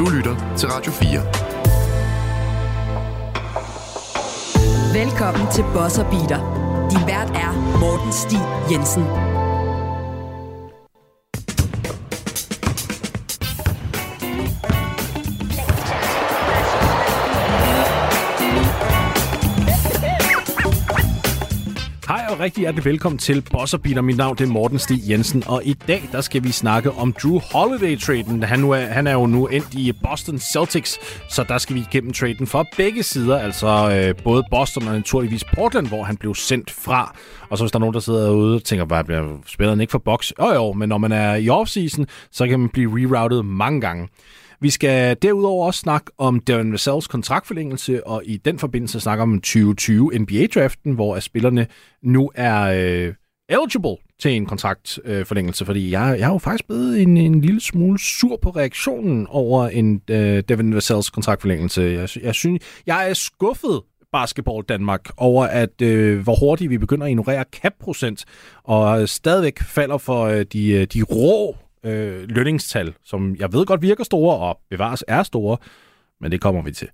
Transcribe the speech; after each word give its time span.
Du 0.00 0.08
lytter 0.08 0.56
til 0.56 0.68
Radio 0.68 0.92
4. 0.92 1.20
Velkommen 5.04 5.52
til 5.52 5.64
Bosser 5.74 6.04
Beater. 6.10 6.40
Din 6.90 7.04
vært 7.06 7.30
er 7.36 7.52
Morten 7.80 8.12
Stig 8.12 8.40
Jensen. 8.70 9.29
Rigtig 22.40 22.60
hjertelig 22.60 22.84
velkommen 22.84 23.18
til 23.18 23.42
Bosserbeater. 23.50 24.02
Mit 24.02 24.16
navn 24.16 24.36
det 24.36 24.44
er 24.44 24.52
Morten 24.52 24.78
Stig 24.78 25.10
Jensen, 25.10 25.44
og 25.46 25.62
i 25.64 25.72
dag 25.72 26.08
der 26.12 26.20
skal 26.20 26.44
vi 26.44 26.52
snakke 26.52 26.90
om 26.92 27.12
Drew 27.12 27.38
Holiday-traden. 27.38 28.42
Han, 28.42 28.60
nu 28.60 28.70
er, 28.70 28.80
han 28.80 29.06
er 29.06 29.12
jo 29.12 29.26
nu 29.26 29.46
endt 29.46 29.74
i 29.74 29.92
Boston 29.92 30.38
Celtics, 30.38 30.98
så 31.28 31.44
der 31.48 31.58
skal 31.58 31.76
vi 31.76 31.80
igennem 31.80 32.12
traden 32.12 32.46
fra 32.46 32.64
begge 32.76 33.02
sider, 33.02 33.38
altså 33.38 33.66
øh, 33.68 34.24
både 34.24 34.44
Boston 34.50 34.88
og 34.88 34.94
naturligvis 34.94 35.44
Portland, 35.44 35.86
hvor 35.86 36.02
han 36.02 36.16
blev 36.16 36.34
sendt 36.34 36.70
fra. 36.70 37.16
Og 37.50 37.58
så 37.58 37.64
hvis 37.64 37.72
der 37.72 37.78
er 37.78 37.80
nogen, 37.80 37.94
der 37.94 38.00
sidder 38.00 38.24
derude 38.24 38.54
og 38.54 38.64
tænker, 38.64 38.84
hvad 38.84 39.04
bliver 39.04 39.38
spilleren 39.46 39.80
ikke 39.80 39.90
for 39.90 39.98
box? 39.98 40.30
Jo 40.40 40.52
jo, 40.52 40.72
men 40.72 40.88
når 40.88 40.98
man 40.98 41.12
er 41.12 41.34
i 41.34 41.48
offseason, 41.48 42.06
så 42.30 42.46
kan 42.46 42.60
man 42.60 42.68
blive 42.68 43.16
rerouted 43.16 43.42
mange 43.42 43.80
gange. 43.80 44.08
Vi 44.62 44.70
skal 44.70 45.16
derudover 45.22 45.66
også 45.66 45.80
snakke 45.80 46.10
om 46.18 46.40
Darren 46.40 46.72
Vassals 46.72 47.06
kontraktforlængelse, 47.06 48.06
og 48.06 48.22
i 48.24 48.36
den 48.36 48.58
forbindelse 48.58 49.00
snakke 49.00 49.22
om 49.22 49.40
2020 49.40 50.18
NBA-draften, 50.18 50.92
hvor 50.92 51.20
spillerne 51.20 51.66
nu 52.02 52.30
er 52.34 52.60
øh, 52.62 53.14
eligible 53.48 53.96
til 54.20 54.30
en 54.30 54.46
kontraktforlængelse, 54.46 55.64
øh, 55.64 55.66
fordi 55.66 55.90
jeg, 55.90 56.16
jeg 56.18 56.26
er 56.28 56.32
jo 56.32 56.38
faktisk 56.38 56.66
blevet 56.66 57.02
en, 57.02 57.16
en 57.16 57.40
lille 57.40 57.60
smule 57.60 57.98
sur 57.98 58.38
på 58.42 58.50
reaktionen 58.50 59.26
over 59.30 59.68
en 59.68 60.02
øh, 60.10 60.42
Devin 60.48 60.74
Vassals 60.74 61.10
kontraktforlængelse. 61.10 61.82
Jeg, 61.82 62.08
jeg 62.22 62.34
synes, 62.34 62.62
jeg 62.86 63.10
er 63.10 63.14
skuffet 63.14 63.82
Basketball 64.12 64.64
Danmark 64.68 65.10
over, 65.16 65.44
at 65.44 65.82
øh, 65.82 66.20
hvor 66.20 66.34
hurtigt 66.34 66.70
vi 66.70 66.78
begynder 66.78 67.04
at 67.06 67.10
ignorere 67.10 67.44
cap-procent, 67.52 68.24
og 68.64 69.08
stadigvæk 69.08 69.58
falder 69.58 69.98
for 69.98 70.24
øh, 70.24 70.44
de, 70.52 70.70
øh, 70.70 70.86
de 70.86 71.02
rå 71.02 71.56
øh, 71.84 72.28
lønningstal, 72.28 72.94
som 73.04 73.36
jeg 73.36 73.52
ved 73.52 73.66
godt 73.66 73.82
virker 73.82 74.04
store, 74.04 74.36
og 74.36 74.60
bevares 74.70 75.04
er 75.08 75.22
store, 75.22 75.56
men 76.20 76.32
det 76.32 76.40
kommer 76.40 76.62
vi 76.62 76.72
til. 76.72 76.88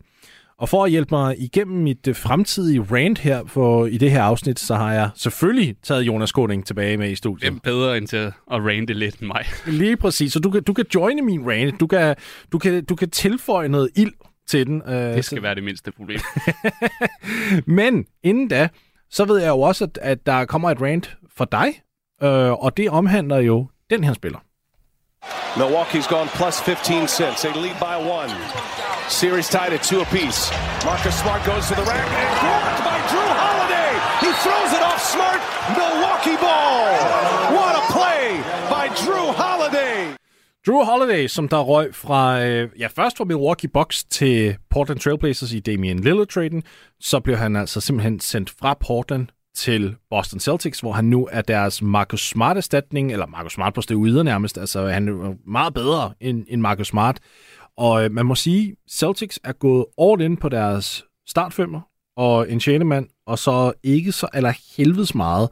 Og 0.59 0.69
for 0.69 0.85
at 0.85 0.91
hjælpe 0.91 1.15
mig 1.15 1.39
igennem 1.39 1.83
mit 1.83 2.09
øh, 2.09 2.17
fremtidige 2.17 2.83
rant 2.83 3.19
her 3.19 3.45
for, 3.47 3.87
i 3.87 3.99
det 3.99 4.11
her 4.11 4.23
afsnit, 4.23 4.61
så 4.61 4.75
har 4.75 4.93
jeg 4.93 5.11
selvfølgelig 5.15 5.77
taget 5.83 6.03
Jonas 6.03 6.29
Skåning 6.29 6.67
tilbage 6.67 6.97
med 6.97 7.11
i 7.11 7.15
studiet. 7.15 7.51
Hvem 7.51 7.61
bedre 7.61 7.97
end 7.97 8.07
til 8.07 8.17
at 8.17 8.33
rante 8.51 8.95
lidt 8.95 9.17
end 9.17 9.27
mig? 9.27 9.45
Lige 9.81 9.97
præcis. 9.97 10.33
Så 10.33 10.41
du 10.41 10.51
kan, 10.51 10.63
du 10.63 10.73
kan 10.73 10.85
joine 10.95 11.23
min 11.23 11.51
rant. 11.51 11.81
Du 11.81 11.87
kan, 11.87 12.17
du, 12.53 12.59
kan, 12.59 12.85
du 12.85 12.95
kan 12.95 13.11
tilføje 13.11 13.69
noget 13.69 13.91
ild 13.97 14.13
til 14.47 14.67
den. 14.67 14.83
Øh, 14.89 14.95
det 14.95 15.25
skal 15.25 15.43
være 15.43 15.55
det 15.55 15.65
mindste 15.65 15.93
problem. 15.93 16.21
Men 17.67 18.07
inden 18.23 18.49
da, 18.49 18.69
så 19.11 19.25
ved 19.25 19.39
jeg 19.39 19.49
jo 19.49 19.61
også, 19.61 19.85
at, 19.85 19.99
at 20.03 20.27
der 20.27 20.45
kommer 20.45 20.71
et 20.71 20.81
rant 20.81 21.17
for 21.37 21.45
dig, 21.45 21.67
øh, 22.23 22.53
og 22.53 22.77
det 22.77 22.91
omhandler 22.91 23.39
jo 23.39 23.69
den 23.91 24.05
her 24.05 24.13
spiller. 24.13 24.39
Milwaukee's 25.57 26.07
gone 26.07 26.29
plus 26.29 26.61
15 26.61 27.09
cents. 27.09 27.43
They 27.43 27.53
lead 27.53 27.81
by 27.81 27.97
one. 27.97 28.31
Series 29.09 29.49
tied 29.49 29.73
at 29.73 29.83
two 29.83 30.01
apiece. 30.01 30.51
Marcus 30.85 31.19
Smart 31.21 31.43
goes 31.47 31.67
to 31.69 31.75
the 31.75 31.83
rack 31.83 32.09
and 32.23 32.31
blocked 32.45 32.81
by 32.85 32.99
Drew 33.11 33.31
Holiday. 33.45 33.93
He 34.25 34.31
throws 34.45 34.73
it 34.77 34.83
off 34.83 35.01
Smart. 35.01 35.41
Milwaukee 35.79 36.37
ball. 36.45 36.93
What 37.57 37.75
a 37.81 37.85
play 37.97 38.37
by 38.69 38.85
Drew 39.03 39.33
Holiday. 39.33 40.17
Drew 40.67 40.85
Holiday, 40.85 41.27
som 41.29 41.49
der 41.49 41.61
røg 41.61 41.95
fra, 41.95 42.39
ja, 42.79 42.87
først 42.87 43.17
fra 43.17 43.25
Milwaukee 43.25 43.69
Bucks 43.69 44.05
til 44.05 44.57
Portland 44.71 45.01
Trailblazers 45.01 45.53
i 45.53 45.61
Damian 45.61 45.99
Lillard-traden, 45.99 46.63
så 47.01 47.21
blev 47.21 47.37
han 47.37 47.57
altså 47.57 47.81
simpelthen 47.81 48.21
sendt 48.21 48.51
fra 48.61 48.75
Portland 48.75 49.29
til 49.57 49.97
Boston 50.11 50.41
Celtics, 50.41 50.81
hvor 50.81 50.93
han 50.93 51.05
nu 51.05 51.29
er 51.33 51.43
deres 51.43 51.83
Marcus 51.83 52.29
Smart-erstatning, 52.29 53.13
eller 53.13 53.27
Marcus 53.27 53.53
Smart 53.53 53.75
på 53.75 53.83
stedet 53.83 54.25
nærmest. 54.25 54.59
Altså, 54.59 54.87
han 54.87 55.09
er 55.09 55.35
meget 55.51 55.75
bedre 55.75 56.13
end, 56.21 56.45
end 56.49 56.61
Marcus 56.61 56.87
Smart. 56.87 57.19
Og 57.77 58.05
øh, 58.05 58.13
man 58.13 58.27
må 58.27 58.35
sige, 58.35 58.77
Celtics 58.91 59.41
er 59.45 59.53
gået 59.53 59.85
all 60.03 60.21
in 60.21 60.37
på 60.37 60.49
deres 60.49 61.05
startfemmer 61.29 61.81
og 62.17 62.51
en 62.51 62.61
tjenemand, 62.61 63.09
og 63.27 63.39
så 63.39 63.73
ikke 63.83 64.13
så 64.13 64.29
eller 64.35 64.53
helvedes 64.77 65.15
meget. 65.15 65.49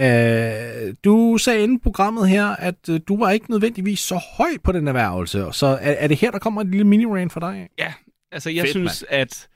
Uh, 0.00 0.94
du 1.04 1.38
sagde 1.38 1.62
inden 1.62 1.80
programmet 1.80 2.28
her, 2.28 2.46
at 2.46 2.88
uh, 2.90 2.96
du 3.08 3.18
var 3.18 3.30
ikke 3.30 3.50
nødvendigvis 3.50 4.00
så 4.00 4.20
høj 4.36 4.48
på 4.64 4.72
den 4.72 4.88
erhvervelse. 4.88 5.46
Så 5.52 5.66
er, 5.66 5.92
er 5.92 6.06
det 6.06 6.16
her, 6.16 6.30
der 6.30 6.38
kommer 6.38 6.60
et 6.60 6.66
lille 6.66 6.86
mini-rain 6.86 7.28
for 7.28 7.40
dig? 7.40 7.68
Ja, 7.78 7.92
altså 8.32 8.50
jeg 8.50 8.62
Fedt, 8.62 8.70
synes, 8.70 9.04
man. 9.10 9.20
at 9.20 9.48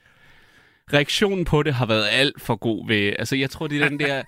reaktionen 0.93 1.45
på 1.45 1.63
det 1.63 1.73
har 1.73 1.85
været 1.85 2.07
alt 2.11 2.41
for 2.41 2.55
god 2.55 2.87
ved... 2.87 3.13
Altså, 3.19 3.35
jeg 3.35 3.49
tror, 3.49 3.67
det 3.67 3.81
er 3.81 3.89
den 3.89 3.99
der 3.99 4.23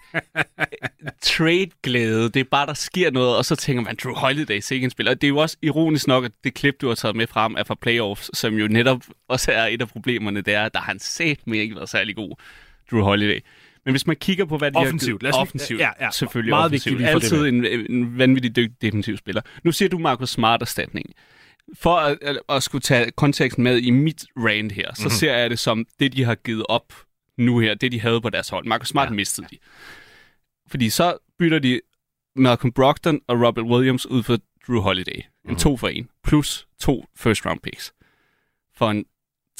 trade-glæde. 1.37 2.29
Det 2.29 2.39
er 2.39 2.43
bare, 2.51 2.65
der 2.65 2.73
sker 2.73 3.11
noget, 3.11 3.37
og 3.37 3.45
så 3.45 3.55
tænker 3.55 3.83
man, 3.83 3.97
Drew 4.03 4.13
Holiday 4.13 4.61
ikke 4.71 4.83
en 4.85 4.89
spiller. 4.89 5.11
Og 5.11 5.21
det 5.21 5.27
er 5.27 5.29
jo 5.29 5.37
også 5.37 5.57
ironisk 5.61 6.07
nok, 6.07 6.25
at 6.25 6.31
det 6.43 6.53
klip, 6.53 6.75
du 6.81 6.87
har 6.87 6.95
taget 6.95 7.15
med 7.15 7.27
frem, 7.27 7.55
er 7.57 7.63
fra 7.63 7.75
playoffs, 7.81 8.37
som 8.37 8.53
jo 8.53 8.67
netop 8.67 9.01
også 9.27 9.51
er 9.51 9.65
et 9.65 9.81
af 9.81 9.87
problemerne, 9.87 10.41
det 10.41 10.53
er, 10.53 10.63
at 10.63 10.73
der 10.73 10.79
har 10.79 10.85
han 10.85 10.99
set 10.99 11.39
med 11.47 11.59
ikke 11.59 11.75
været 11.75 11.89
særlig 11.89 12.15
god, 12.15 12.35
Drew 12.91 13.01
Holiday. 13.01 13.39
Men 13.85 13.91
hvis 13.91 14.07
man 14.07 14.15
kigger 14.15 14.45
på, 14.45 14.57
hvad 14.57 14.71
de 14.71 14.75
offensivt. 14.75 15.23
har... 15.23 15.33
Offensivt. 15.33 15.79
Ja, 15.79 15.89
ja. 15.99 16.11
Selvfølgelig 16.11 16.51
Meget 16.51 16.65
offensivt. 16.65 16.99
Vigtigt 16.99 17.15
Altid 17.15 17.45
en, 17.45 17.65
en 17.65 18.17
vanvittig 18.17 18.55
dygtig 18.55 18.81
defensiv 18.81 19.17
spiller. 19.17 19.41
Nu 19.63 19.71
siger 19.71 19.89
du 19.89 19.97
Marcus 19.97 20.29
Smart 20.29 20.61
erstatning 20.61 21.05
for 21.73 21.97
at, 21.97 22.17
at, 22.21 22.39
at 22.49 22.63
skulle 22.63 22.81
tage 22.81 23.11
konteksten 23.11 23.63
med 23.63 23.77
i 23.77 23.89
mit 23.89 24.25
rant 24.37 24.71
her, 24.71 24.93
så 24.93 25.01
mm-hmm. 25.01 25.09
ser 25.09 25.37
jeg 25.37 25.49
det 25.49 25.59
som 25.59 25.85
det, 25.99 26.13
de 26.13 26.23
har 26.23 26.35
givet 26.35 26.65
op 26.69 26.93
nu 27.37 27.59
her, 27.59 27.73
det 27.73 27.91
de 27.91 28.01
havde 28.01 28.21
på 28.21 28.29
deres 28.29 28.49
hold. 28.49 28.65
Marcus 28.65 28.87
Smart 28.87 29.09
ja. 29.09 29.13
mistede 29.13 29.47
de. 29.51 29.57
Fordi 30.67 30.89
så 30.89 31.17
bytter 31.39 31.59
de 31.59 31.81
Malcolm 32.35 32.71
Brogdon 32.71 33.21
og 33.27 33.41
Robert 33.41 33.65
Williams 33.65 34.05
ud 34.05 34.23
for 34.23 34.37
Drew 34.67 34.81
Holiday. 34.81 35.15
En 35.15 35.23
mm-hmm. 35.43 35.57
to 35.59 35.77
for 35.77 35.87
en, 35.87 36.09
plus 36.23 36.67
to 36.79 37.05
first 37.15 37.45
round 37.45 37.59
picks. 37.59 37.93
For 38.75 38.91
en 38.91 39.05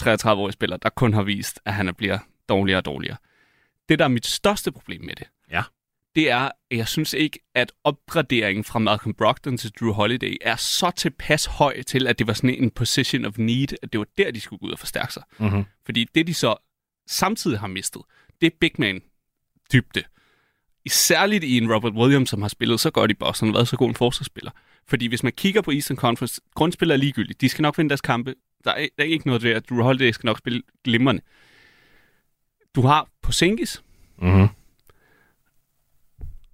33-årig 0.01 0.53
spiller, 0.53 0.77
der 0.77 0.89
kun 0.89 1.13
har 1.13 1.23
vist, 1.23 1.59
at 1.65 1.73
han 1.73 1.95
bliver 1.95 2.19
dårligere 2.49 2.79
og 2.79 2.85
dårligere. 2.85 3.17
Det, 3.89 3.99
der 3.99 4.05
er 4.05 4.09
mit 4.09 4.25
største 4.25 4.71
problem 4.71 5.01
med 5.01 5.15
det, 5.15 5.27
ja 5.51 5.63
det 6.15 6.29
er, 6.29 6.39
at 6.71 6.77
jeg 6.77 6.87
synes 6.87 7.13
ikke, 7.13 7.39
at 7.55 7.71
opgraderingen 7.83 8.63
fra 8.63 8.79
Malcolm 8.79 9.13
Brogdon 9.13 9.57
til 9.57 9.71
Drew 9.79 9.91
Holiday 9.91 10.35
er 10.41 10.55
så 10.55 10.91
tilpas 10.91 11.45
høj 11.45 11.81
til, 11.81 12.07
at 12.07 12.19
det 12.19 12.27
var 12.27 12.33
sådan 12.33 12.63
en 12.63 12.71
position 12.71 13.25
of 13.25 13.37
need, 13.37 13.67
at 13.81 13.93
det 13.93 13.99
var 13.99 14.07
der, 14.17 14.31
de 14.31 14.41
skulle 14.41 14.59
gå 14.59 14.65
ud 14.65 14.71
og 14.71 14.79
forstærke 14.79 15.13
sig. 15.13 15.23
Mm-hmm. 15.39 15.63
Fordi 15.85 16.07
det, 16.15 16.27
de 16.27 16.33
så 16.33 16.55
samtidig 17.07 17.59
har 17.59 17.67
mistet, 17.67 18.01
det 18.41 18.47
er 18.47 18.55
big 18.59 18.71
man 18.77 19.01
dybde. 19.73 20.03
Særligt 20.87 21.43
i 21.43 21.57
en 21.57 21.73
Robert 21.73 21.93
Williams, 21.93 22.29
som 22.29 22.41
har 22.41 22.49
spillet 22.49 22.79
så 22.79 22.91
godt 22.91 23.11
i 23.11 23.13
Boston 23.13 23.49
og 23.49 23.55
været 23.55 23.67
så 23.67 23.77
god 23.77 23.89
en 23.89 23.95
forsvarsspiller. 23.95 24.51
Fordi 24.87 25.07
hvis 25.07 25.23
man 25.23 25.31
kigger 25.31 25.61
på 25.61 25.71
Eastern 25.71 25.97
Conference, 25.97 26.41
grundspiller 26.55 26.95
er 26.95 26.97
ligegyldigt. 26.97 27.41
De 27.41 27.49
skal 27.49 27.61
nok 27.61 27.77
vinde 27.77 27.89
deres 27.89 28.01
kampe. 28.01 28.35
Der 28.63 28.71
er, 28.71 28.87
der 28.97 29.03
er 29.03 29.07
ikke 29.07 29.27
noget 29.27 29.43
ved, 29.43 29.51
at 29.51 29.69
Drew 29.69 29.83
Holiday 29.83 30.11
skal 30.11 30.27
nok 30.27 30.37
spille 30.37 30.61
glimrende. 30.83 31.21
Du 32.75 32.81
har 32.81 33.07
Porzingis, 33.21 33.83
mm-hmm 34.21 34.47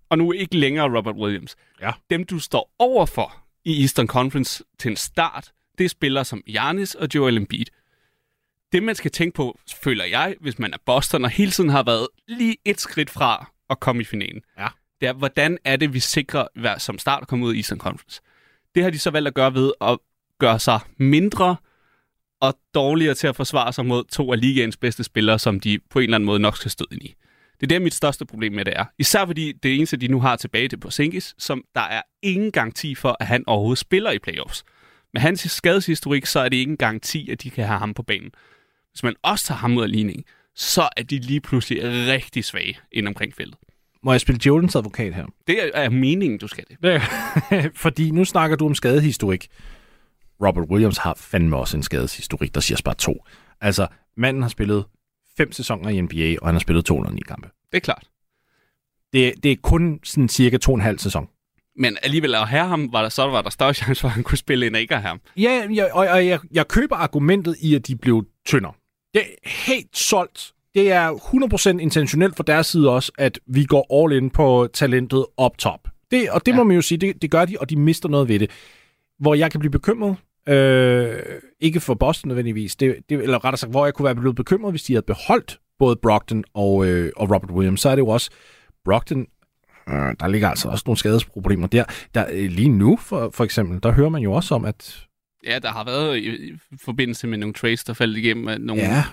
og 0.10 0.18
nu 0.18 0.32
ikke 0.32 0.58
længere 0.58 0.98
Robert 0.98 1.16
Williams. 1.16 1.56
Ja. 1.82 1.92
Dem, 2.10 2.24
du 2.24 2.40
står 2.40 2.74
overfor 2.80 3.44
i 3.66 3.82
Eastern 3.82 4.08
Conference 4.08 4.64
til 4.80 4.90
en 4.90 4.96
start, 4.96 5.52
det 5.78 5.86
er 5.86 5.90
spillere 5.90 6.26
som 6.26 6.42
Giannis 6.42 6.96
og 6.96 7.08
Joel 7.16 7.38
Embiid. 7.38 7.66
Det, 8.72 8.84
man 8.84 8.96
skal 8.96 9.12
tænke 9.12 9.36
på, 9.36 9.60
føler 9.84 10.06
jeg, 10.06 10.36
hvis 10.40 10.60
man 10.60 10.74
er 10.74 10.78
Boston 10.86 11.24
og 11.24 11.30
hele 11.30 11.52
tiden 11.52 11.70
har 11.70 11.84
været 11.84 12.08
lige 12.28 12.58
et 12.66 12.80
skridt 12.80 13.10
fra 13.10 13.52
at 13.70 13.80
komme 13.80 14.02
i 14.02 14.06
finalen, 14.06 14.42
ja. 14.58 14.68
det 15.02 15.08
er, 15.08 15.14
hvordan 15.14 15.58
er 15.64 15.76
det, 15.76 15.94
vi 15.94 16.00
sikrer 16.00 16.78
som 16.78 17.00
start 17.00 17.22
at 17.22 17.28
komme 17.28 17.46
ud 17.46 17.54
i 17.54 17.58
Eastern 17.58 17.80
Conference. 17.80 18.22
Det 18.76 18.84
har 18.84 18.90
de 18.90 19.00
så 19.00 19.12
valgt 19.12 19.28
at 19.28 19.34
gøre 19.34 19.54
ved 19.54 19.72
at 19.82 19.98
gøre 20.40 20.60
sig 20.60 20.80
mindre 20.98 21.56
og 22.40 22.60
dårligere 22.74 23.16
til 23.16 23.28
at 23.28 23.36
forsvare 23.36 23.74
sig 23.74 23.86
mod 23.86 24.04
to 24.04 24.32
af 24.32 24.42
ligaens 24.42 24.78
bedste 24.78 25.04
spillere, 25.04 25.40
som 25.40 25.60
de 25.60 25.80
på 25.90 26.00
en 26.00 26.04
eller 26.04 26.16
anden 26.16 26.26
måde 26.26 26.40
nok 26.40 26.58
skal 26.58 26.72
støde 26.72 26.90
ind 26.92 27.02
i. 27.02 27.16
Det 27.60 27.66
er 27.66 27.68
det, 27.68 27.82
mit 27.82 27.94
største 27.94 28.26
problem 28.26 28.54
med 28.54 28.66
det 28.66 28.74
er. 28.78 28.86
Især 29.00 29.26
fordi 29.26 29.52
det 29.52 29.76
eneste, 29.76 29.98
de 29.98 30.08
nu 30.08 30.22
har 30.22 30.36
tilbage 30.36 30.68
til 30.68 30.78
Porzingis, 30.78 31.36
som 31.38 31.64
der 31.76 31.82
er 31.82 32.02
ingen 32.22 32.52
garanti 32.52 32.96
for, 32.96 33.18
at 33.20 33.28
han 33.28 33.44
overhovedet 33.48 33.80
spiller 33.80 34.12
i 34.12 34.20
playoffs. 34.20 34.64
Med 35.14 35.22
hans 35.22 35.52
skadeshistorik, 35.52 36.26
så 36.26 36.40
er 36.40 36.50
det 36.50 36.58
ingen 36.58 36.78
garanti, 36.78 37.32
at 37.32 37.44
de 37.44 37.50
kan 37.50 37.66
have 37.66 37.80
ham 37.80 37.94
på 37.94 38.04
banen. 38.04 38.32
Hvis 38.92 39.04
man 39.04 39.16
også 39.24 39.46
tager 39.46 39.60
ham 39.60 39.78
ud 39.78 39.84
af 39.84 39.92
ligning, 39.92 40.26
så 40.56 40.90
er 40.98 41.04
de 41.04 41.20
lige 41.20 41.42
pludselig 41.42 41.84
rigtig 41.84 42.46
svage 42.46 42.78
ind 42.92 43.08
omkring 43.08 43.36
feltet. 43.36 43.58
Må 44.04 44.12
jeg 44.12 44.22
spille 44.22 44.42
Jordans 44.46 44.76
advokat 44.76 45.14
her? 45.14 45.26
Det 45.48 45.64
er, 45.64 45.70
er 45.74 45.90
meningen, 45.90 46.40
du 46.40 46.48
skal 46.48 46.66
det. 46.70 46.78
det 46.82 47.72
fordi 47.84 48.12
nu 48.12 48.26
snakker 48.26 48.58
du 48.58 48.66
om 48.66 48.76
skadehistorik. 48.76 49.48
Robert 50.46 50.70
Williams 50.70 50.98
har 50.98 51.14
fandme 51.14 51.58
også 51.58 51.78
en 51.78 51.84
skadeshistorik, 51.84 52.56
der 52.56 52.62
siger 52.62 52.82
bare 52.86 52.96
to. 52.96 53.26
Altså, 53.62 53.88
manden 54.18 54.42
har 54.42 54.50
spillet 54.50 54.86
fem 55.38 55.52
sæsoner 55.52 55.90
i 55.90 56.02
NBA, 56.02 56.36
og 56.42 56.48
han 56.48 56.56
har 56.56 56.60
spillet 56.60 56.86
209 56.86 57.22
kampe. 57.28 57.50
Det 57.72 57.78
er 57.78 57.80
klart. 57.80 58.08
Det, 59.14 59.44
det 59.44 59.52
er 59.52 59.56
kun 59.64 60.00
sådan 60.04 60.30
cirka 60.30 60.58
to 60.58 60.72
og 60.72 60.76
en 60.76 60.82
halv 60.82 61.00
sæson. 61.00 61.28
Men 61.80 61.98
alligevel 62.04 62.36
at 62.36 62.48
have 62.48 62.68
ham, 62.68 62.94
var 62.94 63.02
der, 63.02 63.10
så 63.10 63.28
var 63.28 63.42
der 63.42 63.50
større 63.50 63.74
chance 63.74 64.02
for, 64.02 64.08
at 64.08 64.14
han 64.14 64.24
kunne 64.24 64.38
spille, 64.38 64.68
end 64.68 64.76
at 64.76 64.82
ikke 64.82 64.96
have 64.96 65.08
ham. 65.08 65.22
Ja, 65.38 65.68
ja 65.76 65.94
og, 65.94 66.08
og 66.08 66.28
jeg, 66.28 66.40
jeg 66.52 66.68
køber 66.68 66.96
argumentet 66.96 67.56
i, 67.62 67.76
at 67.76 67.88
de 67.88 67.96
blev 67.96 68.26
tyndere. 68.46 68.74
Det 69.14 69.22
er 69.22 69.50
helt 69.50 69.98
solgt. 69.98 70.54
Det 70.76 70.92
er 70.92 71.12
100% 71.76 71.80
intentionelt 71.80 72.36
fra 72.36 72.44
deres 72.48 72.68
side 72.68 72.90
også, 72.90 73.12
at 73.18 73.40
vi 73.48 73.64
går 73.64 74.04
all 74.04 74.24
in 74.24 74.30
på 74.30 74.68
talentet 74.74 75.26
op 75.38 75.58
top. 75.58 75.88
Det, 76.12 76.30
og 76.30 76.46
det 76.46 76.52
ja. 76.52 76.58
må 76.58 76.64
man 76.64 76.76
jo 76.76 76.82
sige, 76.82 76.98
det, 76.98 77.22
det 77.22 77.32
gør 77.32 77.46
de, 77.46 77.58
og 77.60 77.70
de 77.70 77.76
mister 77.76 78.10
noget 78.10 78.28
ved 78.28 78.40
det. 78.40 78.52
Hvor 79.20 79.36
jeg 79.36 79.52
kan 79.52 79.60
blive 79.60 79.72
bekymret, 79.72 80.16
øh, 80.48 81.20
ikke 81.60 81.80
for 81.80 81.94
Boston 81.94 82.28
nødvendigvis, 82.28 82.76
det, 82.76 82.96
det, 83.10 83.22
eller 83.22 83.46
rettere 83.46 83.58
sagt, 83.58 83.72
hvor 83.72 83.86
jeg 83.86 83.94
kunne 83.94 84.06
være 84.06 84.16
blevet 84.16 84.36
bekymret, 84.36 84.72
hvis 84.74 84.84
de 84.84 84.94
havde 84.94 85.06
beholdt 85.08 85.60
både 85.80 85.96
Brockton 85.96 86.44
og, 86.54 86.88
øh, 86.88 87.12
og 87.16 87.32
Robert 87.32 87.52
Williams, 87.52 87.82
så 87.82 87.90
er 87.90 87.96
det 87.96 88.02
jo 88.02 88.08
også 88.08 88.30
Brockton, 88.86 89.28
øh, 89.90 90.16
der 90.20 90.28
ligger 90.28 90.50
altså 90.50 90.70
også 90.70 90.84
nogle 90.86 90.98
skadesproblemer 90.98 91.68
der. 91.68 91.84
der 92.16 92.26
øh, 92.32 92.50
lige 92.50 92.70
nu, 92.70 92.98
for, 93.02 93.30
for 93.34 93.44
eksempel, 93.44 93.80
der 93.84 93.92
hører 93.92 94.10
man 94.10 94.22
jo 94.22 94.34
også 94.34 94.56
om, 94.56 94.66
at... 94.66 95.04
Ja, 95.48 95.60
der 95.60 95.70
har 95.72 95.86
været 95.86 96.18
i, 96.18 96.50
i 96.50 96.54
forbindelse 96.86 97.28
med 97.28 97.38
nogle 97.38 97.54
trades, 97.54 97.84
der 97.84 97.94
faldt 97.94 98.18
igennem 98.18 98.62
nogle 98.62 98.84
ja, 98.84 99.04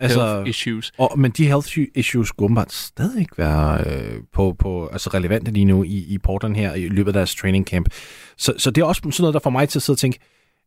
altså, 0.00 0.34
health 0.34 0.48
issues. 0.48 0.92
Og, 0.98 1.18
men 1.18 1.30
de 1.30 1.46
health 1.46 1.78
issues 1.94 2.28
skulle 2.28 2.64
stadig 2.68 3.20
ikke 3.20 3.38
være 3.38 3.84
øh, 3.86 4.20
på, 4.32 4.56
på, 4.58 4.86
altså 4.86 5.10
relevante 5.14 5.50
lige 5.50 5.64
nu 5.64 5.82
i, 5.82 6.04
i 6.14 6.18
Portland 6.18 6.56
her 6.56 6.74
i 6.74 6.88
løbet 6.88 7.08
af 7.08 7.12
deres 7.12 7.34
training 7.34 7.66
camp. 7.66 7.88
Så, 8.36 8.54
så 8.58 8.70
det 8.70 8.82
er 8.82 8.84
også 8.84 9.00
sådan 9.04 9.22
noget, 9.22 9.34
der 9.34 9.40
får 9.40 9.50
mig 9.50 9.68
til 9.68 9.78
at 9.78 9.82
sidde 9.82 9.94
og 9.94 9.98
tænke, 9.98 10.18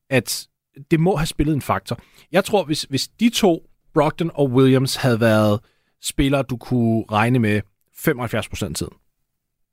at 0.09 0.48
det 0.92 1.00
må 1.00 1.15
have 1.15 1.27
spillet 1.27 1.54
en 1.54 1.62
faktor. 1.62 2.00
Jeg 2.31 2.45
tror, 2.45 2.63
hvis, 2.63 2.83
hvis 2.83 3.07
de 3.07 3.30
to, 3.30 3.69
Brogdon 3.94 4.31
og 4.33 4.51
Williams, 4.51 4.95
havde 4.95 5.19
været 5.19 5.59
spillere, 6.01 6.44
du 6.44 6.57
kunne 6.57 7.06
regne 7.12 7.39
med 7.39 7.62
75% 7.98 8.65
af 8.65 8.75
tiden, 8.75 8.94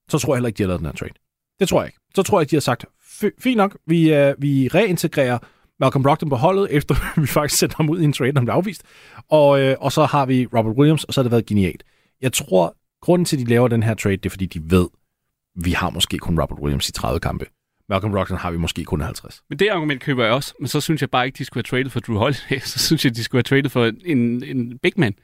så 0.08 0.18
tror 0.18 0.34
jeg 0.34 0.36
heller 0.36 0.46
ikke, 0.46 0.58
de 0.58 0.62
har 0.62 0.68
lavet 0.68 0.80
den 0.80 0.86
her 0.86 0.92
trade. 0.92 1.14
Det 1.60 1.68
tror 1.68 1.80
jeg 1.80 1.88
ikke. 1.88 1.98
Så 2.14 2.22
tror 2.22 2.40
jeg, 2.40 2.50
de 2.50 2.56
har 2.56 2.60
sagt, 2.60 2.84
fint 3.38 3.56
nok, 3.56 3.78
vi, 3.86 4.28
uh, 4.28 4.42
vi 4.42 4.68
reintegrerer 4.68 5.38
Malcolm 5.80 6.02
Brogdon 6.02 6.28
på 6.28 6.36
holdet, 6.36 6.68
efter 6.76 7.20
vi 7.20 7.26
faktisk 7.26 7.58
sendte 7.58 7.76
ham 7.76 7.90
ud 7.90 8.00
i 8.00 8.04
en 8.04 8.12
trade, 8.12 8.32
han 8.34 8.44
blev 8.44 8.54
afvist. 8.54 8.82
Og, 9.28 9.48
uh, 9.48 9.84
og 9.84 9.92
så 9.92 10.04
har 10.04 10.26
vi 10.26 10.46
Robert 10.46 10.76
Williams, 10.76 11.04
og 11.04 11.14
så 11.14 11.20
har 11.20 11.22
det 11.22 11.32
været 11.32 11.46
genialt. 11.46 11.84
Jeg 12.20 12.32
tror, 12.32 12.76
grunden 13.00 13.24
til, 13.24 13.36
at 13.36 13.40
de 13.40 13.50
laver 13.50 13.68
den 13.68 13.82
her 13.82 13.94
trade, 13.94 14.16
det 14.16 14.26
er, 14.26 14.30
fordi 14.30 14.46
de 14.46 14.70
ved, 14.70 14.88
vi 15.54 15.70
har 15.72 15.90
måske 15.90 16.18
kun 16.18 16.40
Robert 16.40 16.58
Williams 16.58 16.88
i 16.88 16.92
30 16.92 17.20
kampe. 17.20 17.46
Malcolm 17.88 18.12
Brogdon 18.12 18.36
har 18.36 18.50
vi 18.50 18.56
måske 18.56 18.84
kun 18.84 19.00
50. 19.00 19.42
Men 19.48 19.58
det 19.58 19.68
argument 19.68 20.02
køber 20.02 20.24
jeg 20.24 20.32
også, 20.32 20.54
men 20.60 20.68
så 20.68 20.80
synes 20.80 21.00
jeg 21.00 21.10
bare 21.10 21.26
ikke, 21.26 21.38
de 21.38 21.44
skulle 21.44 21.64
have 21.66 21.78
traded 21.78 21.90
for 21.90 22.00
Drew 22.00 22.18
Holiday. 22.18 22.58
Så 22.72 22.78
synes 22.78 23.04
jeg, 23.04 23.16
de 23.16 23.24
skulle 23.24 23.38
have 23.38 23.42
traded 23.42 23.70
for 23.70 23.92
en, 24.04 24.44
en 24.44 24.78
big 24.78 24.92
man. 24.96 25.14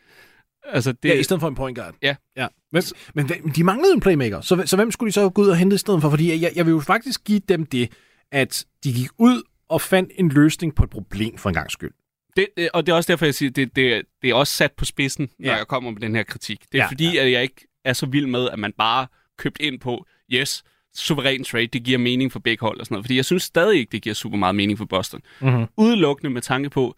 Altså, 0.64 0.92
det... 0.92 1.08
Ja, 1.08 1.14
i 1.14 1.22
stedet 1.22 1.40
for 1.40 1.48
en 1.48 1.54
point 1.54 1.78
guard. 1.78 1.94
Ja. 2.02 2.16
ja. 2.36 2.46
Men, 2.72 2.82
men 3.14 3.28
de 3.56 3.64
manglede 3.64 3.92
en 3.94 4.00
playmaker, 4.00 4.40
så, 4.40 4.62
så 4.66 4.76
hvem 4.76 4.90
skulle 4.90 5.08
de 5.08 5.12
så 5.12 5.28
gå 5.28 5.42
ud 5.42 5.48
og 5.48 5.56
hente 5.56 5.74
i 5.74 5.78
stedet 5.78 6.02
for? 6.02 6.10
Fordi 6.10 6.42
jeg, 6.42 6.52
jeg 6.56 6.66
vil 6.66 6.72
jo 6.72 6.80
faktisk 6.80 7.24
give 7.24 7.40
dem 7.48 7.66
det, 7.66 7.92
at 8.32 8.64
de 8.84 8.92
gik 8.92 9.08
ud 9.18 9.42
og 9.68 9.80
fandt 9.80 10.12
en 10.14 10.28
løsning 10.28 10.74
på 10.74 10.84
et 10.84 10.90
problem 10.90 11.38
for 11.38 11.48
en 11.48 11.54
gang 11.54 11.70
skyld. 11.70 11.92
Det, 12.36 12.46
det, 12.56 12.70
og 12.70 12.86
det 12.86 12.92
er 12.92 12.96
også 12.96 13.12
derfor, 13.12 13.24
jeg 13.24 13.34
siger, 13.34 13.50
det, 13.50 13.76
det, 13.76 14.02
det 14.22 14.30
er 14.30 14.34
også 14.34 14.54
sat 14.54 14.72
på 14.72 14.84
spidsen, 14.84 15.30
når 15.38 15.50
ja. 15.50 15.56
jeg 15.56 15.66
kommer 15.66 15.90
med 15.90 16.00
den 16.00 16.14
her 16.14 16.22
kritik. 16.22 16.60
Det 16.72 16.78
er 16.78 16.82
ja, 16.84 16.88
fordi, 16.88 17.14
ja. 17.14 17.22
at 17.22 17.32
jeg 17.32 17.42
ikke 17.42 17.68
er 17.84 17.92
så 17.92 18.06
vild 18.06 18.26
med, 18.26 18.50
at 18.50 18.58
man 18.58 18.72
bare 18.78 19.06
købt 19.38 19.60
ind 19.60 19.80
på, 19.80 20.06
yes, 20.32 20.62
suveræn 20.94 21.44
trade, 21.44 21.66
det 21.66 21.84
giver 21.84 21.98
mening 21.98 22.32
for 22.32 22.40
begge 22.40 22.60
hold 22.60 22.80
og 22.80 22.86
sådan 22.86 22.94
noget. 22.94 23.04
Fordi 23.04 23.16
jeg 23.16 23.24
synes 23.24 23.42
stadig 23.42 23.78
ikke, 23.78 23.92
det 23.92 24.02
giver 24.02 24.14
super 24.14 24.36
meget 24.36 24.54
mening 24.54 24.78
for 24.78 24.84
Boston. 24.84 25.20
Mm-hmm. 25.40 25.66
Udelukkende 25.76 26.30
med 26.30 26.42
tanke 26.42 26.70
på, 26.70 26.96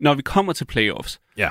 når 0.00 0.14
vi 0.14 0.22
kommer 0.22 0.52
til 0.52 0.64
playoffs, 0.64 1.20
ja 1.38 1.48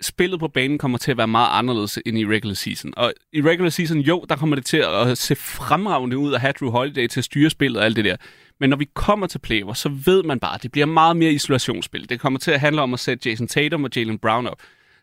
spillet 0.00 0.40
på 0.40 0.48
banen 0.48 0.78
kommer 0.78 0.98
til 0.98 1.10
at 1.10 1.16
være 1.16 1.28
meget 1.28 1.58
anderledes 1.58 1.98
end 2.06 2.18
i 2.18 2.26
regular 2.26 2.54
season. 2.54 2.92
Og 2.96 3.12
i 3.32 3.42
regular 3.42 3.70
season, 3.70 3.98
jo, 3.98 4.24
der 4.28 4.36
kommer 4.36 4.56
det 4.56 4.66
til 4.66 4.76
at 4.76 5.18
se 5.18 5.34
fremragende 5.34 6.18
ud 6.18 6.34
at 6.34 6.40
have 6.40 6.52
Drew 6.52 6.70
Holiday 6.70 7.06
til 7.06 7.20
at 7.20 7.24
styre 7.24 7.50
spillet 7.50 7.78
og 7.78 7.84
alt 7.84 7.96
det 7.96 8.04
der. 8.04 8.16
Men 8.60 8.70
når 8.70 8.76
vi 8.76 8.88
kommer 8.94 9.26
til 9.26 9.38
playoffs, 9.38 9.80
så 9.80 9.88
ved 9.88 10.22
man 10.22 10.40
bare, 10.40 10.54
at 10.54 10.62
det 10.62 10.72
bliver 10.72 10.86
meget 10.86 11.16
mere 11.16 11.32
isolationsspil. 11.32 12.08
Det 12.08 12.20
kommer 12.20 12.38
til 12.38 12.50
at 12.50 12.60
handle 12.60 12.82
om 12.82 12.94
at 12.94 13.00
sætte 13.00 13.30
Jason 13.30 13.48
Tatum 13.48 13.84
og 13.84 13.90
Jalen 13.96 14.18
Brown 14.18 14.46
op. 14.46 14.62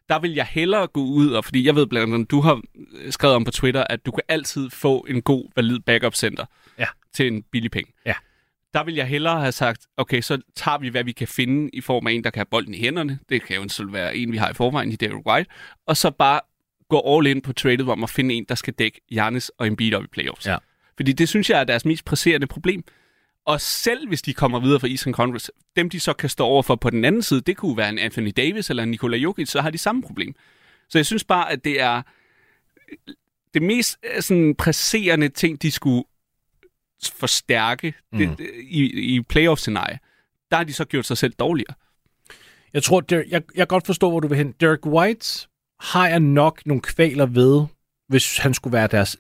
Der 0.10 0.20
vil 0.20 0.34
jeg 0.34 0.46
hellere 0.46 0.88
gå 0.88 1.02
ud, 1.02 1.32
og 1.32 1.46
fordi 1.46 1.66
jeg 1.66 1.76
ved 1.76 1.88
blandt 1.88 2.14
andet, 2.14 2.32
du 2.32 2.42
har 2.42 2.62
skrevet 3.10 3.36
om 3.36 3.44
på 3.44 3.52
Twitter, 3.52 3.84
at 3.90 4.06
du 4.06 4.12
kan 4.12 4.24
altid 4.28 4.70
få 4.70 5.06
en 5.10 5.22
god, 5.22 5.52
valid 5.56 5.80
backup 5.80 6.16
center 6.16 6.46
ja. 6.80 6.86
til 7.14 7.28
en 7.28 7.44
billig 7.44 7.72
penge. 7.72 7.94
Ja 8.06 8.14
der 8.78 8.84
vil 8.84 8.96
jeg 8.96 9.08
hellere 9.08 9.40
have 9.40 9.52
sagt, 9.52 9.88
okay, 9.98 10.22
så 10.22 10.42
tager 10.56 10.78
vi, 10.78 10.90
hvad 10.90 11.04
vi 11.04 11.12
kan 11.12 11.28
finde 11.28 11.70
i 11.74 11.82
form 11.82 12.08
af 12.08 12.12
en, 12.12 12.24
der 12.24 12.30
kan 12.30 12.40
have 12.40 12.46
bolden 12.52 12.74
i 12.74 12.78
hænderne. 12.78 13.20
Det 13.30 13.44
kan 13.44 13.56
jo 13.56 13.86
være 13.86 14.18
en, 14.18 14.32
vi 14.32 14.38
har 14.38 14.50
i 14.50 14.54
forvejen 14.54 14.92
i 14.92 14.96
Derek 14.96 15.28
White. 15.28 15.50
Og 15.86 15.98
så 15.98 16.12
bare 16.12 16.40
gå 16.90 17.18
all 17.18 17.28
in 17.28 17.42
på 17.42 17.54
tradet 17.54 17.90
om 17.90 18.04
at 18.04 18.10
finde 18.10 18.36
en, 18.36 18.46
der 18.50 18.56
skal 18.56 18.74
dække 18.74 19.02
Giannis 19.10 19.50
og 19.50 19.68
Embiid 19.68 19.94
op 19.94 20.04
i 20.04 20.08
playoffs. 20.08 20.46
Ja. 20.46 20.58
Fordi 20.98 21.12
det 21.12 21.30
synes 21.30 21.50
jeg 21.50 21.60
er 21.60 21.64
deres 21.64 21.86
mest 21.86 22.06
presserende 22.06 22.48
problem. 22.48 22.84
Og 23.48 23.62
selv 23.62 24.08
hvis 24.08 24.22
de 24.22 24.34
kommer 24.34 24.60
videre 24.60 24.80
fra 24.80 24.88
Eastern 24.88 25.14
Conference, 25.14 25.52
dem 25.76 25.90
de 25.90 26.00
så 26.00 26.14
kan 26.14 26.30
stå 26.30 26.46
over 26.46 26.64
for 26.64 26.76
på 26.76 26.90
den 26.90 27.06
anden 27.06 27.22
side, 27.22 27.42
det 27.42 27.58
kunne 27.58 27.78
være 27.78 27.90
en 27.90 28.00
Anthony 28.00 28.34
Davis 28.38 28.70
eller 28.70 28.84
en 28.84 28.92
Nikola 28.92 29.18
Jokic, 29.18 29.50
så 29.50 29.62
har 29.62 29.70
de 29.70 29.78
samme 29.78 30.02
problem. 30.02 30.36
Så 30.90 30.98
jeg 30.98 31.06
synes 31.06 31.24
bare, 31.24 31.52
at 31.52 31.64
det 31.64 31.82
er 31.82 32.02
det 33.54 33.62
mest 33.62 33.98
sådan, 34.20 34.56
presserende 34.56 35.30
ting, 35.30 35.62
de 35.62 35.72
skulle 35.72 36.04
forstærke 37.16 37.94
mm. 38.12 38.18
det, 38.18 38.50
i, 38.64 39.16
i 39.16 39.22
playoff-scenarie, 39.22 40.00
der 40.52 40.58
har 40.58 40.64
de 40.64 40.74
så 40.74 40.86
gjort 40.86 41.06
sig 41.06 41.18
selv 41.18 41.34
dårligere. 41.34 41.74
Jeg 42.74 42.84
tror, 42.84 43.02
der, 43.02 43.18
jeg, 43.18 43.26
jeg 43.32 43.42
kan 43.56 43.68
godt 43.68 43.86
forstå, 43.86 44.10
hvor 44.10 44.20
du 44.20 44.28
vil 44.28 44.38
hen. 44.38 44.52
Derek 44.52 44.86
White 44.86 45.48
har 45.80 46.08
jeg 46.08 46.20
nok 46.20 46.62
nogle 46.66 46.82
kvaler 46.82 47.26
ved, 47.26 47.66
hvis 48.08 48.38
han 48.38 48.54
skulle 48.54 48.74
være 48.74 48.88
deres 48.88 49.18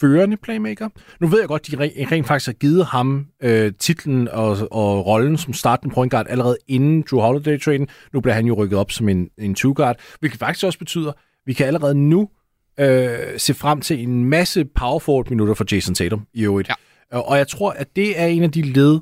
førende 0.00 0.36
playmaker. 0.36 0.88
Nu 1.20 1.26
ved 1.26 1.38
jeg 1.38 1.48
godt, 1.48 1.66
de 1.66 1.76
rent, 2.10 2.26
faktisk 2.26 2.46
har 2.46 2.52
givet 2.52 2.86
ham 2.86 3.26
øh, 3.42 3.72
titlen 3.78 4.28
og, 4.28 4.68
og 4.70 5.06
rollen 5.06 5.36
som 5.36 5.52
startende 5.52 5.94
point 5.94 6.10
guard 6.10 6.26
allerede 6.28 6.56
inden 6.68 7.04
Drew 7.10 7.20
Holiday-traden. 7.20 7.88
Nu 8.12 8.20
bliver 8.20 8.34
han 8.34 8.46
jo 8.46 8.54
rykket 8.54 8.78
op 8.78 8.92
som 8.92 9.08
en, 9.08 9.30
en 9.38 9.56
two-guard, 9.58 9.94
hvilket 10.20 10.38
faktisk 10.38 10.66
også 10.66 10.78
betyder, 10.78 11.08
at 11.08 11.16
vi 11.46 11.52
kan 11.52 11.66
allerede 11.66 11.94
nu 11.94 12.28
øh, 12.80 13.08
se 13.36 13.54
frem 13.54 13.80
til 13.80 14.02
en 14.02 14.24
masse 14.24 14.64
power 14.64 14.98
forward-minutter 14.98 15.54
for 15.54 15.64
Jason 15.72 15.94
Tatum 15.94 16.26
i 16.34 16.44
øvrigt. 16.44 16.68
Ja. 16.68 16.74
Og 17.18 17.38
jeg 17.38 17.48
tror, 17.48 17.70
at 17.70 17.96
det 17.96 18.20
er 18.20 18.26
en 18.26 18.42
af 18.42 18.52
de 18.52 18.62
led, 18.62 19.00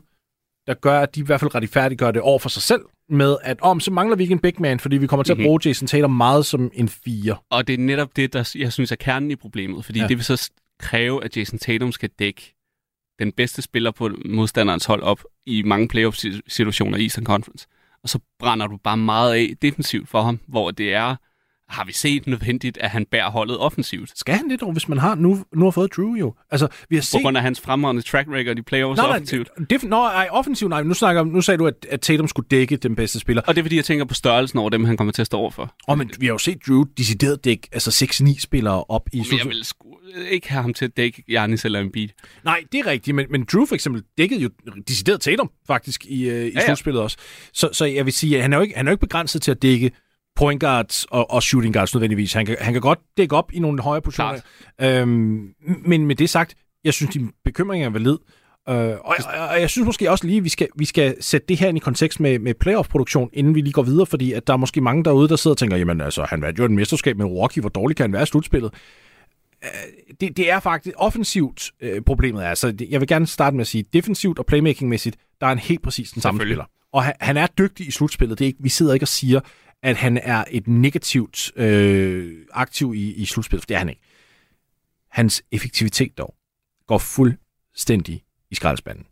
der 0.67 0.75
gør, 0.75 1.01
at 1.01 1.15
de 1.15 1.21
i 1.21 1.25
hvert 1.25 1.41
fald 1.41 1.55
retfærdiggør 1.55 2.11
det 2.11 2.23
over 2.23 2.39
for 2.39 2.49
sig 2.49 2.63
selv, 2.63 2.81
med 3.09 3.37
at 3.43 3.59
om, 3.61 3.81
så 3.81 3.91
mangler 3.91 4.17
vi 4.17 4.23
ikke 4.23 4.33
en 4.33 4.39
big 4.39 4.55
man, 4.59 4.81
fordi 4.81 4.97
vi 4.97 5.07
kommer 5.07 5.25
til 5.25 5.33
mm-hmm. 5.35 5.41
at 5.41 5.45
mhm. 5.45 5.49
bruge 5.49 5.61
Jason 5.65 5.87
Tatum 5.87 6.11
meget 6.11 6.47
som 6.47 6.71
en 6.75 6.89
fire. 6.89 7.37
Og 7.51 7.67
det 7.67 7.75
er 7.75 7.79
netop 7.79 8.17
det, 8.17 8.33
der 8.33 8.55
jeg 8.59 8.73
synes 8.73 8.93
er 8.93 8.97
kernen 8.97 9.31
i 9.31 9.37
problemet, 9.37 9.85
fordi 9.85 10.01
ja. 10.01 10.07
det 10.07 10.17
vil 10.17 10.25
så 10.25 10.51
kræve, 10.83 11.25
at 11.25 11.37
Jason 11.37 11.59
Tatum 11.59 11.93
skal 11.93 12.11
dække 12.19 12.55
den 13.19 13.33
bedste 13.33 13.63
spiller 13.63 13.91
på 13.91 14.11
modstanderens 14.25 14.85
hold 14.85 15.03
op 15.03 15.25
i 15.47 15.63
mange 15.63 15.89
playoff-situationer 15.89 16.99
i 16.99 17.03
Eastern 17.03 17.25
Conference. 17.25 17.67
Og 18.03 18.09
så 18.09 18.19
brænder 18.39 18.67
du 18.67 18.77
bare 18.77 18.97
meget 18.97 19.35
af 19.35 19.55
defensivt 19.63 20.09
for 20.09 20.23
ham, 20.23 20.41
hvor 20.47 20.71
det 20.71 20.95
er 20.95 21.17
har 21.73 21.85
vi 21.85 21.93
set 21.93 22.27
nødvendigt, 22.27 22.79
at 22.79 22.91
han 22.91 23.07
bærer 23.07 23.31
holdet 23.31 23.59
offensivt. 23.59 24.19
Skal 24.19 24.35
han 24.35 24.51
det 24.51 24.61
dog, 24.61 24.73
hvis 24.73 24.89
man 24.89 24.99
har 24.99 25.15
nu, 25.15 25.45
nu 25.55 25.65
har 25.65 25.71
fået 25.71 25.97
Drew 25.97 26.15
jo? 26.15 26.35
Altså, 26.51 26.69
vi 26.89 26.97
har 26.97 27.03
set... 27.03 27.19
På 27.19 27.23
grund 27.23 27.37
af 27.37 27.43
hans 27.43 27.61
fremragende 27.61 28.03
track 28.03 28.29
record 28.29 28.59
i 28.59 28.63
playoffs 28.63 28.99
nej, 28.99 29.11
offensivt. 29.11 29.49
Det, 29.71 29.85
nå, 29.85 29.97
ej, 29.97 30.29
offensivt, 30.31 30.69
nej. 30.69 30.83
Nu, 30.83 30.95
snakker, 30.95 31.25
nu 31.25 31.41
sagde 31.41 31.59
du, 31.59 31.67
at, 31.67 31.87
at 31.91 32.01
Tatum 32.01 32.29
skulle 32.29 32.47
dække 32.51 32.77
den 32.77 32.97
bedste 32.97 33.19
spiller. 33.19 33.43
Og 33.47 33.55
det 33.55 33.61
er, 33.61 33.65
fordi 33.65 33.77
jeg 33.77 33.85
tænker 33.85 34.05
på 34.05 34.15
størrelsen 34.15 34.59
over 34.59 34.71
dem, 34.71 34.85
han 34.85 34.97
kommer 34.97 35.13
til 35.13 35.23
at 35.23 35.27
stå 35.27 35.39
overfor. 35.39 35.75
Og 35.87 35.99
men 35.99 36.11
vi 36.19 36.27
har 36.27 36.33
jo 36.33 36.39
set 36.39 36.59
Drew 36.67 36.85
decideret 36.97 37.45
dække 37.45 37.69
altså 37.73 38.05
6-9 38.25 38.41
spillere 38.41 38.85
op 38.85 39.09
i... 39.13 39.19
Men 39.19 39.39
jeg 39.39 39.47
vil 39.47 39.65
ikke 40.31 40.49
have 40.49 40.63
ham 40.63 40.75
til 40.75 40.85
at 40.85 40.97
dække 40.97 41.23
Giannis 41.23 41.65
eller 41.65 41.81
Embiid. 41.81 42.09
Nej, 42.45 42.65
det 42.73 42.81
er 42.81 42.87
rigtigt, 42.87 43.15
men, 43.15 43.27
men 43.31 43.45
Drew 43.53 43.67
for 43.67 43.75
eksempel 43.75 44.03
dækkede 44.19 44.41
jo 44.41 44.51
decideret 44.89 45.21
Tatum 45.21 45.51
faktisk 45.67 46.07
i, 46.07 46.31
uh, 46.31 46.37
i 46.37 46.51
ja, 46.51 46.65
slutspillet 46.65 47.01
ja. 47.01 47.05
også. 47.05 47.17
Så, 47.53 47.69
så 47.73 47.85
jeg 47.85 48.05
vil 48.05 48.13
sige, 48.13 48.37
at 48.37 48.43
han 48.43 48.53
er 48.53 48.57
jo 48.57 48.63
ikke, 48.63 48.77
han 48.77 48.87
er 48.87 48.91
jo 48.91 48.95
ikke 48.95 49.01
begrænset 49.01 49.43
til 49.43 49.51
at 49.51 49.63
dække 49.63 49.91
point 50.37 50.61
guards 50.61 51.05
og, 51.05 51.31
og 51.31 51.43
shooting 51.43 51.75
guards 51.75 51.95
nødvendigvis. 51.95 52.33
Han 52.33 52.47
kan, 52.47 52.57
han 52.61 52.73
kan 52.73 52.83
godt 52.83 52.99
dække 53.17 53.37
op 53.37 53.53
i 53.53 53.59
nogle 53.59 53.83
højere 53.83 54.03
positioner. 54.03 54.41
Øhm, 54.81 55.55
men 55.87 56.07
med 56.07 56.17
det 56.17 56.31
sagt, 56.31 56.55
jeg 56.85 56.95
synes, 56.95 57.15
de 57.15 57.31
bekymringer 57.45 57.89
er 57.89 57.93
valid. 57.93 58.19
Øh, 58.69 58.77
og, 58.77 58.97
og, 59.05 59.49
og 59.51 59.61
jeg 59.61 59.71
synes 59.71 59.87
måske 59.87 60.11
også 60.11 60.27
lige, 60.27 60.37
at 60.37 60.45
vi 60.45 60.49
skal, 60.49 60.69
vi 60.77 60.85
skal 60.85 61.17
sætte 61.21 61.47
det 61.47 61.59
her 61.59 61.69
ind 61.69 61.77
i 61.77 61.81
kontekst 61.81 62.21
med, 62.21 62.39
med 62.39 62.55
playoff-produktion, 62.55 63.31
inden 63.33 63.55
vi 63.55 63.61
lige 63.61 63.73
går 63.73 63.83
videre, 63.83 64.07
fordi 64.07 64.33
at 64.33 64.47
der 64.47 64.53
er 64.53 64.57
måske 64.57 64.81
mange 64.81 65.05
derude, 65.05 65.29
der 65.29 65.37
sidder 65.37 65.55
og 65.55 65.59
tænker, 65.59 65.77
jamen 65.77 66.01
altså, 66.01 66.27
han 66.29 66.43
vandt 66.43 66.59
jo 66.59 66.65
en 66.65 66.77
mesterskab 66.77 67.17
med 67.17 67.27
Rocky, 67.27 67.59
hvor 67.59 67.69
dårligt 67.69 67.97
kan 67.97 68.05
han 68.05 68.13
være 68.13 68.23
i 68.23 68.27
slutspillet? 68.27 68.75
Øh, 69.65 69.71
det, 70.21 70.37
det 70.37 70.51
er 70.51 70.61
faktisk 70.61 70.97
offensivt, 70.99 71.71
øh, 71.81 72.03
problemet 72.03 72.45
er. 72.45 72.49
Altså, 72.49 72.75
jeg 72.91 73.01
vil 73.01 73.09
gerne 73.09 73.27
starte 73.27 73.57
med 73.57 73.61
at 73.61 73.67
sige, 73.67 73.85
defensivt 73.93 74.39
og 74.39 74.47
playmaking-mæssigt, 74.47 75.17
der 75.41 75.47
er 75.47 75.53
en 75.53 75.59
helt 75.59 75.83
præcis 75.83 76.11
den 76.11 76.23
samme 76.23 76.41
spiller. 76.41 76.65
Og 76.93 77.05
han, 77.05 77.15
han 77.21 77.37
er 77.37 77.47
dygtig 77.47 77.89
i 77.89 77.91
slutspillet. 77.91 78.39
Det 78.39 78.45
er 78.45 78.47
ikke, 78.47 78.63
vi 78.63 78.69
sidder 78.69 78.95
ikke 78.95 79.05
og 79.05 79.09
siger, 79.09 79.41
at 79.83 79.97
han 79.97 80.19
er 80.23 80.45
et 80.51 80.69
negativt 80.69 81.53
øh, 81.57 82.37
aktiv 82.53 82.95
i, 82.97 83.13
i 83.15 83.25
slutspillet, 83.25 83.63
for 83.63 83.67
det 83.67 83.75
er 83.75 83.79
han 83.79 83.89
ikke. 83.89 84.03
Hans 85.11 85.43
effektivitet 85.53 86.19
dog 86.19 86.35
går 86.87 86.99
fuldstændig 86.99 88.23
i 88.51 88.55
skraldespanden. 88.55 89.07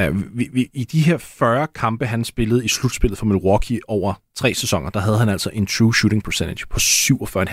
Uh, 0.00 0.38
vi, 0.38 0.48
vi, 0.52 0.70
I 0.72 0.84
de 0.84 1.00
her 1.00 1.18
40 1.18 1.66
kampe, 1.66 2.06
han 2.06 2.24
spillede 2.24 2.64
i 2.64 2.68
slutspillet 2.68 3.18
for 3.18 3.26
Milwaukee 3.26 3.80
over 3.88 4.14
tre 4.34 4.54
sæsoner, 4.54 4.90
der 4.90 5.00
havde 5.00 5.18
han 5.18 5.28
altså 5.28 5.50
en 5.52 5.66
true 5.66 5.94
shooting 5.94 6.22
percentage 6.24 6.66
på 6.66 6.76
47,5. 6.76 7.50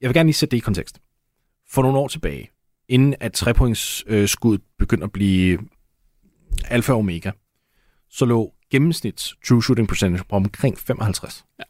Jeg 0.00 0.08
vil 0.08 0.14
gerne 0.14 0.26
lige 0.26 0.34
sætte 0.34 0.50
det 0.50 0.56
i 0.56 0.60
kontekst. 0.60 0.98
For 1.72 1.82
nogle 1.82 1.98
år 1.98 2.08
tilbage, 2.08 2.50
inden 2.88 3.14
at 3.20 3.32
trepointsskuddet 3.32 4.60
øh, 4.60 4.76
begyndte 4.78 5.04
at 5.04 5.12
blive 5.12 5.58
alfa 6.64 6.92
og 6.92 6.98
omega, 6.98 7.30
så 8.10 8.24
lå 8.24 8.54
gennemsnits 8.70 9.34
true 9.48 9.62
shooting 9.62 9.88
percentage 9.88 10.24
på 10.28 10.36
omkring 10.36 10.78
55. 10.78 11.44
Ja. 11.58 11.64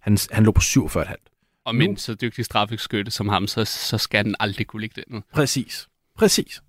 Han, 0.00 0.18
han 0.30 0.44
lå 0.44 0.52
på 0.52 0.60
47,5. 0.60 1.14
Og 1.64 1.74
med 1.74 1.96
så 1.96 2.14
dygtig 2.14 2.44
straffeskytte 2.44 3.10
som 3.10 3.28
ham, 3.28 3.46
så, 3.46 3.64
så 3.64 3.98
skal 3.98 4.24
den 4.24 4.34
aldrig 4.40 4.66
kunne 4.66 4.80
ligge 4.80 5.02
dernede. 5.02 5.26
Præcis. 5.32 5.88
Præcis. 6.18 6.62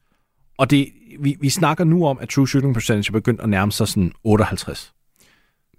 Og 0.57 0.69
det, 0.69 0.93
vi, 1.19 1.37
vi 1.41 1.49
snakker 1.49 1.83
nu 1.83 2.07
om, 2.07 2.19
at 2.19 2.29
true 2.29 2.47
shooting 2.47 2.73
percentage 2.73 3.09
er 3.09 3.13
begyndt 3.13 3.41
at 3.41 3.49
nærme 3.49 3.71
sig 3.71 3.87
sådan 3.87 4.11
58. 4.23 4.93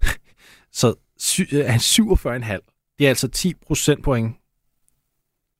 så 0.71 0.95
sy, 1.17 1.41
han 1.53 1.79
47,5. 1.79 2.95
Det 2.99 3.05
er 3.05 3.09
altså 3.09 3.27
10 3.27 3.53
procentpoint 3.53 4.35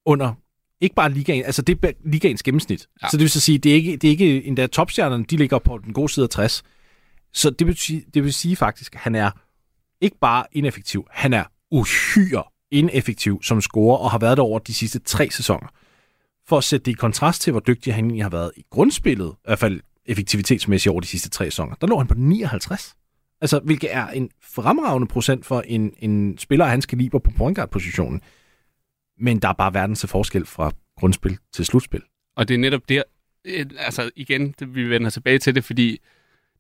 under 0.06 0.34
ikke 0.82 0.96
bare 0.96 1.12
ligaen, 1.12 1.46
altså 1.46 1.62
det 1.62 1.86
er 1.86 1.92
ligaens 2.06 2.44
gennemsnit. 2.44 2.88
Ja. 3.04 3.10
Så 3.10 3.18
det 3.18 3.22
vil 3.22 3.30
så 3.30 3.40
sige, 3.40 3.58
det 3.58 3.72
er 3.72 3.76
ikke, 3.76 3.98
det 3.98 4.04
er 4.04 4.12
ikke 4.12 4.44
endda 4.44 4.68
topstjernerne, 4.68 5.24
de 5.24 5.38
ligger 5.38 5.60
på 5.60 5.80
den 5.86 5.94
gode 5.94 6.10
side 6.10 6.24
af 6.24 6.30
60. 6.30 6.64
Så 7.34 7.50
det 7.50 7.68
vil, 7.68 7.78
sige, 7.78 8.06
det 8.14 8.24
vil 8.24 8.34
sige 8.34 8.56
faktisk, 8.56 8.96
at 8.96 9.02
han 9.02 9.16
er 9.16 9.32
ikke 10.02 10.18
bare 10.22 10.44
ineffektiv, 10.52 11.08
han 11.10 11.34
er 11.34 11.44
uhyre 11.72 12.44
ineffektiv 12.72 13.44
som 13.44 13.62
scorer, 13.62 13.98
og 13.98 14.12
har 14.12 14.18
været 14.18 14.38
der 14.38 14.44
over 14.44 14.60
de 14.60 14.74
sidste 14.74 15.00
tre 15.00 15.30
sæsoner. 15.32 15.68
For 16.48 16.58
at 16.58 16.64
sætte 16.64 16.86
det 16.86 16.92
i 16.92 16.96
kontrast 16.96 17.42
til, 17.42 17.52
hvor 17.52 17.60
dygtig 17.60 17.94
han 17.96 18.06
egentlig 18.06 18.24
har 18.24 18.30
været 18.30 18.52
i 18.58 18.66
grundspillet, 18.70 19.32
i 19.32 19.44
hvert 19.46 19.60
fald 19.60 19.82
effektivitetsmæssigt 20.06 20.92
over 20.92 21.02
de 21.02 21.08
sidste 21.08 21.30
tre 21.30 21.46
sæsoner, 21.46 21.76
der 21.76 21.88
lå 21.88 21.98
han 21.98 22.08
på 22.08 22.14
59. 22.18 22.96
Altså, 23.42 23.60
hvilket 23.60 23.96
er 23.96 24.08
en 24.08 24.30
fremragende 24.42 25.08
procent 25.08 25.46
for 25.46 25.62
en, 25.62 25.94
en 26.00 26.38
spiller 26.38 26.66
af 26.66 26.72
hans 26.72 26.86
kaliber 26.86 27.20
på 27.20 27.32
point 27.38 27.56
guard-positionen. 27.58 28.22
Men 29.22 29.40
der 29.40 29.48
er 29.48 29.54
bare 29.54 29.74
verdens 29.74 30.00
til 30.00 30.10
forskel 30.10 30.46
fra 30.46 30.72
grundspil 30.98 31.38
til 31.54 31.66
slutspil. 31.66 32.02
Og 32.36 32.48
det 32.48 32.54
er 32.54 32.58
netop 32.58 32.90
der, 32.90 33.04
øh, 33.46 33.66
altså 33.78 34.12
igen, 34.16 34.56
det, 34.60 34.76
vi 34.76 34.90
vender 34.90 35.10
tilbage 35.10 35.40
til 35.40 35.56
det, 35.56 35.64
fordi 35.64 35.92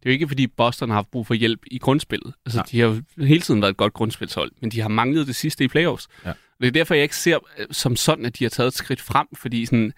det 0.03 0.05
er 0.05 0.09
jo 0.09 0.13
ikke, 0.13 0.27
fordi 0.27 0.47
Boston 0.47 0.89
har 0.89 0.95
haft 0.95 1.11
brug 1.11 1.27
for 1.27 1.33
hjælp 1.33 1.61
i 1.67 1.77
grundspillet. 1.77 2.33
Altså, 2.45 2.57
Nej. 2.57 2.65
de 2.71 2.79
har 2.79 2.87
jo 2.87 3.25
hele 3.25 3.41
tiden 3.41 3.61
været 3.61 3.71
et 3.71 3.77
godt 3.77 3.93
grundspilshold, 3.93 4.51
men 4.61 4.71
de 4.71 4.81
har 4.81 4.89
manglet 4.89 5.27
det 5.27 5.35
sidste 5.35 5.63
i 5.63 5.67
playoffs. 5.67 6.07
Ja. 6.25 6.29
Og 6.29 6.35
det 6.61 6.67
er 6.67 6.71
derfor, 6.71 6.93
jeg 6.93 7.03
ikke 7.03 7.15
ser 7.15 7.39
øh, 7.57 7.65
som 7.71 7.95
sådan, 7.95 8.25
at 8.25 8.39
de 8.39 8.43
har 8.43 8.49
taget 8.49 8.67
et 8.67 8.73
skridt 8.73 9.01
frem, 9.01 9.27
fordi 9.35 9.65
sådan... 9.65 9.93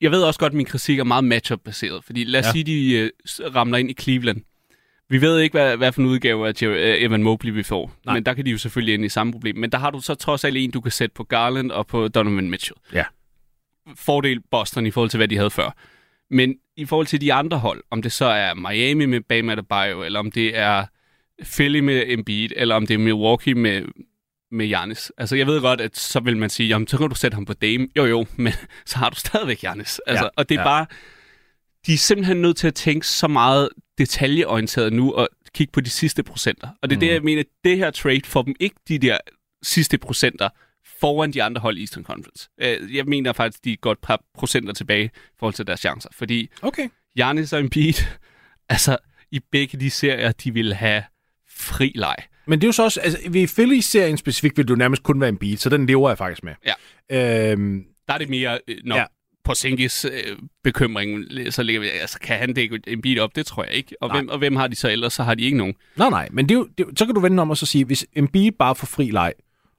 Jeg 0.00 0.10
ved 0.10 0.22
også 0.22 0.40
godt, 0.40 0.50
at 0.50 0.56
min 0.56 0.66
kritik 0.66 0.98
er 0.98 1.04
meget 1.04 1.24
matchup-baseret, 1.24 2.04
fordi 2.04 2.24
lad 2.24 2.40
os 2.40 2.46
ja. 2.46 2.52
sige, 2.52 2.64
de 2.64 3.10
uh, 3.40 3.54
ramler 3.54 3.78
ind 3.78 3.90
i 3.90 3.94
Cleveland. 3.94 4.42
Vi 5.10 5.20
ved 5.20 5.38
ikke, 5.40 5.58
hvad, 5.58 5.76
hvad 5.76 5.92
for 5.92 6.00
en 6.00 6.06
udgave 6.06 6.48
af 6.48 6.96
Evan 6.98 7.22
Mobley 7.22 7.52
vi 7.52 7.62
får, 7.62 7.92
Nej. 8.04 8.14
men 8.14 8.26
der 8.26 8.34
kan 8.34 8.44
de 8.46 8.50
jo 8.50 8.58
selvfølgelig 8.58 8.94
ind 8.94 9.04
i 9.04 9.08
samme 9.08 9.32
problem. 9.32 9.56
Men 9.56 9.72
der 9.72 9.78
har 9.78 9.90
du 9.90 10.00
så 10.00 10.14
trods 10.14 10.44
alt 10.44 10.56
en, 10.56 10.70
du 10.70 10.80
kan 10.80 10.92
sætte 10.92 11.14
på 11.14 11.24
Garland 11.24 11.70
og 11.70 11.86
på 11.86 12.08
Donovan 12.08 12.50
Mitchell. 12.50 12.78
Ja. 12.92 13.04
Fordel 13.94 14.40
Boston 14.50 14.86
i 14.86 14.90
forhold 14.90 15.10
til, 15.10 15.16
hvad 15.18 15.28
de 15.28 15.36
havde 15.36 15.50
før. 15.50 15.76
Men 16.30 16.54
i 16.76 16.84
forhold 16.84 17.06
til 17.06 17.20
de 17.20 17.32
andre 17.32 17.58
hold, 17.58 17.82
om 17.90 18.02
det 18.02 18.12
så 18.12 18.24
er 18.24 18.54
Miami 18.54 19.06
med 19.06 19.20
Bam 19.20 19.48
Adebayo, 19.48 20.02
eller 20.02 20.18
om 20.18 20.30
det 20.32 20.58
er 20.58 20.86
Philly 21.44 21.78
med 21.78 22.04
Embiid, 22.06 22.50
eller 22.56 22.74
om 22.74 22.86
det 22.86 22.94
er 22.94 22.98
Milwaukee 22.98 23.54
med, 23.54 23.82
med 24.50 24.66
Giannis. 24.66 25.12
Altså, 25.18 25.36
jeg 25.36 25.46
ved 25.46 25.60
godt, 25.60 25.80
at 25.80 25.98
så 25.98 26.20
vil 26.20 26.36
man 26.36 26.50
sige, 26.50 26.68
jamen, 26.68 26.88
så 26.88 26.98
kan 26.98 27.08
du 27.08 27.14
sætte 27.14 27.34
ham 27.34 27.44
på 27.44 27.52
Dame. 27.52 27.88
Jo, 27.96 28.04
jo, 28.04 28.26
men 28.36 28.52
så 28.86 28.98
har 28.98 29.10
du 29.10 29.16
stadigvæk 29.16 29.58
Giannis. 29.58 30.00
Altså, 30.06 30.24
ja, 30.24 30.30
og 30.36 30.48
det 30.48 30.54
er 30.54 30.60
ja. 30.60 30.66
bare... 30.66 30.86
De 31.86 31.94
er 31.94 31.98
simpelthen 31.98 32.36
nødt 32.42 32.56
til 32.56 32.66
at 32.66 32.74
tænke 32.74 33.06
så 33.06 33.28
meget 33.28 33.68
detaljeorienteret 34.00 34.92
nu, 34.92 35.12
og 35.12 35.28
kigge 35.54 35.70
på 35.72 35.80
de 35.80 35.90
sidste 35.90 36.22
procenter. 36.22 36.68
Og 36.82 36.90
det 36.90 36.96
er 36.96 36.98
mm. 36.98 37.00
det, 37.00 37.12
jeg 37.12 37.22
mener, 37.22 37.42
det 37.64 37.76
her 37.76 37.90
trade 37.90 38.20
får 38.24 38.42
dem 38.42 38.54
ikke 38.60 38.76
de 38.88 38.98
der 38.98 39.18
sidste 39.62 39.98
procenter 39.98 40.48
foran 41.00 41.32
de 41.32 41.42
andre 41.42 41.60
hold 41.60 41.78
i 41.78 41.80
Eastern 41.80 42.04
Conference. 42.04 42.48
Øh, 42.60 42.96
jeg 42.96 43.04
mener 43.04 43.32
faktisk, 43.32 43.64
de 43.64 43.72
er 43.72 43.76
godt 43.76 44.00
par 44.00 44.22
procenter 44.34 44.72
tilbage 44.72 45.04
i 45.04 45.10
forhold 45.38 45.54
til 45.54 45.66
deres 45.66 45.80
chancer, 45.80 46.08
fordi 46.12 46.48
okay. 46.62 46.88
Giannis 47.16 47.52
og 47.52 47.60
Embiid, 47.60 47.94
altså 48.68 48.96
i 49.30 49.40
begge 49.50 49.80
de 49.80 49.90
serier, 49.90 50.32
de 50.32 50.54
vil 50.54 50.74
have 50.74 51.02
fri 51.48 51.92
leg. 51.94 52.16
Men 52.46 52.60
det 52.60 52.64
er 52.64 52.68
jo 52.68 52.72
så 52.72 52.84
også, 52.84 53.00
altså 53.00 53.18
ved 53.30 53.48
Philly-serien 53.48 54.16
specifikt 54.16 54.56
vil 54.56 54.68
du 54.68 54.74
nærmest 54.74 55.02
kun 55.02 55.20
være 55.20 55.36
en 55.42 55.56
så 55.56 55.68
den 55.68 55.86
lever 55.86 56.10
jeg 56.10 56.18
faktisk 56.18 56.44
med. 56.44 56.54
Ja. 56.66 57.52
Øhm, 57.52 57.84
der 58.08 58.14
er 58.14 58.18
det 58.18 58.28
mere, 58.28 58.58
øh, 58.68 58.76
når 58.84 58.96
ja. 58.96 59.04
På 59.44 59.54
Sinkis 59.54 60.04
øh, 60.04 60.36
bekymring, 60.64 61.24
så 61.50 61.62
ligger 61.62 61.80
vi, 61.80 61.88
altså 61.88 62.18
kan 62.18 62.38
han 62.38 62.52
dække 62.52 62.80
en 62.86 63.02
bil 63.02 63.20
op? 63.20 63.36
Det 63.36 63.46
tror 63.46 63.64
jeg 63.64 63.72
ikke. 63.74 63.96
Og 64.00 64.12
hvem, 64.12 64.28
og 64.28 64.38
hvem 64.38 64.56
har 64.56 64.66
de 64.66 64.76
så 64.76 64.90
ellers? 64.90 65.12
Så 65.12 65.22
har 65.22 65.34
de 65.34 65.42
ikke 65.42 65.58
nogen. 65.58 65.74
Nej, 65.96 66.10
nej, 66.10 66.28
men 66.32 66.48
det 66.48 66.54
er 66.54 66.58
jo, 66.58 66.68
det, 66.78 66.86
så 66.98 67.06
kan 67.06 67.14
du 67.14 67.20
vende 67.20 67.40
om 67.40 67.50
og 67.50 67.56
så 67.56 67.66
sige, 67.66 67.84
hvis 67.84 68.06
Embiid 68.16 68.52
bare 68.52 68.74
får 68.74 68.86
fri 68.86 69.10
leg, 69.10 69.32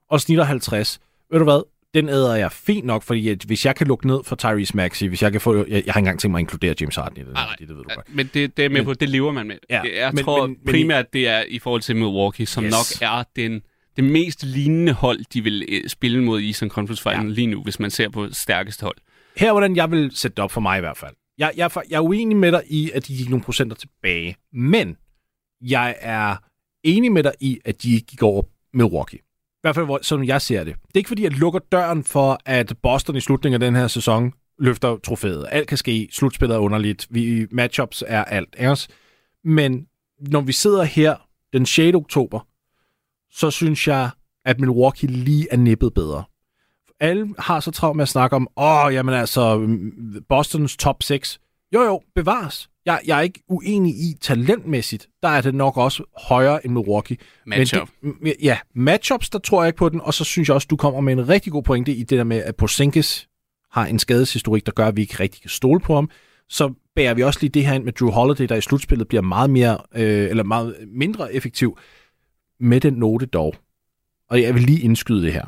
og 0.10 0.22
snitter 0.22 0.44
50, 0.44 1.00
ved 1.32 1.40
du 1.40 1.46
hvad, 1.46 1.64
den 1.94 2.10
æder 2.10 2.36
jeg 2.36 2.52
fint 2.52 2.86
nok, 2.86 3.04
fordi 3.04 3.30
at 3.30 3.44
hvis 3.44 3.66
jeg 3.66 3.76
kan 3.76 3.88
lukke 3.88 4.08
ned 4.08 4.20
for 4.24 4.36
Tyrese 4.36 4.78
Maxey, 4.78 5.08
hvis 5.08 5.24
jeg 5.24 5.32
kan 5.32 5.42
få... 5.42 5.56
Jeg, 5.56 5.68
jeg 5.68 5.76
har 5.76 5.80
ikke 5.80 5.98
engang 5.98 6.20
tænkt 6.20 6.32
mig 6.32 6.40
at 6.40 6.42
inkludere 6.42 6.76
James 6.82 6.96
Harden 6.96 7.18
i 7.18 7.20
det. 7.20 7.34
Nej, 7.34 7.56
det, 7.60 7.68
det 7.68 7.78
ved 7.78 7.84
du 7.84 7.90
godt. 7.96 8.16
Men 8.16 8.30
det, 8.34 8.58
det 8.58 8.66
er 8.66 8.70
med 8.70 8.78
men, 8.78 8.86
på, 8.86 8.94
det 8.94 9.10
lever 9.10 9.32
man 9.32 9.48
med. 9.48 9.56
Ja, 9.70 9.82
jeg 9.96 10.12
men, 10.14 10.24
tror 10.24 10.48
men, 10.48 10.58
primært, 10.68 11.14
det 11.14 11.28
er 11.28 11.44
i 11.48 11.60
forhold 11.60 11.82
til 11.82 11.96
Milwaukee, 11.96 12.46
som 12.46 12.64
yes. 12.64 12.72
nok 12.72 13.10
er 13.10 13.24
den 13.36 13.62
det 13.96 14.04
mest 14.04 14.44
lignende 14.44 14.94
hold, 14.94 15.20
de 15.34 15.44
vil 15.44 15.66
øh, 15.70 15.90
spille 15.90 16.24
mod 16.24 16.40
i 16.40 16.48
Eastern 16.48 16.70
Conference 16.70 17.04
Final 17.04 17.26
ja. 17.26 17.34
lige 17.34 17.48
nu, 17.48 17.64
hvis 17.64 17.80
man 17.80 17.92
ser 17.92 18.10
på 18.10 18.28
stærkeste 18.32 18.84
hold. 18.84 18.98
Her 19.38 19.52
hvordan 19.52 19.76
jeg 19.76 19.92
vil 19.92 20.12
sætte 20.16 20.36
det 20.36 20.44
op 20.44 20.52
for 20.52 20.62
mig 20.62 20.78
i 20.78 20.80
hvert 20.80 20.98
fald. 20.98 21.16
Jeg, 21.38 21.52
jeg, 21.56 21.72
jeg 21.90 21.98
er 21.98 22.02
uenig 22.02 22.38
med 22.38 22.52
dig 22.52 22.64
i, 22.68 22.92
at 22.94 23.08
de 23.08 23.18
gik 23.18 23.30
nogle 23.30 23.44
procenter 23.44 23.76
tilbage, 23.76 24.36
men 24.54 24.98
jeg 25.62 25.96
er 26.00 26.36
enig 26.84 27.12
med 27.12 27.24
dig 27.24 27.34
i, 27.40 27.60
at 27.66 27.84
de 27.84 28.02
gik 28.02 28.24
over 28.24 28.44
Milwaukee. 28.74 29.20
I 29.20 29.62
hvert 29.62 29.76
fald, 29.76 30.04
som 30.04 30.24
jeg 30.24 30.42
ser 30.42 30.64
det. 30.64 30.76
Det 30.76 30.94
er 30.96 31.00
ikke 31.00 31.08
fordi, 31.08 31.24
jeg 31.24 31.32
lukker 31.32 31.60
døren 31.60 32.04
for, 32.04 32.40
at 32.46 32.74
Boston 32.84 33.16
i 33.16 33.20
slutningen 33.20 33.62
af 33.62 33.68
den 33.68 33.76
her 33.76 33.88
sæson 33.88 34.34
løfter 34.60 34.98
trofæet. 34.98 35.48
Alt 35.52 35.68
kan 35.68 35.78
ske. 35.78 36.08
Slutspillet 36.12 36.56
er 36.56 36.60
underligt. 36.60 37.08
Vi, 37.10 37.48
matchups 37.52 38.04
er 38.08 38.24
alt. 38.24 38.56
Ikke? 38.60 38.78
Men 39.44 39.88
når 40.20 40.42
vi 40.42 40.52
sidder 40.52 40.84
her 40.84 41.16
den 41.54 41.66
6. 41.66 41.96
oktober, 41.96 42.40
så 43.32 43.52
synes 43.52 43.88
jeg, 43.88 44.10
at 44.46 44.60
Milwaukee 44.60 45.10
lige 45.10 45.48
er 45.52 45.58
nippet 45.58 45.94
bedre. 45.94 46.24
Alle 47.02 47.34
har 47.40 47.60
så 47.60 47.72
travlt 47.72 47.96
med 47.96 48.04
at 48.04 48.10
snakke 48.10 48.36
om, 48.36 48.48
åh, 48.58 48.86
oh, 48.86 48.94
jamen 48.94 49.16
altså, 49.16 49.68
Bostons 50.30 50.78
top 50.78 51.04
6. 51.04 51.40
Jo, 51.74 51.82
jo, 51.82 52.02
bevares. 52.16 52.70
Jeg, 52.86 53.00
jeg 53.06 53.18
er 53.18 53.22
ikke 53.22 53.44
uenig 53.48 53.94
i 53.94 54.18
talentmæssigt. 54.22 55.08
Der 55.24 55.30
er 55.30 55.42
det 55.42 55.56
nok 55.56 55.78
også 55.78 56.04
højere 56.18 56.66
end 56.66 56.74
Milwaukee. 56.74 57.18
Matchup. 57.46 57.90
Men 58.02 58.16
det, 58.24 58.36
ja, 58.42 58.58
matchups, 58.76 59.30
der 59.30 59.40
tror 59.40 59.64
jeg 59.64 59.68
ikke 59.68 59.78
på 59.78 59.90
den. 59.90 60.02
Og 60.02 60.14
så 60.14 60.24
synes 60.24 60.48
jeg 60.50 60.56
også, 60.56 60.68
du 60.70 60.76
kommer 60.76 61.02
med 61.02 61.14
en 61.14 61.30
rigtig 61.30 61.52
god 61.52 61.64
pointe 61.64 61.92
i 61.92 62.04
det 62.04 62.18
der 62.18 62.24
med, 62.24 62.38
at 62.38 62.56
Porzingis 62.56 63.28
har 63.72 63.86
en 63.86 64.00
skadeshistorik, 64.00 64.66
der 64.66 64.72
gør, 64.72 64.88
at 64.88 64.96
vi 64.96 65.02
ikke 65.02 65.20
rigtig 65.20 65.42
kan 65.42 65.50
stole 65.50 65.80
på 65.80 65.96
ham. 65.96 66.10
Så 66.50 66.74
bærer 66.96 67.14
vi 67.14 67.24
også 67.24 67.40
lige 67.42 67.52
det 67.52 67.66
her 67.66 67.74
ind 67.74 67.84
med 67.84 67.94
Drew 67.94 68.12
Holiday, 68.12 68.46
der 68.46 68.56
i 68.56 68.62
slutspillet 68.62 69.08
bliver 69.08 69.22
meget 69.22 69.50
mere, 69.50 69.78
øh, 69.96 70.30
eller 70.30 70.44
meget 70.44 70.76
mindre 70.88 71.34
effektiv. 71.34 71.78
Med 72.60 72.82
den 72.82 72.94
note 72.94 73.26
dog. 73.26 73.56
Og 74.30 74.42
jeg 74.42 74.54
vil 74.54 74.64
lige 74.64 74.82
indskyde 74.82 75.22
det 75.22 75.34
her. 75.34 75.46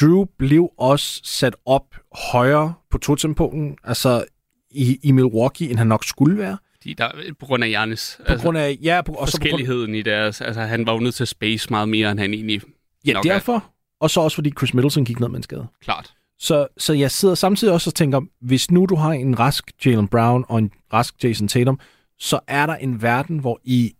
Drew 0.00 0.24
blev 0.38 0.68
også 0.78 1.20
sat 1.24 1.56
op 1.66 1.84
højere 2.32 2.74
på 2.90 2.98
totempunkten. 2.98 3.76
Altså, 3.84 4.24
i, 4.70 4.98
i 5.02 5.12
Milwaukee, 5.12 5.70
end 5.70 5.78
han 5.78 5.86
nok 5.86 6.04
skulle 6.04 6.38
være. 6.38 6.58
De, 6.84 6.94
der, 6.94 7.10
på 7.40 7.46
grund 7.46 7.64
af 7.64 7.68
Janis. 7.68 8.20
På 8.26 8.32
altså, 8.32 8.44
grund 8.44 8.58
af, 8.58 8.78
ja. 8.82 9.02
På, 9.02 9.12
og 9.12 9.28
forskelligheden 9.28 9.86
på 9.86 9.86
grund... 9.86 9.96
i 9.96 10.02
deres, 10.02 10.40
altså 10.40 10.60
han 10.60 10.86
var 10.86 10.92
jo 10.92 10.98
nødt 10.98 11.14
til 11.14 11.24
at 11.24 11.28
space 11.28 11.70
meget 11.70 11.88
mere, 11.88 12.10
end 12.10 12.20
han 12.20 12.34
egentlig 12.34 12.62
Ja, 13.06 13.12
nok 13.12 13.24
derfor. 13.24 13.54
Er. 13.54 13.72
Og 14.00 14.10
så 14.10 14.20
også 14.20 14.34
fordi 14.34 14.52
Chris 14.58 14.74
Middleton 14.74 15.04
gik 15.04 15.20
ned 15.20 15.28
med 15.28 15.36
en 15.36 15.42
skade. 15.42 15.66
Klart. 15.82 16.14
Så, 16.38 16.66
så 16.78 16.92
jeg 16.92 17.10
sidder 17.10 17.34
samtidig 17.34 17.74
også 17.74 17.90
og 17.90 17.94
tænker, 17.94 18.20
hvis 18.40 18.70
nu 18.70 18.86
du 18.86 18.94
har 18.94 19.12
en 19.12 19.38
rask 19.38 19.70
Jalen 19.84 20.08
Brown 20.08 20.44
og 20.48 20.58
en 20.58 20.70
rask 20.92 21.24
Jason 21.24 21.48
Tatum, 21.48 21.80
så 22.18 22.40
er 22.48 22.66
der 22.66 22.74
en 22.74 23.02
verden, 23.02 23.38
hvor 23.38 23.60
I 23.64 23.92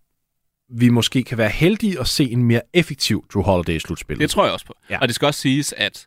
vi 0.72 0.88
måske 0.88 1.22
kan 1.22 1.38
være 1.38 1.50
heldige 1.50 2.00
at 2.00 2.08
se 2.08 2.24
en 2.24 2.44
mere 2.44 2.60
effektiv 2.72 3.26
Drew 3.34 3.42
Holiday 3.42 3.76
i 3.76 3.78
slutspillet. 3.78 4.20
Det 4.20 4.30
tror 4.30 4.44
jeg 4.44 4.52
også 4.52 4.66
på. 4.66 4.74
Ja. 4.90 4.98
Og 4.98 5.08
det 5.08 5.14
skal 5.14 5.26
også 5.26 5.40
siges, 5.40 5.74
at 5.76 6.06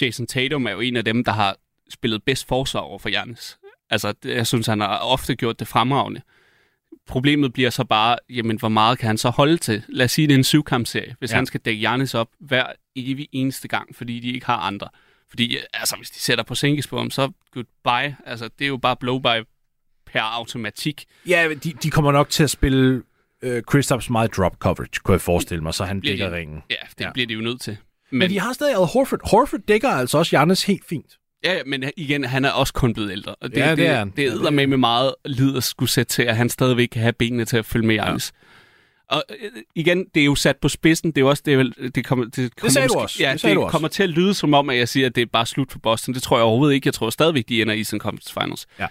Jason 0.00 0.26
Tatum 0.26 0.66
er 0.66 0.70
jo 0.70 0.80
en 0.80 0.96
af 0.96 1.04
dem, 1.04 1.24
der 1.24 1.32
har 1.32 1.56
spillet 1.90 2.22
bedst 2.22 2.48
forsvar 2.48 2.80
over 2.80 2.98
for 2.98 3.08
Giannis. 3.08 3.58
Altså, 3.90 4.14
jeg 4.24 4.46
synes, 4.46 4.66
han 4.66 4.80
har 4.80 4.98
ofte 4.98 5.34
gjort 5.34 5.58
det 5.58 5.68
fremragende. 5.68 6.20
Problemet 7.06 7.52
bliver 7.52 7.70
så 7.70 7.84
bare, 7.84 8.18
jamen, 8.30 8.58
hvor 8.58 8.68
meget 8.68 8.98
kan 8.98 9.06
han 9.06 9.18
så 9.18 9.30
holde 9.30 9.56
til? 9.56 9.82
Lad 9.88 10.04
os 10.04 10.12
sige, 10.12 10.26
det 10.26 10.34
er 10.34 10.38
en 10.38 10.44
syvkampserie. 10.44 11.16
Hvis 11.18 11.30
ja. 11.30 11.36
han 11.36 11.46
skal 11.46 11.60
dække 11.60 11.80
Giannis 11.80 12.14
op 12.14 12.28
hver 12.40 12.66
evig 12.96 13.28
eneste 13.32 13.68
gang, 13.68 13.96
fordi 13.96 14.20
de 14.20 14.32
ikke 14.32 14.46
har 14.46 14.56
andre. 14.56 14.88
Fordi, 15.28 15.58
altså, 15.72 15.96
hvis 15.96 16.10
de 16.10 16.20
sætter 16.20 16.44
på 16.44 16.54
Sinkis 16.54 16.86
på 16.86 16.98
ham, 16.98 17.10
så 17.10 17.30
goodbye. 17.50 18.16
Altså, 18.26 18.50
det 18.58 18.64
er 18.64 18.68
jo 18.68 18.76
bare 18.76 18.96
blow-by 19.04 19.46
per 20.06 20.20
automatik. 20.20 21.04
Ja, 21.26 21.48
de, 21.64 21.72
de 21.72 21.90
kommer 21.90 22.12
nok 22.12 22.30
til 22.30 22.42
at 22.42 22.50
spille 22.50 23.02
øh, 23.42 23.62
Kristaps 23.62 24.10
meget 24.10 24.36
drop 24.36 24.56
coverage, 24.58 25.00
kunne 25.04 25.12
jeg 25.12 25.20
forestille 25.20 25.62
mig, 25.62 25.74
så 25.74 25.84
han 25.84 26.00
dækker 26.00 26.28
de, 26.28 26.36
ringen. 26.36 26.62
Ja, 26.70 26.76
det 26.98 27.04
ja. 27.04 27.12
bliver 27.12 27.26
de 27.26 27.34
jo 27.34 27.40
nødt 27.40 27.60
til. 27.60 27.76
Men, 28.10 28.18
Men 28.18 28.30
de 28.30 28.40
har 28.40 28.52
stadig 28.52 28.74
Al 28.74 28.86
Horford. 28.86 29.20
Horford 29.30 29.60
dækker 29.68 29.88
altså 29.88 30.18
også 30.18 30.30
Giannis 30.30 30.64
helt 30.64 30.84
fint. 30.88 31.18
Ja, 31.44 31.54
men 31.66 31.84
igen, 31.96 32.24
han 32.24 32.44
er 32.44 32.50
også 32.50 32.72
kun 32.72 32.94
blevet 32.94 33.12
ældre. 33.12 33.34
Og 33.34 33.50
det, 33.50 33.56
ja, 33.56 33.70
det, 33.70 33.78
det 33.78 33.86
er 33.86 34.04
Det, 34.04 34.16
det 34.16 34.46
er 34.46 34.50
med 34.50 34.66
med 34.66 34.76
meget 34.76 35.14
lid 35.24 35.56
at 35.56 35.64
skulle 35.64 35.90
sætte 35.90 36.12
til, 36.12 36.22
at 36.22 36.36
han 36.36 36.48
stadigvæk 36.48 36.88
kan 36.92 37.02
have 37.02 37.12
benene 37.12 37.44
til 37.44 37.56
at 37.56 37.64
følge 37.64 37.86
med 37.86 37.94
Janis. 37.94 38.32
Ja. 39.10 39.16
Og 39.16 39.24
øh, 39.30 39.50
igen, 39.74 40.06
det 40.14 40.20
er 40.20 40.24
jo 40.24 40.34
sat 40.34 40.56
på 40.56 40.68
spidsen. 40.68 41.10
Det 41.10 41.18
er 41.18 41.20
jo 41.20 41.28
også 41.28 41.42
det, 41.46 41.74
det 41.94 42.04
kommer, 42.04 42.24
det 42.24 42.34
kommer, 42.34 42.50
det 42.62 42.72
sagde 42.72 42.86
måske, 42.86 42.94
du 42.96 43.02
også. 43.02 43.16
Ja, 43.22 43.32
det, 43.32 43.42
det 43.42 43.54
du 43.56 43.68
kommer 43.68 43.88
også. 43.88 43.96
til 43.96 44.02
at 44.02 44.08
lyde 44.08 44.34
som 44.34 44.54
om, 44.54 44.70
at 44.70 44.76
jeg 44.76 44.88
siger, 44.88 45.06
at 45.06 45.14
det 45.14 45.22
er 45.22 45.26
bare 45.32 45.46
slut 45.46 45.72
for 45.72 45.78
Boston. 45.78 46.14
Det 46.14 46.22
tror 46.22 46.36
jeg 46.36 46.44
overhovedet 46.44 46.74
ikke. 46.74 46.86
Jeg 46.86 46.94
tror 46.94 47.10
stadigvæk, 47.10 47.48
de 47.48 47.62
ender 47.62 47.74
i 47.74 47.78
Eastern 47.78 48.00
Conference 48.00 48.32
Finals. 48.32 48.66
Ja. 48.78 48.86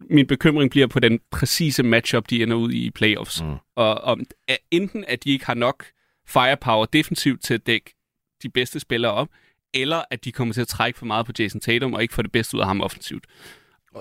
Min 0.00 0.26
bekymring 0.26 0.70
bliver 0.70 0.86
på 0.86 1.00
den 1.00 1.20
præcise 1.30 1.82
matchup, 1.82 2.30
de 2.30 2.42
ender 2.42 2.56
ud 2.56 2.72
i 2.72 2.86
i 2.86 2.90
playoffs. 2.90 3.42
Mm. 3.42 3.54
Og 3.76 3.94
om, 3.94 4.20
at 4.48 4.58
enten 4.70 5.04
at 5.08 5.24
de 5.24 5.30
ikke 5.30 5.46
har 5.46 5.54
nok 5.54 5.84
firepower 6.26 6.86
defensivt 6.86 7.42
til 7.42 7.54
at 7.54 7.66
dække 7.66 7.94
de 8.42 8.48
bedste 8.48 8.80
spillere 8.80 9.12
op, 9.12 9.28
eller 9.74 10.02
at 10.10 10.24
de 10.24 10.32
kommer 10.32 10.54
til 10.54 10.60
at 10.60 10.68
trække 10.68 10.98
for 10.98 11.06
meget 11.06 11.26
på 11.26 11.32
Jason 11.38 11.60
Tatum 11.60 11.94
og 11.94 12.02
ikke 12.02 12.14
få 12.14 12.22
det 12.22 12.32
bedste 12.32 12.56
ud 12.56 12.60
af 12.60 12.66
ham 12.66 12.80
offensivt. 12.80 13.26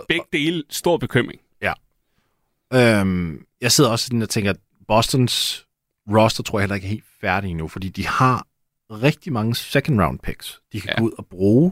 Begge 0.08 0.26
dele, 0.34 0.64
stor 0.70 0.98
bekymring. 0.98 1.42
Ja. 1.62 1.74
Øhm, 2.74 3.46
jeg 3.62 3.72
sidder 3.72 3.90
også 3.90 4.06
sådan 4.06 4.22
og 4.22 4.30
tænker, 4.30 4.52
at 4.52 4.58
Bostons 4.88 5.66
roster 6.10 6.44
tror 6.44 6.60
jeg 6.60 6.64
heller 6.64 6.76
ikke 6.76 6.86
er 6.86 6.90
helt 6.90 7.06
færdig 7.22 7.50
endnu, 7.52 7.68
fordi 7.68 7.90
de 7.90 8.08
har 8.08 8.48
rigtig 8.92 9.34
mange 9.34 9.56
second 9.56 10.02
round 10.02 10.20
picks, 10.20 10.62
de 10.74 10.82
kan 10.82 10.90
ja. 10.90 11.00
gå 11.00 11.06
ud 11.06 11.12
og 11.18 11.26
bruge. 11.26 11.72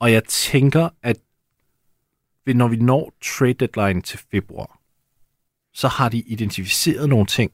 Og 0.00 0.12
jeg 0.12 0.24
tænker, 0.24 0.88
at 1.02 1.16
når 2.56 2.68
vi 2.68 2.76
når 2.76 3.12
trade 3.24 3.54
deadline 3.54 4.02
til 4.02 4.18
februar, 4.30 4.78
så 5.74 5.88
har 5.88 6.08
de 6.08 6.18
identificeret 6.18 7.08
nogle 7.08 7.26
ting, 7.26 7.52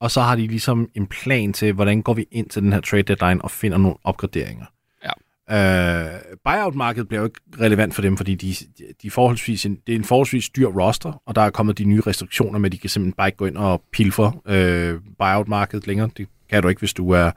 og 0.00 0.10
så 0.10 0.20
har 0.20 0.36
de 0.36 0.46
ligesom 0.46 0.88
en 0.94 1.06
plan 1.06 1.52
til, 1.52 1.72
hvordan 1.72 2.02
går 2.02 2.14
vi 2.14 2.26
ind 2.30 2.48
til 2.48 2.62
den 2.62 2.72
her 2.72 2.80
trade 2.80 3.02
deadline 3.02 3.42
og 3.42 3.50
finder 3.50 3.78
nogle 3.78 3.96
opgraderinger. 4.04 4.64
Ja. 5.04 5.12
Uh, 5.48 6.20
buyout-markedet 6.44 7.08
bliver 7.08 7.20
jo 7.20 7.24
ikke 7.24 7.40
relevant 7.60 7.94
for 7.94 8.02
dem, 8.02 8.16
fordi 8.16 8.34
de, 8.34 8.54
de 9.02 9.10
forholdsvis 9.10 9.66
en, 9.66 9.78
det 9.86 9.92
er 9.92 9.96
en 9.96 10.04
forholdsvis 10.04 10.48
dyr 10.48 10.66
roster, 10.66 11.22
og 11.26 11.34
der 11.34 11.40
er 11.40 11.50
kommet 11.50 11.78
de 11.78 11.84
nye 11.84 12.00
restriktioner 12.00 12.58
med, 12.58 12.68
at 12.68 12.72
de 12.72 12.78
kan 12.78 12.90
simpelthen 12.90 13.16
bare 13.16 13.28
ikke 13.28 13.36
gå 13.36 13.46
ind 13.46 13.56
og 13.56 13.82
pilfe 13.92 14.22
uh, 14.22 15.00
buyout-markedet 15.18 15.86
længere. 15.86 16.10
Det 16.16 16.28
kan 16.50 16.62
du 16.62 16.68
ikke, 16.68 16.78
hvis 16.78 16.94
du 16.94 17.10
er 17.10 17.30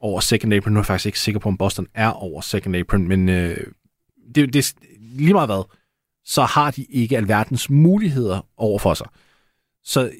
over 0.00 0.20
second 0.20 0.54
apron. 0.54 0.72
Nu 0.72 0.78
er 0.78 0.82
jeg 0.82 0.86
faktisk 0.86 1.06
ikke 1.06 1.20
sikker 1.20 1.38
på, 1.38 1.48
om 1.48 1.56
Boston 1.56 1.86
er 1.94 2.08
over 2.08 2.40
second 2.40 2.76
apron, 2.76 3.08
men 3.08 3.28
uh, 3.28 3.34
det, 4.34 4.54
det, 4.54 4.74
lige 5.00 5.32
meget 5.32 5.48
hvad, 5.48 5.64
så 6.28 6.42
har 6.42 6.70
de 6.70 6.84
ikke 6.90 7.16
alverdens 7.16 7.70
muligheder 7.70 8.46
over 8.56 8.78
for 8.78 8.94
sig. 8.94 9.06
Så 9.84 10.10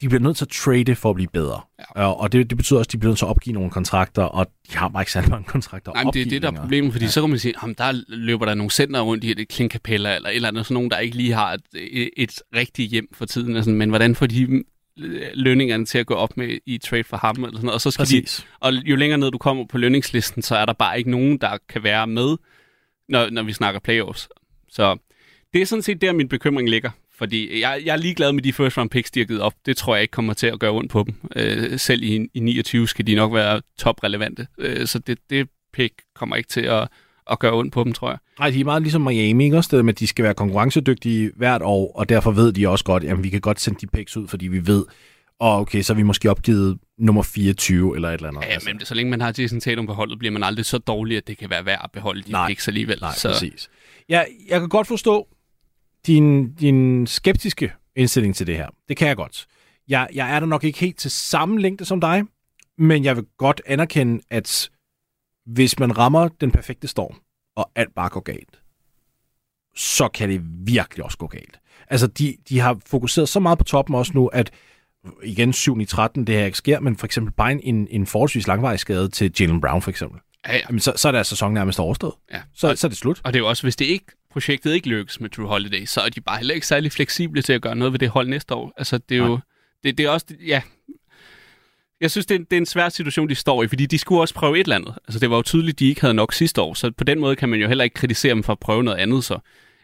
de 0.00 0.08
bliver 0.08 0.22
nødt 0.22 0.36
til 0.36 0.44
at 0.44 0.48
trade 0.48 0.94
for 0.94 1.10
at 1.10 1.14
blive 1.14 1.28
bedre. 1.32 1.60
Ja. 1.96 2.12
Og 2.12 2.32
det, 2.32 2.50
det 2.50 2.58
betyder 2.58 2.78
også, 2.78 2.88
at 2.88 2.92
de 2.92 2.98
bliver 2.98 3.10
nødt 3.10 3.18
til 3.18 3.24
at 3.24 3.28
opgive 3.28 3.54
nogle 3.54 3.70
kontrakter, 3.70 4.22
og 4.22 4.46
de 4.72 4.76
har 4.76 4.88
bare 4.88 5.02
ikke 5.02 5.12
særlig 5.12 5.30
mange 5.30 5.44
kontrakter 5.44 5.92
Nej, 5.92 6.10
det 6.12 6.22
er 6.22 6.26
det, 6.26 6.42
der 6.42 6.52
er 6.52 6.60
problemet, 6.60 6.92
fordi 6.92 7.04
ja. 7.04 7.10
så 7.10 7.20
kan 7.20 7.30
man 7.30 7.38
sige, 7.38 7.54
at 7.62 7.78
der 7.78 8.02
løber 8.08 8.46
der 8.46 8.54
nogle 8.54 8.70
center 8.70 9.00
rundt 9.00 9.24
i 9.24 9.30
et 9.30 9.48
klinkapella, 9.48 10.16
eller 10.16 10.28
et 10.28 10.36
eller 10.36 10.48
andet, 10.48 10.66
sådan 10.66 10.74
nogen, 10.74 10.90
der 10.90 10.98
ikke 10.98 11.16
lige 11.16 11.32
har 11.32 11.52
et, 11.52 12.10
et, 12.16 12.42
rigtigt 12.54 12.90
hjem 12.90 13.08
for 13.14 13.26
tiden. 13.26 13.56
Altså, 13.56 13.70
men 13.70 13.88
hvordan 13.88 14.14
får 14.14 14.26
de 14.26 14.64
lønningerne 15.34 15.86
til 15.86 15.98
at 15.98 16.06
gå 16.06 16.14
op 16.14 16.36
med 16.36 16.58
i 16.66 16.78
trade 16.78 17.04
for 17.04 17.16
ham, 17.16 17.36
eller 17.36 17.50
sådan 17.50 17.64
noget. 17.64 17.74
Og, 17.74 17.80
så 17.80 17.90
skal 17.90 18.06
de, 18.06 18.24
og 18.60 18.72
jo 18.72 18.96
længere 18.96 19.18
ned 19.18 19.30
du 19.30 19.38
kommer 19.38 19.66
på 19.66 19.78
lønningslisten, 19.78 20.42
så 20.42 20.56
er 20.56 20.66
der 20.66 20.72
bare 20.72 20.98
ikke 20.98 21.10
nogen, 21.10 21.38
der 21.38 21.58
kan 21.68 21.82
være 21.82 22.06
med, 22.06 22.36
når, 23.08 23.30
når 23.30 23.42
vi 23.42 23.52
snakker 23.52 23.80
playoffs. 23.80 24.28
Så 24.68 24.96
det 25.54 25.62
er 25.62 25.66
sådan 25.66 25.82
set 25.82 26.00
der, 26.00 26.12
min 26.12 26.28
bekymring 26.28 26.68
ligger. 26.68 26.90
Fordi 27.14 27.60
jeg, 27.60 27.82
jeg 27.84 27.92
er 27.92 27.96
ligeglad 27.96 28.32
med 28.32 28.42
de 28.42 28.52
first 28.52 28.78
round 28.78 28.90
picks, 28.90 29.10
de 29.10 29.20
har 29.20 29.24
givet 29.24 29.42
op. 29.42 29.54
Det 29.66 29.76
tror 29.76 29.94
jeg 29.94 30.02
ikke 30.02 30.12
kommer 30.12 30.34
til 30.34 30.46
at 30.46 30.60
gøre 30.60 30.70
ondt 30.72 30.90
på 30.90 31.04
dem. 31.06 31.14
Øh, 31.36 31.78
selv 31.78 32.02
i, 32.02 32.28
i 32.34 32.40
29 32.40 32.88
skal 32.88 33.06
de 33.06 33.14
nok 33.14 33.34
være 33.34 33.62
toprelevante. 33.78 34.46
Øh, 34.58 34.86
så 34.86 34.98
det, 34.98 35.18
det 35.30 35.48
pick 35.72 35.94
kommer 36.14 36.36
ikke 36.36 36.48
til 36.48 36.60
at, 36.60 36.88
at 37.30 37.38
gøre 37.38 37.52
ondt 37.52 37.72
på 37.72 37.84
dem, 37.84 37.92
tror 37.92 38.10
jeg. 38.10 38.18
Nej, 38.38 38.50
de 38.50 38.60
er 38.60 38.64
meget 38.64 38.82
ligesom 38.82 39.02
Miami, 39.02 39.44
ikke? 39.44 39.56
Også 39.56 39.76
det 39.76 39.84
med, 39.84 39.94
at 39.94 40.00
de 40.00 40.06
skal 40.06 40.24
være 40.24 40.34
konkurrencedygtige 40.34 41.30
hvert 41.36 41.62
år, 41.64 41.92
og 41.96 42.08
derfor 42.08 42.30
ved 42.30 42.52
de 42.52 42.68
også 42.68 42.84
godt, 42.84 43.04
at 43.04 43.22
vi 43.22 43.28
kan 43.28 43.40
godt 43.40 43.60
sende 43.60 43.78
de 43.80 43.86
picks 43.86 44.16
ud, 44.16 44.28
fordi 44.28 44.48
vi 44.48 44.66
ved, 44.66 44.84
og 45.38 45.58
okay, 45.58 45.82
så 45.82 45.92
er 45.92 45.94
vi 45.94 46.02
måske 46.02 46.30
opgivet 46.30 46.78
nummer 46.98 47.22
24 47.22 47.94
eller 47.94 48.08
et 48.08 48.14
eller 48.14 48.28
andet. 48.28 48.42
Ja, 48.42 48.46
altså. 48.46 48.68
men 48.68 48.84
så 48.84 48.94
længe 48.94 49.10
man 49.10 49.20
har 49.20 49.34
Jason 49.38 49.60
Tatum 49.60 49.86
på 49.86 49.92
holdet, 49.92 50.18
bliver 50.18 50.32
man 50.32 50.42
aldrig 50.42 50.64
så 50.64 50.78
dårlig, 50.78 51.16
at 51.16 51.26
det 51.26 51.38
kan 51.38 51.50
være 51.50 51.66
værd 51.66 51.80
at 51.84 51.90
beholde 51.92 52.22
de 52.22 52.30
nej, 52.30 52.48
picks 52.48 52.68
alligevel. 52.68 52.98
Nej, 53.00 53.14
så... 53.14 53.28
præcis. 53.28 53.70
Ja, 54.08 54.22
jeg 54.48 54.60
kan 54.60 54.68
godt 54.68 54.86
forstå, 54.86 55.28
din, 56.06 56.54
din 56.54 57.06
skeptiske 57.06 57.72
indstilling 57.96 58.36
til 58.36 58.46
det 58.46 58.56
her. 58.56 58.68
Det 58.88 58.96
kan 58.96 59.08
jeg 59.08 59.16
godt. 59.16 59.46
Jeg, 59.88 60.08
jeg 60.14 60.34
er 60.34 60.40
der 60.40 60.46
nok 60.46 60.64
ikke 60.64 60.78
helt 60.78 60.98
til 60.98 61.10
samme 61.10 61.60
længde 61.60 61.84
som 61.84 62.00
dig, 62.00 62.22
men 62.78 63.04
jeg 63.04 63.16
vil 63.16 63.24
godt 63.38 63.60
anerkende, 63.66 64.22
at 64.30 64.70
hvis 65.46 65.78
man 65.78 65.98
rammer 65.98 66.28
den 66.28 66.50
perfekte 66.50 66.88
storm, 66.88 67.14
og 67.56 67.70
alt 67.74 67.94
bare 67.94 68.08
går 68.08 68.20
galt, 68.20 68.60
så 69.74 70.08
kan 70.08 70.28
det 70.28 70.40
virkelig 70.44 71.04
også 71.04 71.18
gå 71.18 71.26
galt. 71.26 71.58
Altså, 71.88 72.06
de, 72.06 72.36
de 72.48 72.60
har 72.60 72.78
fokuseret 72.86 73.28
så 73.28 73.40
meget 73.40 73.58
på 73.58 73.64
toppen 73.64 73.94
også 73.94 74.12
nu, 74.14 74.26
at 74.26 74.50
igen 75.22 75.52
7 75.52 75.80
i 75.80 75.84
13, 75.84 76.26
det 76.26 76.34
her 76.34 76.44
ikke 76.44 76.58
sker, 76.58 76.80
men 76.80 76.96
for 76.96 77.06
eksempel 77.06 77.32
bare 77.34 77.64
en, 77.64 77.88
en 77.90 78.06
forholdsvis 78.06 78.46
langvarig 78.46 78.78
skade 78.78 79.08
til 79.08 79.32
Jalen 79.40 79.60
Brown 79.60 79.82
for 79.82 79.90
eksempel. 79.90 80.20
Ja, 80.46 80.52
ja. 80.52 80.60
Jamen, 80.68 80.80
så, 80.80 80.92
så 80.96 81.08
er 81.08 81.12
deres 81.12 81.26
sæson 81.26 81.54
nærmest 81.54 81.80
overstået. 81.80 82.14
Ja. 82.32 82.40
Så, 82.54 82.68
og, 82.70 82.78
så 82.78 82.86
er 82.86 82.88
det 82.88 82.98
slut. 82.98 83.20
Og 83.24 83.32
det 83.32 83.38
er 83.38 83.42
jo 83.42 83.48
også, 83.48 83.62
hvis 83.62 83.76
det 83.76 83.84
ikke 83.84 84.06
projektet 84.32 84.74
ikke 84.74 84.88
lykkes 84.88 85.20
med 85.20 85.30
Drew 85.30 85.46
Holiday, 85.46 85.84
så 85.84 86.00
er 86.00 86.08
de 86.08 86.20
bare 86.20 86.36
heller 86.36 86.54
ikke 86.54 86.66
særlig 86.66 86.92
fleksible 86.92 87.42
til 87.42 87.52
at 87.52 87.62
gøre 87.62 87.74
noget 87.74 87.92
ved 87.92 87.98
det 87.98 88.08
hold 88.08 88.28
næste 88.28 88.54
år. 88.54 88.72
Altså, 88.76 88.98
det 88.98 89.16
er 89.16 89.20
Nej. 89.20 89.28
jo... 89.28 89.38
Det, 89.84 89.98
det 89.98 90.06
er 90.06 90.10
også... 90.10 90.26
Ja, 90.46 90.62
jeg 92.00 92.10
synes, 92.10 92.26
det 92.26 92.34
er, 92.34 92.38
det 92.38 92.52
er 92.52 92.60
en 92.60 92.66
svær 92.66 92.88
situation, 92.88 93.28
de 93.28 93.34
står 93.34 93.62
i, 93.62 93.68
fordi 93.68 93.86
de 93.86 93.98
skulle 93.98 94.20
også 94.20 94.34
prøve 94.34 94.60
et 94.60 94.64
eller 94.64 94.76
andet. 94.76 94.94
Altså, 95.06 95.18
det 95.18 95.30
var 95.30 95.36
jo 95.36 95.42
tydeligt, 95.42 95.78
de 95.78 95.88
ikke 95.88 96.00
havde 96.00 96.14
nok 96.14 96.32
sidste 96.32 96.60
år, 96.62 96.74
så 96.74 96.90
på 96.90 97.04
den 97.04 97.20
måde 97.20 97.36
kan 97.36 97.48
man 97.48 97.60
jo 97.60 97.68
heller 97.68 97.84
ikke 97.84 97.94
kritisere 97.94 98.34
dem 98.34 98.42
for 98.42 98.52
at 98.52 98.58
prøve 98.58 98.82
noget 98.82 98.98
andet. 98.98 99.24
Så 99.24 99.38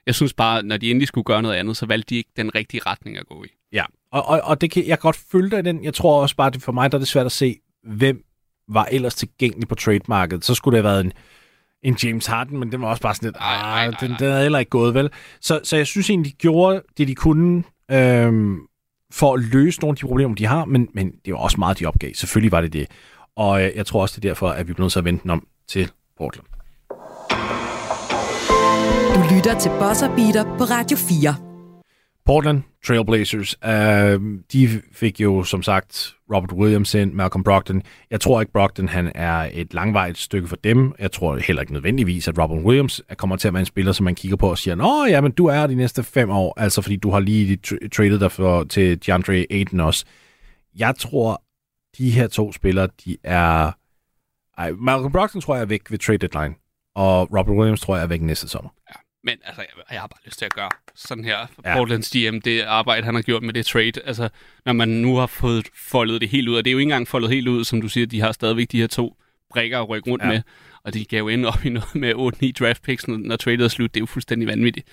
jeg 0.06 0.14
synes 0.14 0.32
bare, 0.32 0.62
når 0.62 0.76
de 0.76 0.90
endelig 0.90 1.08
skulle 1.08 1.24
gøre 1.24 1.42
noget 1.42 1.56
andet, 1.56 1.76
så 1.76 1.86
valgte 1.86 2.10
de 2.10 2.16
ikke 2.16 2.30
den 2.36 2.54
rigtige 2.54 2.80
retning 2.86 3.18
at 3.18 3.26
gå 3.26 3.44
i. 3.44 3.48
Ja, 3.72 3.84
og, 4.12 4.26
og, 4.26 4.40
og 4.40 4.60
det 4.60 4.70
kan, 4.70 4.86
jeg 4.86 4.98
kan 4.98 5.02
godt 5.02 5.20
følge 5.32 5.50
dig 5.50 5.58
i 5.58 5.62
den. 5.62 5.84
Jeg 5.84 5.94
tror 5.94 6.22
også 6.22 6.36
bare, 6.36 6.46
at 6.46 6.62
for 6.62 6.72
mig 6.72 6.92
der 6.92 6.98
er 6.98 7.00
det 7.00 7.08
svært 7.08 7.26
at 7.26 7.32
se, 7.32 7.56
hvem 7.84 8.24
var 8.68 8.84
ellers 8.84 9.14
tilgængelig 9.14 9.68
på 9.68 9.74
trademarket. 9.74 10.44
Så 10.44 10.54
skulle 10.54 10.76
det 10.76 10.84
have 10.84 10.92
været 10.92 11.04
en, 11.04 11.12
en 11.82 11.96
James 12.02 12.26
Harden, 12.26 12.58
men 12.58 12.72
den 12.72 12.82
var 12.82 12.88
også 12.88 13.02
bare 13.02 13.14
sådan 13.14 13.26
lidt, 13.26 13.36
nej, 13.36 13.62
nej, 13.62 13.86
nej, 13.86 13.96
den, 14.00 14.16
den 14.18 14.28
er 14.28 14.42
heller 14.42 14.58
ikke 14.58 14.70
gået, 14.70 14.94
vel? 14.94 15.10
Så, 15.40 15.60
så 15.64 15.76
jeg 15.76 15.86
synes 15.86 16.10
egentlig, 16.10 16.32
de 16.32 16.36
gjorde 16.36 16.82
det, 16.98 17.08
de 17.08 17.14
kunne 17.14 17.62
øhm, 17.90 18.58
for 19.12 19.34
at 19.34 19.40
løse 19.40 19.80
nogle 19.80 19.92
af 19.92 19.96
de 19.96 20.06
problemer, 20.06 20.34
de 20.34 20.46
har, 20.46 20.64
men, 20.64 20.88
men 20.94 21.12
det 21.24 21.32
var 21.32 21.38
også 21.38 21.56
meget, 21.58 21.78
de 21.78 21.86
opgav. 21.86 22.14
Selvfølgelig 22.14 22.52
var 22.52 22.60
det 22.60 22.72
det. 22.72 22.86
Og 23.36 23.62
øh, 23.64 23.70
jeg 23.76 23.86
tror 23.86 24.02
også, 24.02 24.20
det 24.20 24.28
er 24.28 24.30
derfor, 24.30 24.48
at 24.48 24.68
vi 24.68 24.72
bliver 24.72 24.84
nødt 24.84 24.92
til 24.92 24.98
at 24.98 25.04
vente 25.04 25.22
den 25.22 25.30
om 25.30 25.46
til 25.68 25.90
Portland. 26.16 26.46
Du 29.14 29.34
lytter 29.34 29.58
til 29.58 29.68
Bosser 29.68 30.16
Beater 30.16 30.44
på 30.58 30.64
Radio 30.64 30.96
4. 30.96 31.34
Portland 32.26 32.62
Trailblazers, 32.86 33.56
øh, 33.64 34.20
de 34.52 34.82
fik 34.92 35.20
jo 35.20 35.44
som 35.44 35.62
sagt 35.62 36.14
Robert 36.34 36.52
Williams 36.52 36.94
ind, 36.94 37.12
Malcolm 37.12 37.44
Brogdon. 37.44 37.82
Jeg 38.10 38.20
tror 38.20 38.40
ikke, 38.40 38.52
Brogdon 38.52 38.88
han 38.88 39.12
er 39.14 39.50
et 39.52 39.74
langvejt 39.74 40.18
stykke 40.18 40.48
for 40.48 40.56
dem. 40.56 40.94
Jeg 40.98 41.12
tror 41.12 41.36
heller 41.36 41.60
ikke 41.60 41.72
nødvendigvis, 41.72 42.28
at 42.28 42.38
Robert 42.38 42.64
Williams 42.64 43.02
kommer 43.16 43.36
til 43.36 43.48
at 43.48 43.54
være 43.54 43.60
en 43.60 43.66
spiller, 43.66 43.92
som 43.92 44.04
man 44.04 44.14
kigger 44.14 44.36
på 44.36 44.50
og 44.50 44.58
siger, 44.58 44.74
Nå 44.74 45.04
ja, 45.04 45.20
men 45.20 45.32
du 45.32 45.46
er 45.46 45.66
de 45.66 45.74
næste 45.74 46.02
fem 46.02 46.30
år, 46.30 46.60
altså 46.60 46.82
fordi 46.82 46.96
du 46.96 47.10
har 47.10 47.20
lige 47.20 47.56
traded 47.92 48.18
dig 48.18 48.32
for, 48.32 48.64
til 48.64 49.06
DeAndre 49.06 49.46
Ayton 49.50 49.80
også. 49.80 50.04
Jeg 50.76 50.94
tror, 50.98 51.42
de 51.98 52.10
her 52.10 52.26
to 52.26 52.52
spillere, 52.52 52.88
de 53.04 53.16
er... 53.24 53.72
Ej, 54.58 54.72
Malcolm 54.72 55.12
Brogdon 55.12 55.40
tror 55.40 55.54
jeg 55.54 55.62
er 55.62 55.66
væk 55.66 55.90
ved 55.90 55.98
trade 55.98 56.18
deadline, 56.18 56.54
og 56.94 57.38
Robert 57.38 57.56
Williams 57.56 57.80
tror 57.80 57.96
jeg 57.96 58.02
er 58.02 58.08
væk 58.08 58.20
næste 58.20 58.48
sommer. 58.48 58.70
Ja. 58.88 58.94
Men 59.24 59.38
altså, 59.44 59.60
jeg, 59.62 59.84
jeg 59.90 60.00
har 60.00 60.06
bare 60.06 60.20
lyst 60.26 60.38
til 60.38 60.44
at 60.44 60.52
gøre 60.52 60.70
sådan 60.98 61.24
her. 61.24 61.36
Ja. 61.64 61.76
Portlands 61.76 62.10
GM, 62.10 62.38
det 62.38 62.62
arbejde, 62.62 63.04
han 63.04 63.14
har 63.14 63.22
gjort 63.22 63.42
med 63.42 63.54
det 63.54 63.66
trade. 63.66 63.92
Altså, 64.04 64.28
når 64.64 64.72
man 64.72 64.88
nu 64.88 65.16
har 65.16 65.26
fået 65.26 65.66
foldet 65.74 66.20
det 66.20 66.28
helt 66.28 66.48
ud, 66.48 66.54
og 66.54 66.64
det 66.64 66.70
er 66.70 66.72
jo 66.72 66.78
ikke 66.78 66.86
engang 66.86 67.08
foldet 67.08 67.30
helt 67.30 67.48
ud, 67.48 67.64
som 67.64 67.80
du 67.80 67.88
siger, 67.88 68.06
de 68.06 68.20
har 68.20 68.32
stadigvæk 68.32 68.72
de 68.72 68.80
her 68.80 68.86
to 68.86 69.16
brækker 69.50 69.80
at 69.80 69.88
rykke 69.88 70.10
rundt 70.10 70.24
ja. 70.24 70.28
med, 70.28 70.42
og 70.84 70.94
de 70.94 71.04
gav 71.04 71.18
jo 71.18 71.28
ind 71.28 71.46
op 71.46 71.64
i 71.64 71.68
noget 71.68 71.94
med 71.94 72.14
8-9 72.14 72.52
draft 72.64 72.82
picks, 72.82 73.08
når, 73.08 73.16
når 73.16 73.36
tradet 73.36 73.60
er 73.60 73.68
slut. 73.68 73.94
Det 73.94 74.00
er 74.00 74.02
jo 74.02 74.06
fuldstændig 74.06 74.48
vanvittigt. 74.48 74.88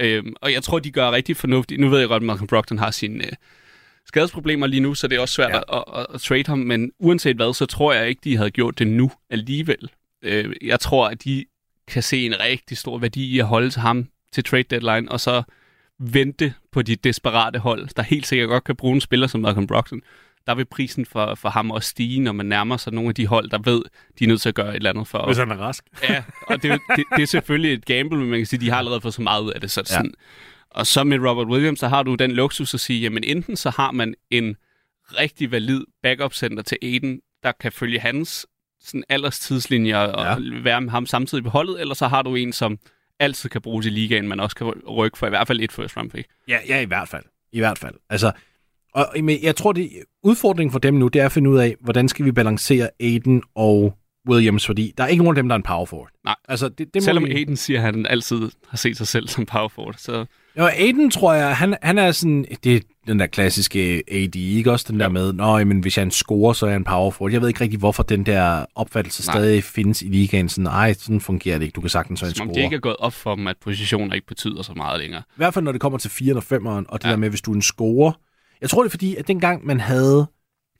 Øhm, 0.00 0.34
og 0.40 0.52
jeg 0.52 0.62
tror, 0.62 0.78
de 0.78 0.90
gør 0.90 1.10
rigtig 1.10 1.36
fornuftigt. 1.36 1.80
Nu 1.80 1.88
ved 1.88 1.98
jeg 1.98 2.08
godt, 2.08 2.22
at 2.22 2.26
Malcolm 2.26 2.46
Brogdon 2.46 2.78
har 2.78 2.90
sine 2.90 3.24
øh, 3.24 3.32
skadesproblemer 4.06 4.66
lige 4.66 4.80
nu, 4.80 4.94
så 4.94 5.08
det 5.08 5.16
er 5.16 5.20
også 5.20 5.34
svært 5.34 5.50
ja. 5.50 5.78
at, 5.78 5.84
at, 5.96 6.06
at 6.14 6.20
trade 6.20 6.44
ham, 6.46 6.58
men 6.58 6.90
uanset 6.98 7.36
hvad, 7.36 7.54
så 7.54 7.66
tror 7.66 7.92
jeg 7.92 8.08
ikke, 8.08 8.20
de 8.24 8.36
havde 8.36 8.50
gjort 8.50 8.78
det 8.78 8.86
nu 8.86 9.10
alligevel. 9.30 9.90
Øh, 10.22 10.54
jeg 10.62 10.80
tror, 10.80 11.08
at 11.08 11.24
de 11.24 11.44
kan 11.88 12.02
se 12.02 12.26
en 12.26 12.40
rigtig 12.40 12.78
stor 12.78 12.98
værdi 12.98 13.34
i 13.34 13.38
at 13.38 13.46
holde 13.46 13.70
til 13.70 13.80
ham 13.80 14.08
til 14.32 14.44
trade 14.44 14.62
deadline, 14.62 15.12
og 15.12 15.20
så 15.20 15.42
vente 15.98 16.54
på 16.72 16.82
de 16.82 16.96
desperate 16.96 17.58
hold, 17.58 17.88
der 17.96 18.02
helt 18.02 18.26
sikkert 18.26 18.48
godt 18.48 18.64
kan 18.64 18.76
bruge 18.76 18.94
en 18.94 19.00
spiller 19.00 19.26
som 19.26 19.40
Malcolm 19.40 19.66
Brogdon. 19.66 20.02
Der 20.46 20.54
vil 20.54 20.64
prisen 20.64 21.06
for, 21.06 21.34
for 21.34 21.48
ham 21.48 21.70
også 21.70 21.88
stige, 21.88 22.20
når 22.20 22.32
man 22.32 22.46
nærmer 22.46 22.76
sig 22.76 22.92
nogle 22.92 23.08
af 23.08 23.14
de 23.14 23.26
hold, 23.26 23.50
der 23.50 23.58
ved, 23.58 23.82
de 24.18 24.24
er 24.24 24.28
nødt 24.28 24.40
til 24.40 24.48
at 24.48 24.54
gøre 24.54 24.68
et 24.68 24.76
eller 24.76 24.90
andet 24.90 25.08
for. 25.08 25.26
Hvis 25.26 25.38
han 25.38 25.50
er 25.50 25.56
rask. 25.56 25.84
Ja, 26.08 26.22
og 26.46 26.62
det, 26.62 26.80
det, 26.96 27.04
det 27.16 27.22
er 27.22 27.26
selvfølgelig 27.26 27.72
et 27.72 27.84
gamble, 27.84 28.18
men 28.18 28.30
man 28.30 28.38
kan 28.38 28.46
sige, 28.46 28.60
de 28.60 28.70
har 28.70 28.78
allerede 28.78 29.00
fået 29.00 29.14
så 29.14 29.22
meget 29.22 29.42
ud 29.42 29.50
af 29.50 29.60
det. 29.60 29.70
Så 29.70 29.80
ja. 29.80 29.94
sådan. 29.94 30.14
Og 30.70 30.86
så 30.86 31.04
med 31.04 31.18
Robert 31.18 31.46
Williams, 31.46 31.80
så 31.80 31.88
har 31.88 32.02
du 32.02 32.14
den 32.14 32.32
luksus 32.32 32.74
at 32.74 32.80
sige, 32.80 33.00
jamen 33.00 33.24
enten 33.24 33.56
så 33.56 33.70
har 33.70 33.90
man 33.90 34.14
en 34.30 34.56
rigtig 35.18 35.50
valid 35.50 35.84
backup 36.02 36.34
center 36.34 36.62
til 36.62 36.78
Aiden, 36.82 37.20
der 37.42 37.52
kan 37.60 37.72
følge 37.72 38.00
hans 38.00 38.46
sådan 38.80 39.04
alderstidslinjer 39.08 39.98
og 39.98 40.42
ja. 40.42 40.60
være 40.62 40.80
med 40.80 40.90
ham 40.90 41.06
samtidig 41.06 41.44
på 41.44 41.50
holdet, 41.50 41.80
eller 41.80 41.94
så 41.94 42.08
har 42.08 42.22
du 42.22 42.34
en, 42.34 42.52
som 42.52 42.78
altid 43.22 43.50
kan 43.50 43.60
bruges 43.60 43.86
i 43.86 43.90
ligaen, 43.90 44.28
men 44.28 44.40
også 44.40 44.56
kan 44.56 44.66
rykke 44.88 45.18
for 45.18 45.26
i 45.26 45.30
hvert 45.30 45.46
fald 45.46 45.60
et 45.60 45.72
first 45.72 45.96
round 45.96 46.10
pick. 46.10 46.28
Ja, 46.48 46.58
ja, 46.68 46.80
i 46.80 46.84
hvert 46.84 47.08
fald. 47.08 47.24
I 47.52 47.58
hvert 47.58 47.78
fald. 47.78 47.94
Altså, 48.10 48.32
Og 48.94 49.06
jeg 49.42 49.56
tror, 49.56 49.72
det 49.72 49.90
udfordringen 50.22 50.72
for 50.72 50.78
dem 50.78 50.94
nu, 50.94 51.08
det 51.08 51.20
er 51.20 51.26
at 51.26 51.32
finde 51.32 51.50
ud 51.50 51.58
af, 51.58 51.76
hvordan 51.80 52.08
skal 52.08 52.24
vi 52.24 52.32
balancere 52.32 52.90
Aiden 53.00 53.42
og 53.54 53.98
Williams, 54.28 54.66
fordi 54.66 54.92
der 54.98 55.04
er 55.04 55.08
ikke 55.08 55.22
nogen 55.22 55.36
af 55.36 55.42
dem, 55.42 55.48
der 55.48 55.54
er 55.54 55.56
en 55.56 55.62
power 55.62 55.86
forward. 55.86 56.10
Nej, 56.24 56.34
altså, 56.48 56.68
det, 56.68 56.94
det 56.94 57.02
selvom 57.02 57.24
vi... 57.24 57.34
Aiden 57.34 57.56
siger, 57.56 57.78
at 57.78 57.84
han 57.84 58.06
altid 58.06 58.50
har 58.68 58.76
set 58.76 58.96
sig 58.96 59.06
selv 59.06 59.28
som 59.28 59.46
power 59.46 59.68
forward, 59.68 59.94
så... 59.98 60.26
Ja, 60.56 60.68
Aiden 60.68 61.10
tror 61.10 61.34
jeg, 61.34 61.56
han, 61.56 61.76
han 61.82 61.98
er 61.98 62.12
sådan, 62.12 62.46
det 62.64 62.84
den 63.06 63.20
der 63.20 63.26
klassiske 63.26 64.02
AD, 64.12 64.36
ikke 64.36 64.72
også 64.72 64.86
den 64.88 65.00
der 65.00 65.08
med, 65.08 65.32
nå, 65.32 65.64
men 65.64 65.80
hvis 65.80 65.96
jeg 65.96 66.02
en 66.02 66.10
score, 66.10 66.54
så 66.54 66.66
er 66.66 66.70
jeg 66.70 66.76
en 66.76 66.84
power 66.84 67.10
forward. 67.10 67.32
Jeg 67.32 67.40
ved 67.40 67.48
ikke 67.48 67.60
rigtig, 67.60 67.78
hvorfor 67.78 68.02
den 68.02 68.26
der 68.26 68.64
opfattelse 68.74 69.26
Nej. 69.26 69.34
stadig 69.34 69.64
findes 69.64 70.02
i 70.02 70.06
ligaen. 70.06 70.48
Sådan, 70.48 70.66
ej, 70.66 70.92
sådan 70.92 71.20
fungerer 71.20 71.58
det 71.58 71.64
ikke. 71.64 71.74
Du 71.74 71.80
kan 71.80 71.90
sagtens 71.90 72.22
være 72.22 72.28
en 72.28 72.34
score. 72.34 72.46
Som 72.46 72.54
det 72.54 72.62
ikke 72.62 72.76
er 72.76 72.80
gået 72.80 72.96
op 72.96 73.12
for 73.12 73.34
dem, 73.34 73.46
at 73.46 73.56
positioner 73.62 74.14
ikke 74.14 74.26
betyder 74.26 74.62
så 74.62 74.72
meget 74.76 75.00
længere. 75.00 75.20
I 75.20 75.36
hvert 75.36 75.54
fald, 75.54 75.64
når 75.64 75.72
det 75.72 75.80
kommer 75.80 75.98
til 75.98 76.10
4 76.10 76.34
og 76.34 76.42
5'eren, 76.52 76.84
og 76.88 77.02
det 77.02 77.04
ja. 77.04 77.10
der 77.10 77.16
med, 77.16 77.28
hvis 77.28 77.40
du 77.40 77.50
er 77.50 77.54
en 77.54 77.62
score. 77.62 78.12
Jeg 78.60 78.70
tror, 78.70 78.82
det 78.82 78.88
er 78.88 78.90
fordi, 78.90 79.16
at 79.16 79.28
dengang 79.28 79.66
man 79.66 79.80
havde 79.80 80.26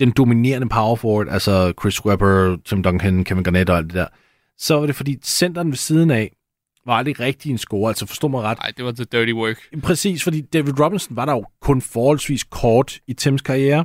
den 0.01 0.11
dominerende 0.11 0.69
power 0.69 0.97
forward, 0.97 1.29
altså 1.29 1.73
Chris 1.81 2.05
Webber, 2.05 2.57
Tim 2.65 2.83
Duncan, 2.83 3.25
Kevin 3.25 3.45
Garnett 3.45 3.71
og 3.71 3.77
alt 3.77 3.87
det 3.87 3.95
der, 3.95 4.07
så 4.59 4.75
var 4.75 4.87
det 4.87 4.95
fordi 4.95 5.19
centeren 5.23 5.69
ved 5.69 5.77
siden 5.77 6.11
af 6.11 6.33
var 6.87 6.95
aldrig 6.95 7.21
rigtig 7.21 7.51
en 7.51 7.59
score, 7.59 7.89
altså 7.89 8.07
forstå 8.07 8.29
mig 8.29 8.43
ret. 8.43 8.59
Nej, 8.59 8.73
det 8.77 8.85
var 8.85 8.93
the 8.93 9.05
dirty 9.05 9.33
work. 9.33 9.57
Præcis, 9.83 10.25
fordi 10.25 10.41
David 10.41 10.81
Robinson 10.81 11.17
var 11.17 11.25
der 11.25 11.33
jo 11.33 11.45
kun 11.61 11.81
forholdsvis 11.83 12.45
kort 12.45 12.99
i 13.09 13.13
Tims 13.15 13.43
karriere, 13.43 13.85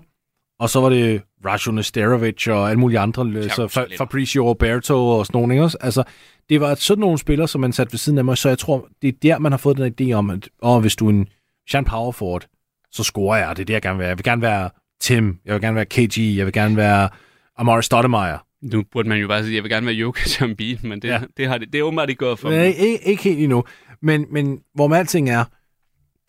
og 0.60 0.69
så 0.69 0.81
var 0.81 0.89
det 0.89 1.21
Rajo 1.45 1.71
Nesterovic 1.71 2.47
og 2.47 2.69
alle 2.69 2.79
mulige 2.79 2.99
andre, 2.99 3.49
så 3.49 3.65
Fa- 3.65 3.97
Fabricio 3.97 4.47
Roberto 4.49 5.10
og 5.10 5.25
sådan 5.25 5.39
nogle, 5.41 5.53
ikke? 5.55 5.77
Altså, 5.81 6.03
det 6.49 6.62
var 6.62 6.75
sådan 6.75 6.99
nogle 7.01 7.17
spillere, 7.17 7.47
som 7.47 7.62
man 7.62 7.73
satte 7.73 7.93
ved 7.93 7.97
siden 7.97 8.17
af 8.17 8.25
mig, 8.25 8.38
så 8.38 8.49
jeg 8.49 8.57
tror, 8.60 8.88
det 9.01 9.07
er 9.07 9.12
der, 9.21 9.39
man 9.39 9.51
har 9.51 9.57
fået 9.57 9.77
den 9.77 9.93
idé 10.01 10.13
om, 10.13 10.29
at 10.29 10.49
åh, 10.62 10.81
hvis 10.81 10.95
du 10.95 11.05
er 11.05 11.10
en 11.10 11.27
Sean 11.69 11.86
Power 11.86 12.12
Ford, 12.12 12.47
så 12.91 13.03
scorer 13.03 13.38
jeg, 13.38 13.55
det 13.55 13.62
er 13.62 13.65
det, 13.65 13.73
jeg 13.73 13.81
gerne 13.81 13.95
vil 13.97 13.99
være. 14.01 14.10
Jeg 14.10 14.17
vil 14.17 14.23
gerne 14.23 14.41
være 14.41 14.69
Tim, 15.01 15.39
jeg 15.45 15.53
vil 15.53 15.62
gerne 15.62 15.75
være 15.75 15.86
KG, 15.86 16.38
jeg 16.38 16.45
vil 16.45 16.53
gerne 16.53 16.75
være 16.77 17.10
Amari 17.57 17.83
Stoudemire. 17.83 18.39
Nu 18.62 18.84
burde 18.91 19.10
man 19.10 19.17
jo 19.17 19.28
bare 19.28 19.43
sige, 19.43 19.52
at 19.52 19.56
jeg 19.56 19.63
vil 19.63 19.72
gerne 19.72 19.86
være 19.86 19.96
Jokic 19.96 20.41
og 20.41 20.48
Embiid, 20.50 20.78
men 20.84 21.02
det, 21.02 21.08
ja. 21.08 21.22
det, 21.38 21.48
har 21.48 21.58
det, 21.58 21.74
det 21.74 21.80
er 21.80 21.84
åbenbart 21.84 22.10
ikke 22.10 22.20
gået 22.20 22.39
for 22.39 22.50
mig. 22.50 22.78
Ikke, 22.78 23.08
ikke 23.08 23.24
helt 23.24 23.39
endnu. 23.39 23.63
Men, 24.02 24.26
men 24.32 24.62
hvor 24.74 24.88
man 24.88 25.00
alting 25.00 25.30
er, 25.30 25.43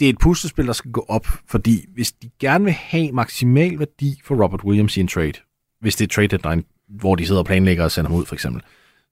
det 0.01 0.07
er 0.07 0.11
et 0.11 0.19
puslespil, 0.19 0.67
der 0.67 0.73
skal 0.73 0.91
gå 0.91 1.05
op, 1.09 1.27
fordi 1.47 1.85
hvis 1.95 2.13
de 2.13 2.31
gerne 2.41 2.65
vil 2.65 2.73
have 2.73 3.13
maksimal 3.13 3.79
værdi 3.79 4.21
for 4.25 4.43
Robert 4.45 4.65
Williams 4.65 4.97
i 4.97 5.01
en 5.01 5.09
trade, 5.09 5.33
hvis 5.81 5.97
det 5.97 6.05
er 6.05 6.15
trade 6.15 6.29
deadline, 6.29 6.63
hvor 6.89 7.15
de 7.15 7.27
sidder 7.27 7.41
og 7.41 7.47
planlægger 7.47 7.85
og 7.85 7.91
sender 7.91 8.11
ham 8.11 8.19
ud, 8.19 8.27
for 8.27 8.35
eksempel, 8.35 8.63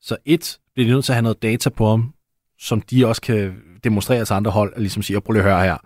så 0.01 0.17
et, 0.25 0.59
bliver 0.75 0.89
de 0.89 0.93
nødt 0.93 1.05
til 1.05 1.13
at 1.13 1.17
have 1.17 1.23
noget 1.23 1.43
data 1.43 1.71
på 1.71 1.89
ham, 1.91 2.13
som 2.59 2.81
de 2.81 3.07
også 3.07 3.23
kan 3.23 3.57
demonstrere 3.85 4.25
til 4.25 4.35
andre 4.35 4.51
hold, 4.51 4.73
og 4.73 4.81
ligesom 4.81 5.03
sige, 5.03 5.21
prøv 5.21 5.33
lige 5.33 5.43
at 5.43 5.49
høre 5.49 5.65
her, 5.65 5.77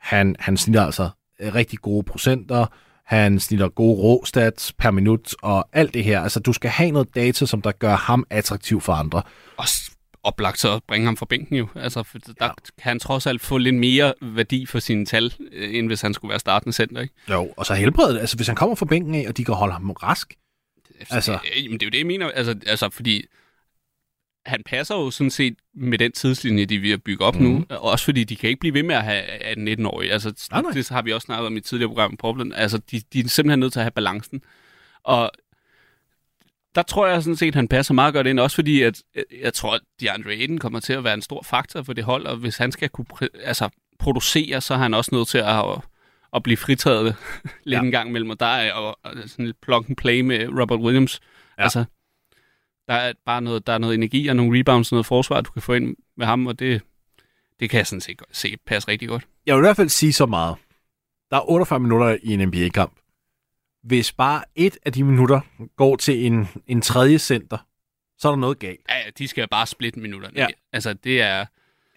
han, 0.00 0.36
han 0.38 0.56
snitter 0.56 0.82
altså 0.82 1.10
rigtig 1.40 1.78
gode 1.78 2.02
procenter, 2.02 2.66
han 3.08 3.40
snitter 3.40 3.68
gode 3.68 4.00
råstats 4.00 4.72
per 4.72 4.90
minut 4.90 5.34
og 5.42 5.68
alt 5.72 5.94
det 5.94 6.04
her. 6.04 6.20
Altså, 6.20 6.40
du 6.40 6.52
skal 6.52 6.70
have 6.70 6.90
noget 6.90 7.14
data, 7.14 7.46
som 7.46 7.62
der 7.62 7.72
gør 7.72 7.96
ham 7.96 8.24
attraktiv 8.30 8.80
for 8.80 8.92
andre. 8.92 9.22
Og 9.56 9.64
oplagt 10.22 10.58
så 10.58 10.80
bringe 10.88 11.04
ham 11.04 11.16
fra 11.16 11.26
bænken 11.26 11.56
jo. 11.56 11.68
Altså, 11.74 12.02
for 12.02 12.18
der 12.18 12.32
ja. 12.40 12.48
kan 12.48 12.90
han 12.90 12.98
trods 12.98 13.26
alt 13.26 13.40
få 13.40 13.58
lidt 13.58 13.74
mere 13.74 14.14
værdi 14.22 14.66
for 14.66 14.78
sine 14.78 15.06
tal, 15.06 15.34
øh, 15.52 15.74
end 15.74 15.86
hvis 15.86 16.00
han 16.00 16.14
skulle 16.14 16.30
være 16.30 16.38
startende 16.38 16.72
center, 16.72 17.00
ikke? 17.00 17.14
Jo, 17.30 17.54
og 17.56 17.66
så 17.66 17.74
helbredet. 17.74 18.18
Altså, 18.18 18.36
hvis 18.36 18.46
han 18.46 18.56
kommer 18.56 18.76
fra 18.76 18.86
bænken 18.86 19.14
af, 19.14 19.24
og 19.28 19.36
de 19.36 19.44
kan 19.44 19.54
holde 19.54 19.72
ham 19.72 19.90
rask. 19.90 20.34
Altså, 21.10 21.32
det, 21.32 21.40
øh, 21.56 21.72
det 21.72 21.82
er 21.82 21.86
jo 21.86 21.90
det, 21.90 21.98
jeg 21.98 22.06
mener. 22.06 22.30
Altså, 22.30 22.54
altså 22.66 22.90
fordi 22.90 23.24
han 24.48 24.62
passer 24.66 24.94
jo 24.94 25.10
sådan 25.10 25.30
set 25.30 25.54
med 25.74 25.98
den 25.98 26.12
tidslinje, 26.12 26.64
de 26.64 26.78
vil 26.78 26.98
bygge 26.98 27.24
op 27.24 27.34
mm. 27.34 27.42
nu. 27.42 27.58
Mhm. 27.58 27.66
Også 27.70 28.04
fordi 28.04 28.24
de 28.24 28.36
kan 28.36 28.48
ikke 28.48 28.60
blive 28.60 28.74
ved 28.74 28.82
med 28.82 28.94
at 28.94 29.04
have 29.04 29.22
18-19-årige. 29.52 30.12
Altså, 30.12 30.48
nej, 30.52 30.62
nej. 30.62 30.70
Det 30.70 30.88
har 30.88 31.02
vi 31.02 31.12
også 31.12 31.24
snakket 31.24 31.46
om 31.46 31.56
i 31.56 31.60
tidligere 31.60 31.88
program 31.88 32.16
Problem. 32.16 32.52
Altså, 32.56 32.78
de, 32.90 33.00
de 33.12 33.20
er 33.20 33.28
simpelthen 33.28 33.60
nødt 33.60 33.72
til 33.72 33.80
at 33.80 33.84
have 33.84 33.90
balancen. 33.90 34.42
Og 35.02 35.30
der 36.74 36.82
tror 36.82 37.06
jeg 37.06 37.22
sådan 37.22 37.36
set, 37.36 37.48
at 37.48 37.54
han 37.54 37.68
passer 37.68 37.94
meget 37.94 38.14
godt 38.14 38.26
ind. 38.26 38.40
Også 38.40 38.54
fordi, 38.54 38.82
at 38.82 39.02
jeg 39.42 39.54
tror, 39.54 39.74
at 39.74 39.80
DeAndre 40.00 40.30
Aiden 40.30 40.58
kommer 40.58 40.80
til 40.80 40.92
at 40.92 41.04
være 41.04 41.14
en 41.14 41.22
stor 41.22 41.42
faktor 41.42 41.82
for 41.82 41.92
det 41.92 42.04
hold. 42.04 42.26
Og 42.26 42.36
hvis 42.36 42.56
han 42.56 42.72
skal 42.72 42.88
kunne 42.88 43.06
altså, 43.44 43.68
producere, 43.98 44.60
så 44.60 44.74
er 44.74 44.78
han 44.78 44.94
også 44.94 45.14
nødt 45.14 45.28
til 45.28 45.38
at, 45.38 45.58
at, 45.58 45.80
at 46.34 46.42
blive 46.42 46.56
fritaget 46.56 47.04
lidt 47.64 47.78
ja. 47.78 47.84
en 47.84 47.90
gang 47.90 48.12
mellem. 48.12 48.30
Og 48.30 48.40
der 48.40 48.46
er 48.46 48.72
og, 48.72 48.98
og 49.02 49.12
sådan 49.26 49.46
lidt 49.46 49.60
plug 49.60 49.84
and 49.88 49.96
play 49.96 50.20
med 50.20 50.60
Robert 50.60 50.80
Williams. 50.80 51.20
Ja. 51.58 51.62
Altså, 51.62 51.84
der 52.88 52.94
er 52.94 53.12
bare 53.26 53.42
noget, 53.42 53.66
der 53.66 53.72
er 53.72 53.78
noget 53.78 53.94
energi 53.94 54.28
og 54.28 54.36
nogle 54.36 54.58
rebounds 54.58 54.92
og 54.92 54.96
noget 54.96 55.06
forsvar, 55.06 55.40
du 55.40 55.50
kan 55.50 55.62
få 55.62 55.72
ind 55.72 55.96
med 56.16 56.26
ham, 56.26 56.46
og 56.46 56.58
det, 56.58 56.82
det 57.60 57.70
kan 57.70 57.78
jeg 57.78 57.86
sådan 57.86 58.00
set 58.00 58.22
se 58.32 58.56
passe 58.66 58.88
rigtig 58.88 59.08
godt. 59.08 59.26
Jeg 59.46 59.56
vil 59.56 59.60
i 59.60 59.66
hvert 59.66 59.76
fald 59.76 59.88
sige 59.88 60.12
så 60.12 60.26
meget. 60.26 60.56
Der 61.30 61.36
er 61.36 61.50
48 61.50 61.80
minutter 61.80 62.16
i 62.22 62.32
en 62.32 62.48
NBA-kamp. 62.48 62.92
Hvis 63.82 64.12
bare 64.12 64.42
et 64.54 64.78
af 64.86 64.92
de 64.92 65.04
minutter 65.04 65.40
går 65.76 65.96
til 65.96 66.26
en, 66.26 66.48
en 66.66 66.80
tredje 66.80 67.18
center, 67.18 67.58
så 68.18 68.28
er 68.28 68.32
der 68.32 68.36
noget 68.36 68.58
galt. 68.58 68.80
Ja, 68.88 68.94
de 69.18 69.28
skal 69.28 69.48
bare 69.48 69.66
splitte 69.66 70.00
minutterne. 70.00 70.34
Ja. 70.36 70.46
Altså, 70.72 70.92
det 70.92 71.22
er... 71.22 71.46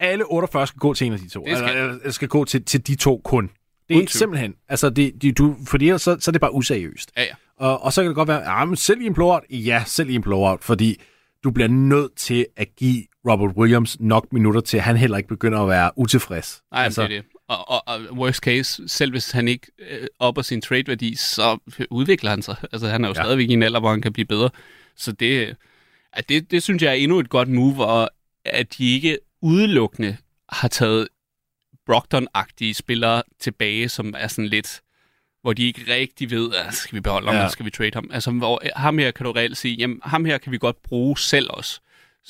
Alle 0.00 0.24
48 0.24 0.66
skal 0.66 0.78
gå 0.78 0.94
til 0.94 1.06
en 1.06 1.12
af 1.12 1.18
de 1.18 1.28
to. 1.28 1.44
Det 1.44 1.58
skal, 1.58 1.76
eller, 1.76 2.10
skal 2.10 2.28
gå 2.28 2.44
til, 2.44 2.64
til 2.64 2.86
de 2.86 2.94
to 2.94 3.20
kun. 3.24 3.50
Det 3.88 3.96
er 3.96 4.06
simpelthen, 4.08 4.54
altså, 4.68 4.90
det, 4.90 5.22
de, 5.22 5.32
du, 5.32 5.56
fordi 5.66 5.88
så, 5.88 5.98
så 5.98 6.30
er 6.30 6.32
det 6.32 6.40
bare 6.40 6.54
useriøst. 6.54 7.12
Ja, 7.16 7.22
ja. 7.22 7.34
Og, 7.56 7.82
og 7.84 7.92
så 7.92 8.02
kan 8.02 8.08
det 8.08 8.16
godt 8.16 8.28
være, 8.28 8.58
ja, 8.58 8.64
men 8.64 8.76
selv 8.76 9.00
i 9.00 9.06
en 9.06 9.14
blowout, 9.14 9.42
ja, 9.50 9.82
selv 9.86 10.10
i 10.10 10.14
en 10.14 10.22
blowout, 10.22 10.64
fordi 10.64 11.00
du 11.44 11.50
bliver 11.50 11.68
nødt 11.68 12.16
til 12.16 12.46
at 12.56 12.68
give 12.76 13.04
Robert 13.28 13.56
Williams 13.56 14.00
nok 14.00 14.32
minutter 14.32 14.60
til, 14.60 14.76
at 14.76 14.82
han 14.82 14.96
heller 14.96 15.16
ikke 15.16 15.28
begynder 15.28 15.60
at 15.60 15.68
være 15.68 15.90
utilfreds. 15.96 16.62
Nej, 16.72 16.84
altså, 16.84 17.02
det 17.02 17.16
er 17.16 17.20
det. 17.20 17.28
Og, 17.48 17.70
og, 17.70 17.82
og 17.86 18.00
worst 18.12 18.38
case, 18.38 18.88
selv 18.88 19.10
hvis 19.10 19.30
han 19.30 19.48
ikke 19.48 19.66
øh, 19.78 20.06
opper 20.18 20.42
sin 20.42 20.60
trade-værdi, 20.60 21.14
så 21.16 21.58
udvikler 21.90 22.30
han 22.30 22.42
sig. 22.42 22.56
Altså, 22.72 22.88
han 22.88 23.04
er 23.04 23.08
jo 23.08 23.14
ja. 23.16 23.22
stadigvæk 23.22 23.50
i 23.50 23.52
en 23.52 23.62
alder, 23.62 23.80
hvor 23.80 23.90
han 23.90 24.02
kan 24.02 24.12
blive 24.12 24.26
bedre. 24.26 24.50
Så 24.96 25.12
det, 25.12 25.56
at 26.12 26.28
det, 26.28 26.50
det 26.50 26.62
synes 26.62 26.82
jeg 26.82 26.90
er 26.90 26.94
endnu 26.94 27.18
et 27.18 27.28
godt 27.28 27.48
move, 27.48 27.84
og 27.84 28.10
at 28.44 28.78
de 28.78 28.94
ikke 28.94 29.18
udelukkende 29.42 30.16
har 30.48 30.68
taget 30.68 31.08
Brogdon-agtige 31.90 32.72
spillere 32.72 33.22
tilbage, 33.40 33.88
som 33.88 34.14
er 34.16 34.28
sådan 34.28 34.48
lidt 34.48 34.80
hvor 35.42 35.52
de 35.52 35.66
ikke 35.66 35.84
rigtig 35.88 36.30
ved, 36.30 36.54
at 36.54 36.74
skal 36.74 36.96
vi 36.96 37.00
beholde 37.00 37.26
ham, 37.26 37.34
ja. 37.34 37.40
eller 37.40 37.50
skal 37.50 37.66
vi 37.66 37.70
trade 37.70 37.90
ham. 37.94 38.10
Altså, 38.12 38.30
hvor, 38.30 38.62
ham 38.76 38.98
her 38.98 39.10
kan 39.10 39.26
du 39.26 39.32
reelt 39.32 39.56
sige, 39.56 39.74
jamen, 39.74 40.00
ham 40.02 40.24
her 40.24 40.38
kan 40.38 40.52
vi 40.52 40.58
godt 40.58 40.82
bruge 40.82 41.18
selv 41.18 41.50
også. 41.50 41.80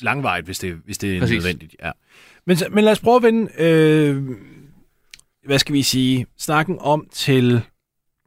Langvejt, 0.01 0.45
hvis 0.45 0.59
det, 0.59 0.73
hvis 0.85 0.97
det 0.97 1.15
er 1.15 1.19
Præcis. 1.19 1.35
nødvendigt, 1.35 1.75
ja. 1.83 1.91
Men, 2.45 2.57
men 2.71 2.83
lad 2.83 2.91
os 2.91 2.99
prøve 2.99 3.15
at 3.15 3.23
vende, 3.23 3.51
øh, 3.57 4.23
hvad 5.45 5.59
skal 5.59 5.73
vi 5.73 5.81
sige, 5.81 6.25
snakken 6.37 6.77
om 6.79 7.07
til 7.11 7.61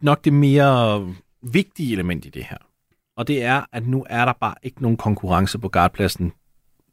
nok 0.02 0.24
det 0.24 0.32
mere 0.32 1.14
vigtige 1.42 1.92
element 1.92 2.24
i 2.24 2.28
det 2.28 2.44
her. 2.44 2.56
Og 3.16 3.28
det 3.28 3.42
er, 3.42 3.62
at 3.72 3.86
nu 3.86 4.06
er 4.10 4.24
der 4.24 4.32
bare 4.32 4.54
ikke 4.62 4.82
nogen 4.82 4.96
konkurrence 4.96 5.58
på 5.58 5.68
guardpladsen 5.68 6.32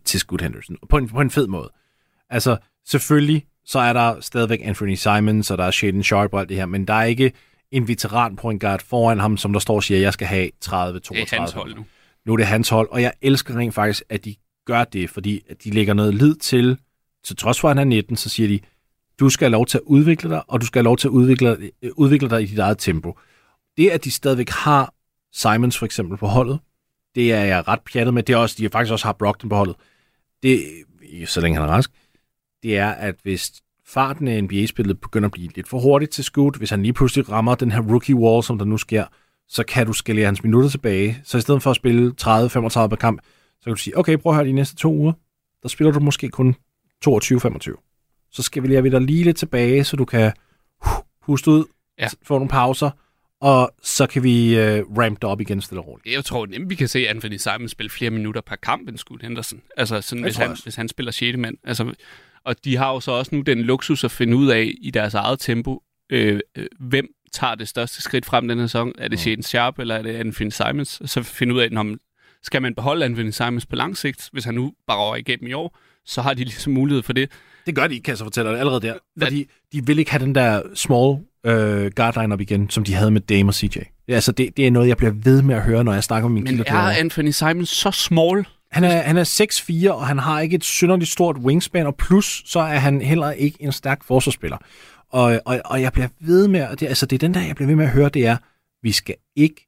til 0.05 0.19
Scoot 0.19 0.41
Henderson. 0.41 0.77
På 0.89 0.97
en, 0.97 1.09
på 1.09 1.21
en 1.21 1.29
fed 1.29 1.47
måde. 1.47 1.69
Altså, 2.29 2.57
selvfølgelig, 2.85 3.45
så 3.65 3.79
er 3.79 3.93
der 3.93 4.21
stadigvæk 4.21 4.59
Anthony 4.63 4.95
Simons, 4.95 5.51
og 5.51 5.57
der 5.57 5.63
er 5.63 5.71
Shaden 5.71 6.03
Sharp 6.03 6.33
og 6.33 6.39
alt 6.39 6.49
det 6.49 6.57
her, 6.57 6.65
men 6.65 6.87
der 6.87 6.93
er 6.93 7.03
ikke 7.03 7.31
en 7.73 7.87
veteran 7.87 8.35
point 8.35 8.61
guard 8.61 8.81
foran 8.85 9.19
ham, 9.19 9.37
som 9.37 9.53
der 9.53 9.59
står 9.59 9.75
og 9.75 9.83
siger, 9.83 9.97
at 9.97 10.01
jeg 10.01 10.13
skal 10.13 10.27
have 10.27 10.49
30, 10.61 10.99
32. 10.99 11.25
Det 11.25 11.33
er 11.33 11.39
hans 11.39 11.51
hold 11.51 11.75
nu. 11.75 11.85
Nu 12.25 12.33
er 12.33 12.37
det 12.37 12.45
hans 12.45 12.69
hold, 12.69 12.89
og 12.91 13.01
jeg 13.01 13.13
elsker 13.21 13.57
rent 13.57 13.73
faktisk, 13.73 14.03
at 14.09 14.25
de 14.25 14.35
gør 14.65 14.83
det, 14.83 15.09
fordi 15.09 15.41
at 15.49 15.63
de 15.63 15.71
lægger 15.71 15.93
noget 15.93 16.15
lid 16.15 16.35
til, 16.35 16.77
til 17.23 17.35
trods 17.35 17.59
for, 17.59 17.69
at 17.69 17.77
han 17.77 17.87
er 17.87 17.89
19, 17.89 18.15
så 18.15 18.29
siger 18.29 18.47
de, 18.47 18.59
du 19.19 19.29
skal 19.29 19.45
have 19.45 19.51
lov 19.51 19.65
til 19.65 19.77
at 19.77 19.81
udvikle 19.85 20.29
dig, 20.29 20.43
og 20.47 20.61
du 20.61 20.65
skal 20.65 20.79
have 20.79 20.83
lov 20.83 20.97
til 20.97 21.07
at 21.07 21.11
udvikle, 21.11 21.71
udvikle 21.95 22.29
dig 22.29 22.41
i 22.41 22.45
dit 22.45 22.59
eget 22.59 22.77
tempo. 22.77 23.17
Det, 23.77 23.89
at 23.89 24.03
de 24.03 24.11
stadigvæk 24.11 24.49
har 24.49 24.93
Simons 25.33 25.77
for 25.77 25.85
eksempel 25.85 26.17
på 26.17 26.27
holdet, 26.27 26.59
det 27.15 27.33
er 27.33 27.43
jeg 27.43 27.67
ret 27.67 27.79
pjattet 27.93 28.13
med. 28.13 28.23
Det 28.23 28.33
er 28.33 28.37
også, 28.37 28.55
de 28.59 28.69
faktisk 28.69 28.91
også 28.91 29.05
har 29.05 29.13
Brockton 29.13 29.49
på 29.49 29.55
holdet. 29.55 29.75
Det, 30.43 30.63
så 31.25 31.41
længe 31.41 31.59
han 31.59 31.69
er 31.69 31.73
rask, 31.73 31.91
det 32.63 32.77
er, 32.77 32.89
at 32.89 33.15
hvis 33.23 33.51
farten 33.93 34.27
af 34.27 34.43
NBA-spillet 34.43 35.01
begynder 35.01 35.27
at 35.27 35.31
blive 35.31 35.49
lidt 35.55 35.67
for 35.67 35.79
hurtigt 35.79 36.11
til 36.11 36.23
Scoot. 36.23 36.57
Hvis 36.57 36.69
han 36.69 36.83
lige 36.83 36.93
pludselig 36.93 37.29
rammer 37.29 37.55
den 37.55 37.71
her 37.71 37.81
rookie 37.81 38.15
wall, 38.15 38.43
som 38.43 38.57
der 38.57 38.65
nu 38.65 38.77
sker, 38.77 39.05
så 39.47 39.63
kan 39.63 39.85
du 39.85 39.93
skalere 39.93 40.25
hans 40.25 40.43
minutter 40.43 40.69
tilbage. 40.69 41.21
Så 41.23 41.37
i 41.37 41.41
stedet 41.41 41.63
for 41.63 41.69
at 41.69 41.75
spille 41.75 42.13
30-35 42.21 42.87
per 42.87 42.95
kamp, 42.95 43.21
så 43.59 43.63
kan 43.63 43.73
du 43.73 43.79
sige, 43.79 43.97
okay, 43.97 44.17
prøv 44.17 44.31
at 44.31 44.35
høre 44.35 44.47
de 44.47 44.51
næste 44.51 44.75
to 44.75 44.93
uger, 44.93 45.13
der 45.63 45.69
spiller 45.69 45.91
du 45.91 45.99
måske 45.99 46.29
kun 46.29 46.55
22-25. 47.07 48.29
Så 48.31 48.43
skal 48.43 48.63
vi 48.63 48.67
lære 48.67 48.89
dig 48.89 49.01
lige 49.01 49.23
lidt 49.23 49.37
tilbage, 49.37 49.83
så 49.83 49.95
du 49.95 50.05
kan 50.05 50.31
puste 51.25 51.51
ud, 51.51 51.65
ja. 51.99 52.07
få 52.23 52.33
nogle 52.33 52.49
pauser, 52.49 52.91
og 53.41 53.73
så 53.81 54.07
kan 54.07 54.23
vi 54.23 54.53
uh, 54.53 54.97
ramp 54.97 55.21
det 55.21 55.23
op 55.23 55.41
igen 55.41 55.61
stille 55.61 55.81
og 55.81 55.87
roligt. 55.87 56.15
Jeg 56.15 56.25
tror 56.25 56.45
nemt, 56.45 56.69
vi 56.69 56.75
kan 56.75 56.87
se 56.87 57.09
Anthony 57.09 57.37
Simon 57.37 57.69
spille 57.69 57.89
flere 57.89 58.11
minutter 58.11 58.41
per 58.41 58.55
kamp 58.55 58.89
end 58.89 58.97
Scoot 58.97 59.21
Henderson. 59.21 59.61
Altså, 59.77 60.01
sådan, 60.01 60.23
hvis, 60.23 60.35
han, 60.35 60.57
hvis 60.63 60.75
han 60.75 60.87
spiller 60.87 61.11
6. 61.11 61.37
mand. 61.37 61.57
Altså, 61.63 61.93
og 62.45 62.55
de 62.65 62.77
har 62.77 62.91
jo 62.93 62.99
så 62.99 63.11
også 63.11 63.35
nu 63.35 63.41
den 63.41 63.61
luksus 63.61 64.03
at 64.03 64.11
finde 64.11 64.37
ud 64.37 64.47
af 64.47 64.73
i 64.81 64.91
deres 64.91 65.13
eget 65.13 65.39
tempo, 65.39 65.83
øh, 66.09 66.39
øh, 66.57 66.65
hvem 66.79 67.07
tager 67.33 67.55
det 67.55 67.67
største 67.67 68.01
skridt 68.01 68.25
frem 68.25 68.47
den 68.47 68.59
her 68.59 68.67
sæson. 68.67 68.91
Er 68.97 69.07
det 69.07 69.19
Shaden 69.19 69.43
Sharp, 69.43 69.79
eller 69.79 69.95
er 69.95 70.01
det 70.01 70.15
Anthony 70.15 70.49
Simons? 70.49 71.01
Så 71.05 71.23
finde 71.23 71.55
ud 71.55 71.59
af, 71.59 71.69
om 71.75 71.99
skal 72.43 72.61
man 72.61 72.75
beholde 72.75 73.05
Anthony 73.05 73.29
Simons 73.29 73.65
på 73.65 73.75
lang 73.75 73.97
sigt, 73.97 74.29
hvis 74.31 74.45
han 74.45 74.53
nu 74.53 74.73
bare 74.87 74.97
over 74.97 75.15
igennem 75.15 75.47
i 75.47 75.53
år, 75.53 75.77
så 76.05 76.21
har 76.21 76.33
de 76.33 76.43
ligesom 76.43 76.73
mulighed 76.73 77.03
for 77.03 77.13
det. 77.13 77.31
Det 77.65 77.75
gør 77.75 77.87
de 77.87 77.93
ikke, 77.93 78.03
kan 78.03 78.11
jeg 78.11 78.17
så 78.17 78.23
fortælle 78.23 78.51
dig 78.51 78.59
allerede 78.59 78.81
der. 78.81 78.93
Fordi 79.21 79.47
de 79.73 79.85
vil 79.85 79.99
ikke 79.99 80.11
have 80.11 80.25
den 80.25 80.35
der 80.35 80.61
small 80.75 81.17
øh, 81.45 81.91
guard 81.95 82.21
line 82.21 82.33
op 82.33 82.41
igen, 82.41 82.69
som 82.69 82.83
de 82.83 82.93
havde 82.93 83.11
med 83.11 83.21
Dame 83.21 83.49
og 83.49 83.53
CJ. 83.53 83.77
Altså, 84.07 84.31
det, 84.31 84.57
det 84.57 84.67
er 84.67 84.71
noget, 84.71 84.87
jeg 84.87 84.97
bliver 84.97 85.13
ved 85.23 85.41
med 85.41 85.55
at 85.55 85.61
høre, 85.61 85.83
når 85.83 85.93
jeg 85.93 86.03
snakker 86.03 86.29
med 86.29 86.41
min 86.41 86.57
Men 86.57 86.65
er 86.67 86.99
Anthony 86.99 87.29
Simon 87.29 87.65
så 87.65 87.91
small? 87.91 88.45
Han 88.73 88.83
er, 88.83 89.01
han 89.01 89.17
er 89.17 89.87
6'4, 89.87 89.91
og 89.91 90.07
han 90.07 90.19
har 90.19 90.39
ikke 90.39 90.55
et 90.55 90.63
synderligt 90.63 91.11
stort 91.11 91.37
wingspan, 91.37 91.87
og 91.87 91.95
plus 91.95 92.43
så 92.45 92.59
er 92.59 92.77
han 92.77 93.01
heller 93.01 93.31
ikke 93.31 93.57
en 93.59 93.71
stærk 93.71 94.03
forsvarsspiller. 94.03 94.57
Og, 95.09 95.41
og, 95.45 95.61
og 95.65 95.81
jeg 95.81 95.93
bliver 95.93 96.07
ved 96.19 96.47
med, 96.47 96.59
at 96.59 96.79
det, 96.79 96.87
altså 96.87 97.05
det 97.05 97.15
er 97.15 97.19
den 97.19 97.33
der, 97.33 97.41
jeg 97.41 97.55
bliver 97.55 97.67
ved 97.67 97.75
med 97.75 97.85
at 97.85 97.91
høre, 97.91 98.09
det 98.09 98.25
er, 98.25 98.37
vi 98.83 98.91
skal 98.91 99.15
ikke 99.35 99.67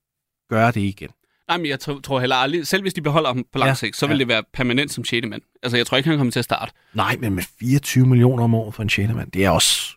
gøre 0.49 0.71
det 0.71 0.81
igen. 0.81 1.09
Nej, 1.47 1.57
men 1.57 1.65
jeg 1.65 1.79
tror, 1.79 2.19
heller 2.19 2.35
aldrig, 2.35 2.67
selv 2.67 2.81
hvis 2.81 2.93
de 2.93 3.01
beholder 3.01 3.29
ham 3.29 3.45
på 3.51 3.59
lang 3.59 3.69
ja, 3.69 3.73
sigt, 3.73 3.95
så 3.95 4.07
vil 4.07 4.15
ja. 4.15 4.19
det 4.19 4.27
være 4.27 4.43
permanent 4.53 4.91
som 4.91 5.05
6. 5.05 5.27
mand. 5.27 5.41
Altså, 5.63 5.77
jeg 5.77 5.87
tror 5.87 5.97
ikke, 5.97 6.09
han 6.09 6.17
kommer 6.17 6.31
til 6.31 6.39
at 6.39 6.45
starte. 6.45 6.71
Nej, 6.93 7.15
men 7.19 7.35
med 7.35 7.43
24 7.59 8.05
millioner 8.05 8.43
om 8.43 8.55
året 8.55 8.73
for 8.73 8.83
en 8.83 8.89
6. 8.89 9.13
mand, 9.13 9.31
det 9.31 9.45
er 9.45 9.49
også... 9.49 9.91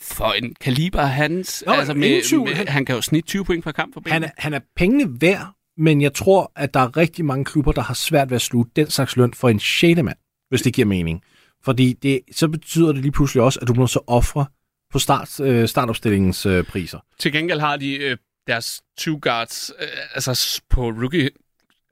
For 0.00 0.32
en 0.32 0.54
kaliber 0.60 1.02
hans, 1.02 1.64
Nå, 1.66 1.72
altså 1.72 1.94
med, 1.94 2.38
med, 2.44 2.66
han 2.66 2.84
kan 2.84 2.94
jo 2.94 3.02
snit 3.02 3.24
20 3.24 3.44
point 3.44 3.64
per 3.64 3.72
kamp 3.72 3.94
for 3.94 4.02
han 4.06 4.24
er, 4.24 4.30
han 4.38 4.54
er 4.54 4.60
pengene 4.76 5.20
værd, 5.20 5.54
men 5.82 6.02
jeg 6.02 6.14
tror, 6.14 6.52
at 6.56 6.74
der 6.74 6.80
er 6.80 6.96
rigtig 6.96 7.24
mange 7.24 7.44
klubber, 7.44 7.72
der 7.72 7.82
har 7.82 7.94
svært 7.94 8.30
ved 8.30 8.36
at 8.36 8.42
slutte 8.42 8.72
den 8.76 8.90
slags 8.90 9.16
løn 9.16 9.34
for 9.34 9.48
en 9.48 9.60
6. 9.60 10.02
mand, 10.02 10.16
hvis 10.48 10.62
det 10.62 10.74
giver 10.74 10.86
mening. 10.86 11.22
Fordi 11.64 11.92
det, 11.92 12.20
så 12.32 12.48
betyder 12.48 12.92
det 12.92 13.02
lige 13.02 13.12
pludselig 13.12 13.42
også, 13.42 13.58
at 13.62 13.68
du 13.68 13.74
må 13.74 13.86
så 13.86 14.00
ofre 14.06 14.46
på 14.92 14.98
start, 14.98 15.40
øh, 15.40 15.68
startopstillingens 15.68 16.46
øh, 16.46 16.64
priser. 16.64 16.98
Til 17.18 17.32
gengæld 17.32 17.60
har 17.60 17.76
de 17.76 17.94
øh, 17.94 18.16
deres 18.46 18.82
two 18.98 19.18
guards 19.22 19.72
øh, 19.80 19.88
altså 20.14 20.62
på 20.70 20.88
rookie 20.88 21.30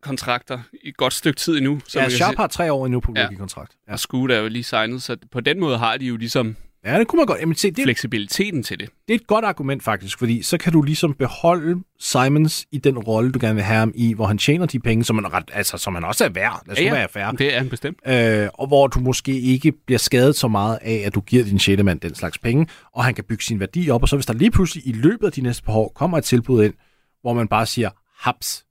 kontrakter 0.03 0.61
i 0.85 0.89
et 0.89 0.97
godt 0.97 1.13
stykke 1.13 1.39
tid 1.39 1.57
endnu. 1.57 1.81
Så 1.89 2.01
ja, 2.01 2.09
Sharp 2.09 2.37
har 2.37 2.47
tre 2.47 2.73
år 2.73 2.87
endnu 2.87 3.01
på 3.01 3.13
rookie-kontrakt. 3.13 3.73
Ja. 3.89 3.93
Og 3.93 3.99
Scoot 3.99 4.31
er 4.31 4.39
jo 4.39 4.49
lige 4.49 4.65
signet, 4.65 5.03
så 5.03 5.17
på 5.33 5.41
den 5.41 5.61
måde 5.61 5.79
har 5.79 5.97
de 5.97 6.07
jo 6.07 6.17
ligesom 6.17 6.57
Ja, 6.85 6.99
det 6.99 7.09
kunne 7.09 7.17
man 7.17 7.27
godt. 7.27 7.41
Jamen, 7.41 7.55
se, 7.55 7.71
det, 7.71 7.85
fleksibiliteten 7.85 8.63
til 8.63 8.81
det. 8.81 8.89
Det 9.09 9.15
er 9.15 9.19
et 9.19 9.27
godt 9.27 9.45
argument 9.45 9.83
faktisk, 9.83 10.19
fordi 10.19 10.43
så 10.43 10.59
kan 10.59 10.73
du 10.73 10.83
ligesom 10.83 11.15
beholde 11.15 11.83
Simons 11.99 12.67
i 12.73 12.79
den 12.79 12.99
rolle, 12.99 13.33
du 13.33 13.39
gerne 13.43 13.55
vil 13.55 13.65
have 13.65 13.79
ham 13.79 13.93
i, 13.95 14.13
hvor 14.13 14.27
han 14.27 14.39
tjener 14.39 14.67
de 14.67 14.81
penge, 14.81 15.05
som 15.05 15.17
man, 15.17 15.33
ret, 15.33 15.51
altså, 15.53 15.79
som 15.79 15.93
man 15.93 16.05
også 16.05 16.25
er 16.25 16.29
værd. 16.29 16.63
Lad 16.67 16.73
os 16.73 16.81
ja, 16.81 16.85
ja. 16.85 16.93
være 16.93 17.09
færre. 17.09 17.33
Det 17.33 17.55
er 17.55 17.59
han 17.59 17.69
bestemt. 17.69 17.99
Øh, 18.07 18.49
og 18.55 18.67
hvor 18.67 18.87
du 18.87 19.01
måske 19.01 19.41
ikke 19.41 19.73
bliver 19.73 19.99
skadet 19.99 20.37
så 20.37 20.49
meget 20.49 20.79
af, 20.83 21.03
at 21.07 21.15
du 21.15 21.21
giver 21.21 21.45
din 21.45 21.59
sjette 21.59 21.85
mand 21.85 22.01
den 22.01 22.15
slags 22.15 22.39
penge, 22.39 22.67
og 22.93 23.05
han 23.05 23.15
kan 23.15 23.25
bygge 23.25 23.45
sin 23.45 23.61
værdi 23.61 23.91
op, 23.91 24.03
og 24.03 24.09
så 24.09 24.17
hvis 24.17 24.27
der 24.27 24.35
lige 24.35 24.51
pludselig 24.51 24.87
i 24.87 24.93
løbet 24.93 25.27
af 25.27 25.33
de 25.33 25.41
næste 25.41 25.63
par 25.63 25.73
år 25.73 25.93
kommer 25.95 26.19
et 26.19 26.25
tilbud 26.25 26.65
ind, 26.65 26.75
hvor 27.21 27.33
man 27.33 27.49
bare 27.49 27.67
siger, 27.67 27.91
haps, 28.19 28.65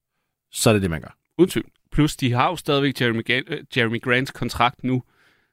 så 0.52 0.70
er 0.70 0.74
det 0.74 0.82
det, 0.82 0.90
man 0.90 1.02
gør. 1.02 1.18
Uden. 1.38 1.64
Plus, 1.92 2.16
de 2.16 2.32
har 2.32 2.48
jo 2.48 2.56
stadigvæk 2.56 3.02
Jeremy, 3.02 3.24
Jeremy 3.78 4.02
Grants 4.02 4.32
kontrakt 4.32 4.84
nu, 4.84 5.04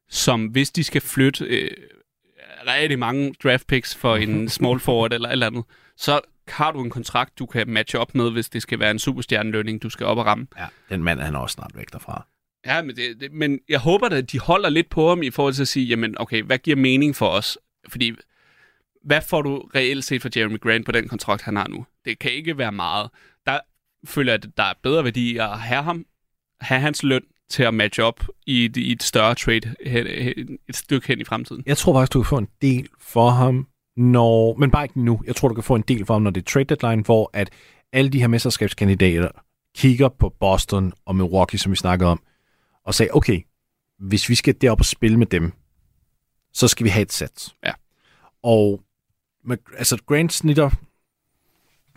som 0.09 0.47
hvis 0.47 0.71
de 0.71 0.85
skal 0.85 1.01
flytte 1.01 1.45
øh, 1.45 1.71
rigtig 2.67 2.99
mange 2.99 3.35
draft 3.43 3.67
picks 3.67 3.95
for 3.95 4.17
en 4.17 4.49
small 4.49 4.81
forward 4.81 5.13
eller 5.13 5.29
eller 5.29 5.47
andet, 5.47 5.65
så 5.97 6.21
har 6.49 6.73
du 6.73 6.85
en 6.85 6.91
kontrakt, 6.91 7.39
du 7.39 7.47
kan 7.47 7.71
matche 7.71 7.99
op 7.99 8.15
med, 8.15 8.31
hvis 8.31 8.49
det 8.49 8.63
skal 8.63 8.79
være 8.79 8.91
en 8.91 8.99
superstjernelønning, 8.99 9.83
du 9.83 9.91
skal 9.91 10.07
op 10.07 10.19
og 10.19 10.27
ramme. 10.27 10.47
Ja, 10.59 10.67
den 10.89 11.03
mand 11.03 11.21
er 11.21 11.25
han 11.25 11.37
også 11.37 11.55
snart 11.55 11.71
væk 11.75 11.93
derfra. 11.93 12.27
Ja, 12.67 12.83
men, 12.83 12.97
det, 12.97 13.21
det, 13.21 13.33
men 13.33 13.61
jeg 13.69 13.79
håber 13.79 14.09
at 14.09 14.33
de 14.33 14.39
holder 14.39 14.69
lidt 14.69 14.91
på 14.91 15.09
ham 15.09 15.23
i 15.23 15.31
forhold 15.31 15.55
til 15.55 15.63
at 15.63 15.69
sige, 15.69 15.87
jamen 15.87 16.15
okay, 16.21 16.43
hvad 16.43 16.59
giver 16.59 16.77
mening 16.77 17.17
for 17.17 17.29
os? 17.29 17.59
Fordi, 17.89 18.13
hvad 19.05 19.21
får 19.29 19.43
du 19.43 19.59
reelt 19.75 20.05
set 20.05 20.23
for 20.23 20.29
Jeremy 20.37 20.61
Grant 20.61 20.87
på 20.87 20.93
den 20.93 21.09
kontrakt, 21.09 21.43
han 21.43 21.57
har 21.57 21.69
nu? 21.69 21.87
Det 22.05 22.19
kan 22.19 22.33
ikke 22.33 22.59
være 22.59 22.73
meget. 22.73 23.11
Der 23.47 23.61
føler 24.05 24.33
jeg, 24.33 24.45
at 24.45 24.51
der 24.57 24.63
er 24.63 24.75
bedre 24.83 25.05
værdi 25.05 25.37
at 25.37 25.59
have 25.59 25.83
ham, 25.83 26.07
have 26.61 26.81
hans 26.81 27.03
løn, 27.03 27.23
til 27.51 27.63
at 27.63 27.75
matche 27.75 28.05
op 28.05 28.25
i 28.47 28.65
et, 28.65 28.77
i 28.77 28.93
et 28.93 29.03
større 29.03 29.35
trade 29.35 29.75
et 30.69 30.77
stykke 30.77 31.09
hen 31.09 31.21
i 31.21 31.25
fremtiden. 31.25 31.63
Jeg 31.67 31.79
tror 31.79 31.95
faktisk, 31.95 32.13
du 32.13 32.23
kan 32.23 32.29
få 32.29 32.39
en 32.39 32.49
del 32.63 32.89
for 33.01 33.31
ham, 33.31 33.67
når, 33.97 34.57
men 34.57 34.71
bare 34.71 34.85
ikke 34.85 35.01
nu. 35.01 35.23
Jeg 35.27 35.37
tror, 35.37 35.49
du 35.49 35.55
kan 35.55 35.65
få 35.65 35.75
en 35.75 35.85
del 35.89 36.07
for 36.07 36.15
ham, 36.15 36.23
når 36.23 36.31
det 36.31 36.41
er 36.41 36.51
trade 36.53 36.65
deadline, 36.65 37.03
hvor 37.03 37.31
at 37.33 37.51
alle 37.93 38.11
de 38.11 38.21
her 38.21 38.27
mesterskabskandidater 38.29 39.29
kigger 39.77 40.09
på 40.09 40.29
Boston 40.41 40.93
og 41.05 41.17
Milwaukee, 41.17 41.59
som 41.59 41.73
vi 41.73 41.77
snakkede 41.77 42.11
om, 42.11 42.23
og 42.85 42.95
sagde, 42.95 43.11
okay, 43.15 43.41
hvis 43.99 44.29
vi 44.29 44.35
skal 44.35 44.55
derop 44.61 44.81
og 44.81 44.87
spille 44.87 45.19
med 45.19 45.27
dem, 45.27 45.53
så 46.53 46.69
skal 46.69 46.85
vi 46.85 46.91
have 46.91 47.03
et 47.03 47.13
sæt. 47.13 47.55
Ja. 47.65 47.73
Og 48.43 48.83
med, 49.45 49.57
altså 49.79 49.99
Grant 50.07 50.33
snitter, 50.33 50.71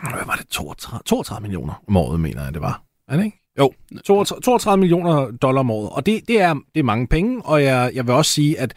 hvad 0.02 0.26
var 0.26 0.36
det, 0.36 0.48
32, 0.48 1.02
32 1.06 1.42
millioner 1.42 1.84
om 1.88 1.98
året, 1.98 2.20
mener 2.20 2.44
jeg, 2.44 2.54
det 2.54 2.62
var. 2.62 2.84
Er 3.08 3.18
det 3.18 3.26
ikke? 3.26 3.38
Jo, 3.60 3.74
32, 4.06 4.41
32 4.41 4.80
millioner 4.80 5.32
dollar 5.32 5.60
om 5.60 5.72
året, 5.72 5.89
og 5.89 6.06
det, 6.06 6.28
det, 6.28 6.41
er, 6.41 6.54
det 6.54 6.80
er 6.80 6.84
mange 6.84 7.08
penge, 7.08 7.45
og 7.45 7.63
jeg, 7.63 7.91
jeg 7.93 8.08
vil 8.08 8.15
også 8.15 8.32
sige, 8.32 8.60
at 8.60 8.74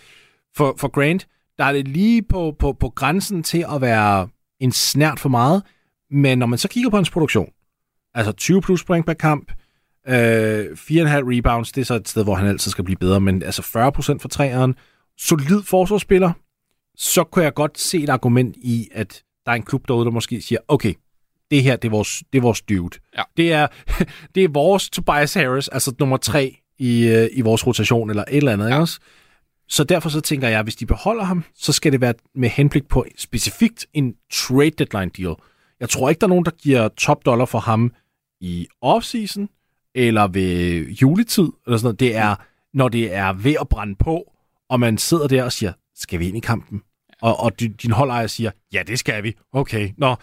for, 0.57 0.75
for 0.79 0.89
Grant, 0.89 1.27
der 1.59 1.65
er 1.65 1.73
det 1.73 1.89
lige 1.89 2.23
på, 2.23 2.57
på, 2.59 2.73
på 2.73 2.89
grænsen 2.89 3.43
til 3.43 3.65
at 3.75 3.81
være 3.81 4.29
en 4.61 4.73
snært 4.73 5.21
for 5.21 5.29
meget, 5.29 5.63
men 6.11 6.39
når 6.39 6.47
man 6.47 6.59
så 6.59 6.69
kigger 6.69 6.91
på 6.91 6.97
hans 6.97 7.11
produktion, 7.11 7.49
altså 8.15 8.33
20 8.33 8.61
plus 8.61 8.85
point 8.85 9.07
per 9.07 9.15
kamp, 9.15 9.53
øh, 10.09 10.15
4,5 10.15 10.17
rebounds, 11.37 11.73
det 11.73 11.81
er 11.81 11.85
så 11.85 11.95
et 11.95 12.09
sted, 12.09 12.25
hvor 12.25 12.35
han 12.35 12.47
altid 12.47 12.71
skal 12.71 12.85
blive 12.85 12.97
bedre, 12.97 13.21
men 13.21 13.43
altså 13.43 13.63
40% 13.63 14.19
for 14.19 14.29
træeren, 14.29 14.75
solid 15.19 15.63
forsvarsspiller, 15.63 16.33
så 16.97 17.25
kunne 17.25 17.45
jeg 17.45 17.55
godt 17.55 17.79
se 17.79 18.03
et 18.03 18.09
argument 18.09 18.57
i, 18.57 18.89
at 18.93 19.23
der 19.47 19.53
er 19.53 19.57
en 19.57 19.63
klub 19.63 19.89
derude, 19.89 20.05
der 20.05 20.11
måske 20.11 20.43
siger, 20.43 20.59
okay, 20.69 20.95
det 21.53 21.63
her, 21.63 21.77
det 21.77 21.89
er 21.89 21.91
vores, 21.91 22.23
det 22.33 22.39
er 22.39 22.43
vores 22.43 22.63
dude. 22.63 22.99
Ja. 23.19 23.23
Det, 23.37 23.53
er, 23.53 23.67
det 24.35 24.45
er 24.45 24.49
vores 24.49 24.91
Tobias 24.91 25.35
Harris, 25.35 25.69
altså 25.69 25.95
nummer 25.99 26.17
tre 26.17 26.57
i, 26.79 27.09
øh, 27.09 27.29
i 27.33 27.41
vores 27.41 27.67
rotation, 27.67 28.11
eller 28.11 28.25
et 28.29 28.37
eller 28.37 28.53
andet, 28.53 28.71
ja. 28.71 28.81
også? 28.81 28.99
Så 29.69 29.85
derfor 29.85 30.09
så 30.09 30.21
tænker 30.21 30.49
jeg, 30.49 30.59
at 30.59 30.65
hvis 30.65 30.77
de 30.77 30.87
beholder 30.87 31.25
ham, 31.25 31.45
så 31.55 31.73
skal 31.73 31.93
det 31.93 32.01
være 32.01 32.15
med 32.35 32.49
henblik 32.49 32.89
på 32.89 33.07
specifikt 33.19 33.87
en 33.95 34.15
trade 34.33 34.71
deadline 34.71 35.11
deal. 35.17 35.35
Jeg 35.81 35.89
tror 35.89 36.09
ikke, 36.09 36.21
der 36.21 36.27
er 36.27 36.29
nogen, 36.29 36.45
der 36.45 36.51
giver 36.51 36.89
top 36.89 37.27
dollar 37.27 37.45
for 37.45 37.59
ham 37.59 37.93
i 38.41 38.67
offseason, 38.81 39.49
eller 39.95 40.27
ved 40.27 40.87
juletid, 40.89 41.49
eller 41.67 41.79
sådan 41.79 41.87
noget. 41.87 42.01
Det 42.01 42.17
er, 42.17 42.35
når 42.75 42.89
det 42.89 43.15
er 43.15 43.33
ved 43.33 43.55
at 43.61 43.69
brænde 43.69 43.95
på, 43.95 44.33
og 44.69 44.81
man 44.81 44.99
sidder 44.99 45.29
der 45.29 45.45
og 45.45 45.53
siger, 45.53 45.73
skal 45.95 46.21
vi 46.21 46.29
ind 46.29 46.37
i 46.37 46.41
kampen? 46.41 46.83
Og, 47.23 47.41
og 47.41 47.61
din 47.61 47.91
holdejer 47.91 48.27
siger, 48.27 48.51
ja, 48.73 48.83
det 48.87 48.99
skal 48.99 49.23
vi. 49.23 49.35
Okay, 49.53 49.91
nå. 49.99 50.17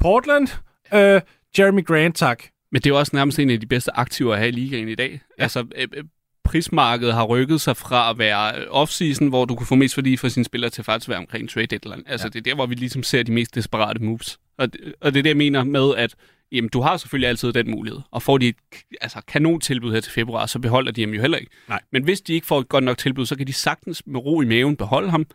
Portland, 0.00 0.48
Øh, 0.94 1.20
Jeremy 1.58 1.84
Grant, 1.84 2.16
tak. 2.16 2.42
Men 2.72 2.80
det 2.82 2.86
er 2.86 2.94
jo 2.94 2.98
også 2.98 3.10
nærmest 3.14 3.38
en 3.38 3.50
af 3.50 3.60
de 3.60 3.66
bedste 3.66 3.96
aktiver 3.96 4.32
at 4.32 4.38
have 4.38 4.48
i 4.48 4.52
ligaen 4.52 4.88
i 4.88 4.94
dag. 4.94 5.20
Ja. 5.38 5.42
Altså, 5.42 5.66
øh, 5.76 5.88
øh, 5.96 6.04
prismarkedet 6.44 7.14
har 7.14 7.24
rykket 7.24 7.60
sig 7.60 7.76
fra 7.76 8.10
at 8.10 8.18
være 8.18 8.60
øh, 8.60 8.82
off-season, 8.82 9.28
hvor 9.28 9.44
du 9.44 9.54
kunne 9.54 9.66
få 9.66 9.74
mest 9.74 9.96
værdi 9.96 10.16
for 10.16 10.28
sine 10.28 10.44
spillere, 10.44 10.70
til 10.70 10.84
faktisk 10.84 11.08
at 11.08 11.10
være 11.10 11.18
omkring 11.18 11.50
trade 11.50 11.66
deadline. 11.66 12.02
Altså, 12.06 12.26
ja. 12.26 12.28
det 12.28 12.38
er 12.38 12.42
der, 12.42 12.54
hvor 12.54 12.66
vi 12.66 12.74
ligesom 12.74 13.02
ser 13.02 13.22
de 13.22 13.32
mest 13.32 13.54
desperate 13.54 14.02
moves. 14.02 14.38
Og 14.58 14.72
det, 14.72 14.94
og 15.00 15.12
det 15.12 15.18
er 15.18 15.22
det, 15.22 15.28
jeg 15.28 15.36
mener 15.36 15.64
med, 15.64 15.94
at 15.96 16.14
jamen, 16.52 16.68
du 16.68 16.80
har 16.80 16.96
selvfølgelig 16.96 17.28
altid 17.28 17.52
den 17.52 17.70
mulighed. 17.70 18.00
Og 18.10 18.22
får 18.22 18.38
de 18.38 18.48
et 18.48 18.56
altså, 19.00 19.20
kanon 19.28 19.60
tilbud 19.60 19.92
her 19.92 20.00
til 20.00 20.12
februar, 20.12 20.46
så 20.46 20.58
beholder 20.58 20.92
de 20.92 21.00
ham 21.00 21.10
jo 21.10 21.20
heller 21.20 21.38
ikke. 21.38 21.52
Nej. 21.68 21.80
Men 21.92 22.04
hvis 22.04 22.20
de 22.20 22.34
ikke 22.34 22.46
får 22.46 22.60
et 22.60 22.68
godt 22.68 22.84
nok 22.84 22.98
tilbud, 22.98 23.26
så 23.26 23.36
kan 23.36 23.46
de 23.46 23.52
sagtens 23.52 24.02
med 24.06 24.20
ro 24.20 24.40
i 24.40 24.44
maven 24.44 24.76
beholde 24.76 25.10
ham, 25.10 25.26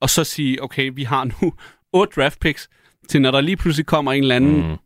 og 0.00 0.10
så 0.10 0.24
sige, 0.24 0.62
okay, 0.62 0.90
vi 0.94 1.02
har 1.04 1.24
nu 1.24 1.52
otte 1.92 2.20
draft 2.20 2.40
picks, 2.40 2.68
til 3.08 3.22
når 3.22 3.30
der 3.30 3.40
lige 3.40 3.56
pludselig 3.56 3.86
kommer 3.86 4.12
en 4.12 4.22
eller 4.22 4.36
anden 4.36 4.70
mm. 4.70 4.76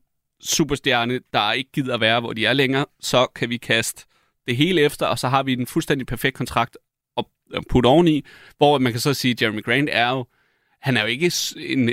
superstjerne, 0.40 1.20
der 1.32 1.52
ikke 1.52 1.70
gider 1.72 1.94
at 1.94 2.00
være, 2.00 2.20
hvor 2.20 2.32
de 2.32 2.46
er 2.46 2.52
længere, 2.52 2.86
så 3.00 3.26
kan 3.34 3.50
vi 3.50 3.56
kaste 3.56 4.06
det 4.46 4.56
hele 4.56 4.80
efter, 4.80 5.06
og 5.06 5.18
så 5.18 5.28
har 5.28 5.42
vi 5.42 5.52
en 5.52 5.66
fuldstændig 5.66 6.06
perfekt 6.06 6.36
kontrakt 6.36 6.76
at 7.54 7.62
putte 7.68 7.86
oveni, 7.86 8.24
hvor 8.56 8.78
man 8.78 8.92
kan 8.92 9.00
så 9.00 9.14
sige, 9.14 9.32
at 9.32 9.42
Jeremy 9.42 9.64
Grant 9.64 9.88
er 9.92 10.10
jo, 10.10 10.26
han 10.80 10.96
er 10.96 11.00
jo 11.00 11.06
ikke 11.06 11.32
en 11.58 11.90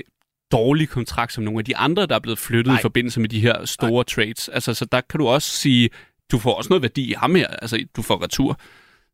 dårlig 0.51 0.89
kontrakt 0.89 1.33
som 1.33 1.43
nogle 1.43 1.59
af 1.59 1.65
de 1.65 1.77
andre, 1.77 2.05
der 2.05 2.15
er 2.15 2.19
blevet 2.19 2.39
flyttet 2.39 2.71
Nej. 2.71 2.79
i 2.79 2.81
forbindelse 2.81 3.19
med 3.19 3.29
de 3.29 3.39
her 3.39 3.65
store 3.65 3.91
Nej. 3.91 4.03
trades. 4.03 4.49
Altså, 4.49 4.73
så 4.73 4.85
der 4.85 5.01
kan 5.01 5.17
du 5.19 5.27
også 5.27 5.49
sige, 5.49 5.89
du 6.31 6.39
får 6.39 6.53
også 6.53 6.69
noget 6.69 6.81
værdi 6.81 7.09
i 7.09 7.13
ham 7.13 7.35
her, 7.35 7.47
altså 7.47 7.85
du 7.95 8.01
får 8.01 8.23
retur. 8.23 8.59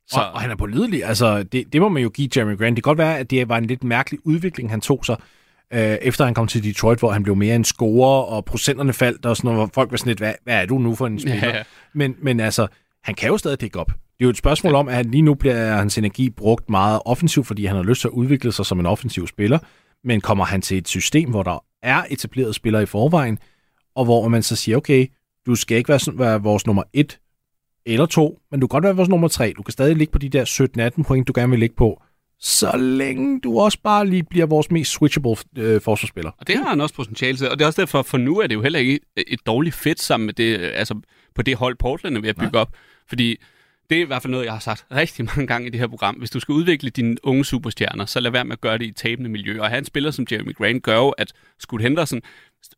Så... 0.08 0.20
Og, 0.20 0.32
og 0.32 0.42
han 0.42 0.52
er 0.52 0.56
pålidelig, 0.56 1.04
altså 1.04 1.44
det, 1.44 1.74
det 1.74 1.82
må 1.82 1.90
man 1.90 2.04
jo 2.04 2.10
give 2.10 2.30
Jeremy 2.36 2.58
Grant. 2.58 2.76
Det 2.76 2.84
kan 2.84 2.90
godt 2.90 2.98
være, 2.98 3.18
at 3.18 3.30
det 3.30 3.50
var 3.50 3.58
en 3.58 3.66
lidt 3.66 3.84
mærkelig 3.84 4.20
udvikling, 4.24 4.70
han 4.70 4.82
tog 4.82 5.06
sig, 5.06 5.18
øh, 5.74 5.98
efter 6.02 6.26
han 6.26 6.34
kom 6.34 6.48
til 6.48 6.64
Detroit, 6.64 7.00
hvor 7.00 7.12
han 7.12 7.24
blev 7.24 7.36
mere 7.36 7.56
en 7.56 7.64
scorer, 7.64 8.24
og 8.24 8.46
procenterne 8.46 8.94
faldt, 8.94 9.26
og 9.26 9.38
sådan 9.38 9.48
noget, 9.48 9.60
hvor 9.60 9.72
folk 9.74 9.92
var 9.92 9.98
sådan 9.98 10.10
lidt, 10.10 10.20
hvad, 10.20 10.34
hvad 10.44 10.62
er 10.62 10.66
du 10.66 10.78
nu 10.78 10.96
for 10.96 11.08
en 11.08 11.20
spiller? 11.20 11.48
Ja, 11.48 11.58
ja. 11.58 11.64
Men, 11.94 12.16
men 12.22 12.40
altså, 12.40 12.68
han 13.04 13.16
kan 13.16 13.30
jo 13.30 13.38
stadig 13.38 13.60
pick 13.60 13.76
op. 13.76 13.88
Det 13.88 14.26
er 14.26 14.26
jo 14.26 14.30
et 14.30 14.38
spørgsmål 14.38 14.76
om, 14.76 14.88
at 14.88 15.06
lige 15.06 15.22
nu 15.22 15.34
bliver 15.34 15.76
hans 15.76 15.98
energi 15.98 16.30
brugt 16.30 16.70
meget 16.70 17.00
offensivt, 17.06 17.48
fordi 17.48 17.66
han 17.66 17.76
har 17.76 17.84
lyst 17.84 18.02
til 18.02 18.08
at 18.08 18.12
udvikle 18.12 18.52
sig 18.52 18.66
som 18.66 18.80
en 18.80 18.86
offensiv 18.86 19.28
spiller, 19.28 19.60
men 20.04 20.22
kommer 20.22 20.46
han 20.46 20.62
til 20.62 20.78
et 20.78 20.88
system, 20.88 21.30
hvor 21.30 21.44
der 21.44 21.64
er 21.84 22.04
etableret 22.10 22.56
spillere 22.56 22.84
i 22.84 22.86
forvejen, 22.86 23.40
og 23.96 24.06
hvor 24.06 24.28
man 24.28 24.44
så 24.44 24.56
siger, 24.56 24.78
okay, 24.78 25.08
du 25.46 25.56
skal 25.56 25.78
ikke 25.78 25.90
være, 25.90 26.00
sådan, 26.00 26.20
være 26.20 26.42
vores 26.42 26.68
nummer 26.68 26.84
et 26.94 27.20
eller 27.86 28.06
to, 28.06 28.40
men 28.52 28.60
du 28.60 28.68
kan 28.68 28.76
godt 28.76 28.84
være 28.84 28.96
vores 28.96 29.10
nummer 29.10 29.28
tre. 29.28 29.54
Du 29.58 29.64
kan 29.64 29.72
stadig 29.72 29.96
ligge 29.96 30.12
på 30.12 30.18
de 30.18 30.30
der 30.30 30.90
17-18 30.98 31.04
point, 31.04 31.28
du 31.28 31.34
gerne 31.36 31.50
vil 31.50 31.60
ligge 31.60 31.76
på, 31.76 32.02
så 32.42 32.78
længe 32.78 33.40
du 33.42 33.60
også 33.60 33.78
bare 33.84 34.08
lige 34.08 34.24
bliver 34.24 34.46
vores 34.46 34.72
mest 34.72 34.92
switchable 34.92 35.36
øh, 35.58 35.82
forsvarsspiller. 35.82 36.32
Og 36.38 36.48
det 36.48 36.56
har 36.56 36.70
han 36.70 36.82
også 36.82 36.96
potentiale 36.96 37.38
til, 37.38 37.50
og 37.50 37.60
det 37.60 37.64
er 37.64 37.68
også 37.68 37.82
derfor, 37.82 38.02
for 38.02 38.18
nu 38.18 38.40
er 38.40 38.48
det 38.48 38.56
jo 38.56 38.62
heller 38.62 38.80
ikke 38.80 39.00
et 39.18 39.40
dårligt 39.46 39.76
fedt 39.76 40.02
sammen 40.02 40.26
med 40.26 40.34
det, 40.34 40.58
altså 40.58 41.00
på 41.36 41.42
det 41.42 41.56
hold 41.56 41.76
Portland 41.76 42.18
er 42.18 42.22
ved 42.22 42.30
at 42.30 42.36
bygge 42.36 42.58
ja. 42.58 42.62
op. 42.62 42.76
Fordi 43.10 43.38
det 43.90 43.98
er 43.98 44.02
i 44.02 44.06
hvert 44.06 44.22
fald 44.22 44.32
noget, 44.32 44.46
jeg 44.46 44.54
har 44.54 44.60
sagt 44.60 44.86
rigtig 44.92 45.26
mange 45.26 45.48
gange 45.48 45.68
i 45.68 45.70
det 45.70 45.80
her 45.80 45.88
program. 45.88 46.16
Hvis 46.16 46.30
du 46.30 46.40
skal 46.40 46.54
udvikle 46.54 46.90
dine 46.90 47.16
unge 47.24 47.46
superstjerner, 47.46 48.06
så 48.06 48.20
lad 48.20 48.32
være 48.32 48.46
med 48.46 48.54
at 48.54 48.62
gøre 48.62 48.78
det 48.78 48.86
i 48.86 48.92
tabende 48.92 49.30
miljø. 49.30 49.62
Og 49.62 49.70
han 49.70 49.86
spiller 49.86 50.12
som 50.12 50.28
Jeremy 50.32 50.56
Grant 50.56 50.84
gør 50.84 50.96
jo, 50.96 51.10
at 51.10 51.34
Scoot 51.60 51.82
Henderson, 51.82 52.22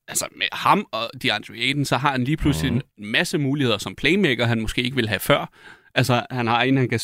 altså 0.08 0.26
med 0.38 0.46
ham 0.52 0.86
og 0.92 1.10
DeAndre 1.24 1.54
Ayton, 1.56 1.86
så 1.86 1.98
har 1.98 2.12
han 2.12 2.24
lige 2.24 2.38
pludselig 2.38 2.74
mm. 2.74 2.82
en 2.98 3.06
masse 3.12 3.38
muligheder 3.38 3.78
som 3.78 3.96
playmaker, 3.96 4.46
han 4.46 4.62
måske 4.62 4.82
ikke 4.82 4.96
ville 4.96 5.10
have 5.10 5.20
før. 5.20 5.52
Altså, 5.96 6.26
han 6.32 6.48
har 6.48 6.64
en, 6.64 6.78
han 6.78 6.90
kan 6.90 7.00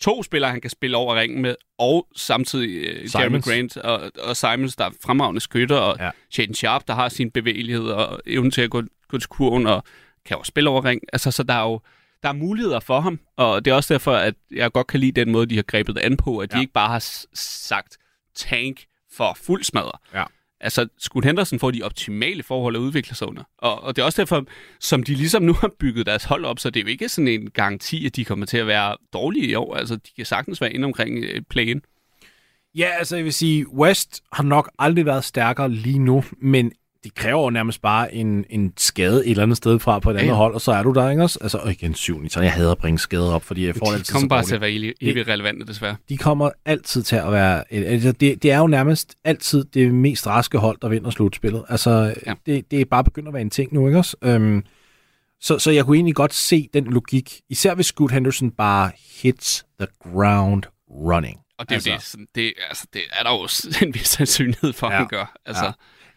to 0.00 0.22
spillere, 0.22 0.50
han 0.50 0.60
kan 0.60 0.70
spille 0.70 0.96
over 0.96 1.14
ringen 1.16 1.42
med, 1.42 1.54
og 1.78 2.08
samtidig 2.16 2.80
uh, 2.80 3.20
Jeremy 3.20 3.42
Grant 3.42 3.76
og, 3.76 4.10
og 4.18 4.36
Simons, 4.36 4.76
der 4.76 4.84
er 4.84 4.90
fremragende 5.04 5.40
skytter, 5.40 5.76
og 5.76 5.96
ja. 6.00 6.10
Shaden 6.30 6.54
Sharp, 6.54 6.88
der 6.88 6.94
har 6.94 7.08
sin 7.08 7.30
bevægelighed 7.30 7.84
og 7.84 8.20
evnen 8.26 8.50
til 8.50 8.62
at 8.62 8.70
gå, 8.70 8.82
gå 9.08 9.18
til 9.18 9.28
kurven, 9.28 9.66
og 9.66 9.84
kan 10.24 10.38
også 10.38 10.48
spille 10.48 10.70
over 10.70 10.84
ring. 10.84 11.00
Altså, 11.12 11.30
så 11.30 11.42
der 11.42 11.54
er 11.54 11.62
jo 11.62 11.80
der 12.22 12.28
er 12.28 12.32
muligheder 12.32 12.80
for 12.80 13.00
ham, 13.00 13.20
og 13.36 13.64
det 13.64 13.70
er 13.70 13.74
også 13.74 13.94
derfor, 13.94 14.12
at 14.12 14.34
jeg 14.50 14.72
godt 14.72 14.86
kan 14.86 15.00
lide 15.00 15.20
den 15.20 15.32
måde, 15.32 15.46
de 15.46 15.56
har 15.56 15.62
grebet 15.62 15.98
an 15.98 16.16
på, 16.16 16.38
at 16.38 16.52
de 16.52 16.56
ja. 16.56 16.60
ikke 16.60 16.72
bare 16.72 16.88
har 16.88 17.04
sagt 17.34 17.98
tank 18.34 18.84
for 19.12 19.36
fuld 19.42 19.64
smadre. 19.64 19.92
Ja. 20.14 20.24
Altså, 20.62 20.88
Scoot 20.98 21.24
Henderson 21.24 21.58
får 21.58 21.70
de 21.70 21.82
optimale 21.82 22.42
forhold 22.42 22.76
at 22.76 22.80
udvikle 22.80 23.16
sig 23.16 23.28
under. 23.28 23.42
Og, 23.58 23.82
og 23.82 23.96
det 23.96 24.02
er 24.02 24.06
også 24.06 24.22
derfor, 24.22 24.44
som 24.80 25.02
de 25.02 25.14
ligesom 25.14 25.42
nu 25.42 25.52
har 25.60 25.70
bygget 25.80 26.06
deres 26.06 26.24
hold 26.24 26.44
op, 26.44 26.58
så 26.58 26.70
det 26.70 26.80
er 26.80 26.84
jo 26.84 26.88
ikke 26.88 27.08
sådan 27.08 27.28
en 27.28 27.50
garanti, 27.50 28.06
at 28.06 28.16
de 28.16 28.24
kommer 28.24 28.46
til 28.46 28.58
at 28.58 28.66
være 28.66 28.96
dårlige 29.12 29.46
i 29.46 29.54
år. 29.54 29.74
Altså, 29.74 29.96
de 29.96 30.10
kan 30.16 30.26
sagtens 30.26 30.60
være 30.60 30.72
inde 30.72 30.84
omkring 30.84 31.24
øh, 31.24 31.42
planen. 31.50 31.82
Ja, 32.74 32.88
altså 32.98 33.16
jeg 33.16 33.24
vil 33.24 33.32
sige, 33.32 33.72
West 33.72 34.22
har 34.32 34.42
nok 34.42 34.70
aldrig 34.78 35.06
været 35.06 35.24
stærkere 35.24 35.70
lige 35.70 35.98
nu, 35.98 36.24
men 36.38 36.72
det 37.04 37.14
kræver 37.14 37.50
nærmest 37.50 37.82
bare 37.82 38.14
en, 38.14 38.44
en 38.50 38.72
skade 38.76 39.26
et 39.26 39.30
eller 39.30 39.42
andet 39.42 39.56
sted 39.56 39.78
fra 39.78 39.98
på 39.98 40.10
et 40.10 40.16
andet 40.16 40.28
ja, 40.28 40.34
hold, 40.34 40.54
og 40.54 40.60
så 40.60 40.72
er 40.72 40.82
du 40.82 40.92
der, 40.92 41.10
ikke 41.10 41.22
også? 41.22 41.38
Altså, 41.42 41.58
og 41.58 41.70
igen, 41.70 41.94
syv 41.94 42.28
så 42.28 42.40
jeg 42.40 42.52
hader 42.52 42.72
at 42.72 42.78
bringe 42.78 42.98
skader 42.98 43.32
op, 43.32 43.44
fordi 43.44 43.66
jeg 43.66 43.74
får 43.74 43.86
de 43.86 43.92
altid 43.92 44.14
kommer 44.14 44.28
bare 44.28 44.44
til 44.44 44.54
at 44.54 44.60
være 44.60 44.94
evigt 45.00 45.28
relevante, 45.28 45.66
desværre. 45.66 45.96
De 46.08 46.16
kommer 46.16 46.50
altid 46.64 47.02
til 47.02 47.16
at 47.16 47.32
være... 47.32 47.72
Altså, 47.72 48.12
det, 48.12 48.42
det 48.42 48.50
er 48.50 48.58
jo 48.58 48.66
nærmest 48.66 49.14
altid 49.24 49.64
det 49.64 49.94
mest 49.94 50.26
raske 50.26 50.58
hold, 50.58 50.78
der 50.82 50.88
vinder 50.88 51.10
slutspillet. 51.10 51.64
Altså, 51.68 52.14
ja. 52.26 52.34
det, 52.46 52.70
det 52.70 52.80
er 52.80 52.84
bare 52.84 53.04
begyndt 53.04 53.28
at 53.28 53.34
være 53.34 53.42
en 53.42 53.50
ting 53.50 53.74
nu, 53.74 53.86
ikke 53.86 53.98
også? 53.98 54.16
Øhm, 54.22 54.64
så, 55.40 55.58
så 55.58 55.70
jeg 55.70 55.84
kunne 55.84 55.96
egentlig 55.96 56.14
godt 56.14 56.34
se 56.34 56.68
den 56.74 56.84
logik, 56.84 57.40
især 57.50 57.74
hvis 57.74 57.86
Scoot 57.86 58.10
Henderson 58.10 58.50
bare 58.50 58.90
hits 59.22 59.64
the 59.80 59.88
ground 60.02 60.62
running. 60.90 61.38
Og 61.58 61.68
det 61.68 61.86
er 61.86 61.92
altså, 61.92 62.16
det, 62.16 62.28
det, 62.34 62.52
altså, 62.68 62.86
det 62.92 63.02
er 63.12 63.22
der 63.22 63.30
jo 63.30 63.48
en 63.86 63.94
vis 63.94 64.08
sandsynlighed 64.08 64.72
for, 64.72 64.86
at 64.86 64.92
ja, 64.92 64.98
han 64.98 65.08
gør. 65.08 65.34
Altså, 65.46 65.64
ja. 65.64 65.72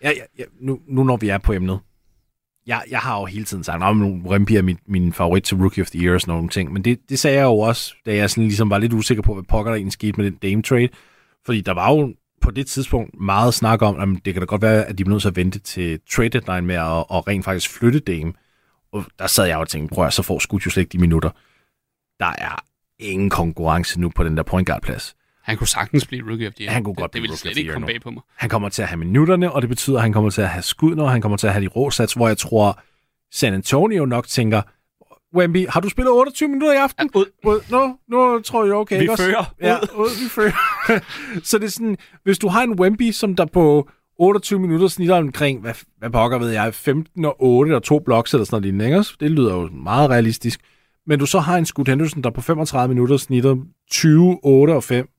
Ja, 0.06 0.12
ja. 0.38 0.44
Nu, 0.60 0.80
nu 0.88 1.04
når 1.04 1.18
vi 1.18 1.30
er 1.30 1.38
på 1.38 1.54
emnet. 1.54 1.80
Jeg, 2.68 2.84
jeg 2.90 3.00
har 3.00 3.20
jo 3.20 3.26
hele 3.26 3.46
tiden 3.46 3.64
sagt, 3.64 3.76
at 3.76 3.90
Rempi 4.32 4.56
er 4.56 4.62
min, 4.62 4.78
min 4.88 5.14
favorit 5.14 5.44
til 5.44 5.58
Rookie 5.58 5.82
of 5.82 5.90
the 5.90 6.00
Year 6.00 6.14
og 6.14 6.22
sådan 6.22 6.34
nogle 6.34 6.50
ting. 6.50 6.74
Men 6.74 6.84
det, 6.84 7.00
det 7.10 7.20
sagde 7.20 7.38
jeg 7.38 7.44
jo 7.44 7.60
også, 7.60 7.96
da 8.06 8.16
jeg 8.16 8.30
sådan 8.30 8.44
ligesom 8.44 8.70
var 8.70 8.78
lidt 8.78 8.94
usikker 8.94 9.22
på, 9.22 9.34
hvad 9.34 9.44
pokker 9.44 9.72
der 9.72 9.76
egentlig 9.76 9.94
skete 9.94 10.22
med 10.22 10.32
den 10.32 10.36
Dame 10.36 10.62
trade. 10.62 10.90
Fordi 11.46 11.62
der 11.62 11.74
var 11.74 11.94
jo 11.94 12.14
på 12.42 12.52
det 12.52 12.68
tidspunkt 12.68 13.22
meget 13.22 13.54
snak 13.54 13.82
om, 13.82 14.00
at 14.00 14.26
det 14.26 14.34
kan 14.34 14.42
da 14.42 14.46
godt 14.46 14.62
være, 14.62 14.86
at 14.86 14.98
de 14.98 15.04
bliver 15.04 15.14
nødt 15.14 15.22
til 15.22 15.30
at 15.30 15.36
vente 15.36 15.60
til 15.60 16.00
trade 16.12 16.30
deadline 16.30 16.68
med 16.68 16.76
at, 16.76 17.06
og 17.10 17.28
rent 17.28 17.46
faktisk 17.46 17.70
flytte 17.70 18.00
Dame. 18.00 18.34
Og 18.92 19.06
der 19.20 19.28
sad 19.28 19.46
jeg 19.46 19.58
og 19.58 19.68
tænkte, 19.68 19.96
prøv 19.96 20.06
at 20.06 20.14
så 20.14 20.24
får 20.24 20.40
Scoot 20.40 20.66
jo 20.66 20.72
slet 20.72 20.82
ikke 20.82 20.92
de 20.92 20.98
minutter. 20.98 21.30
Der 22.20 22.34
er 22.38 22.64
ingen 23.00 23.30
konkurrence 23.30 24.02
nu 24.02 24.10
på 24.10 24.24
den 24.24 24.38
der 24.38 24.44
point 24.44 24.68
guard 24.68 24.82
plads. 24.82 25.16
Han 25.46 25.58
kunne 25.58 25.68
sagtens 25.68 26.08
blive 26.08 26.30
rookie 26.30 26.48
of 26.48 26.54
the 26.54 26.64
year. 26.64 26.74
Han 26.74 26.84
kunne 26.84 26.96
godt 26.96 27.14
det, 27.14 27.14
det 27.14 27.22
ville 27.22 27.38
slet 27.38 27.58
ikke 27.58 27.74
komme 27.74 27.88
bag 27.88 28.02
på 28.02 28.12
mig. 28.12 28.24
Han 28.36 28.50
kommer 28.50 28.70
til 28.70 28.82
at 28.82 28.88
have 28.88 28.98
minutterne, 28.98 29.52
og 29.52 29.62
det 29.62 29.70
betyder, 29.70 29.98
at 29.98 30.02
han 30.02 30.14
kommer 30.14 30.30
til 30.30 30.42
at 30.42 30.50
have 30.50 30.62
skuddene, 30.64 31.04
og 31.04 31.12
han 31.12 31.22
kommer 31.22 31.38
til 31.38 31.48
at 31.48 31.54
have 31.54 31.64
de 31.64 31.68
råsats, 31.68 32.14
hvor 32.14 32.28
jeg 32.28 32.38
tror, 32.38 32.82
San 33.32 33.54
Antonio 33.54 34.06
nok 34.06 34.28
tænker, 34.28 34.62
Wemby, 35.36 35.68
har 35.70 35.80
du 35.80 35.90
spillet 35.90 36.14
28 36.14 36.50
minutter 36.50 36.74
i 36.74 36.78
aften? 36.78 37.10
Ja, 37.16 37.20
ud. 37.20 37.26
ud. 37.46 37.60
Nu, 37.72 37.98
nu 38.08 38.42
tror 38.42 38.66
jeg, 38.66 38.74
okay. 38.74 39.02
Vi 39.02 39.10
fører. 39.18 39.54
Ja, 39.62 39.78
ud, 39.96 40.24
vi 40.24 40.30
fører. 40.30 41.00
så 41.50 41.58
det 41.58 41.66
er 41.66 41.70
sådan, 41.70 41.98
hvis 42.24 42.40
du 42.40 42.48
har 42.48 42.64
en 42.64 42.80
Wemby, 42.80 43.12
som 43.12 43.36
der 43.36 43.46
på 43.46 43.90
28 44.20 44.60
minutter 44.60 44.88
snitter 44.88 45.16
omkring, 45.16 45.62
hvad, 45.62 45.74
hvad 46.00 46.10
pokker 46.10 46.38
ved 46.38 46.50
jeg, 46.50 46.74
15 46.74 47.26
og 47.26 47.36
8 47.40 47.76
og 47.76 47.84
to 47.84 48.00
blocks 48.00 48.34
eller 48.34 48.46
sådan 48.46 48.62
noget 48.62 48.80
lignende, 48.80 49.04
Det 49.20 49.32
lyder 49.32 49.56
jo 49.56 49.70
meget 49.72 50.10
realistisk. 50.10 50.60
Men 51.08 51.20
du 51.20 51.26
så 51.26 51.40
har 51.40 51.58
en 51.58 51.66
Scoot 51.66 51.88
Henderson, 51.88 52.22
der 52.24 52.30
på 52.30 52.42
35 52.42 52.94
minutter 52.94 53.18
snitter 53.18 53.56
20, 53.92 54.40
8 54.44 54.72
og 54.72 54.84
5, 54.84 55.10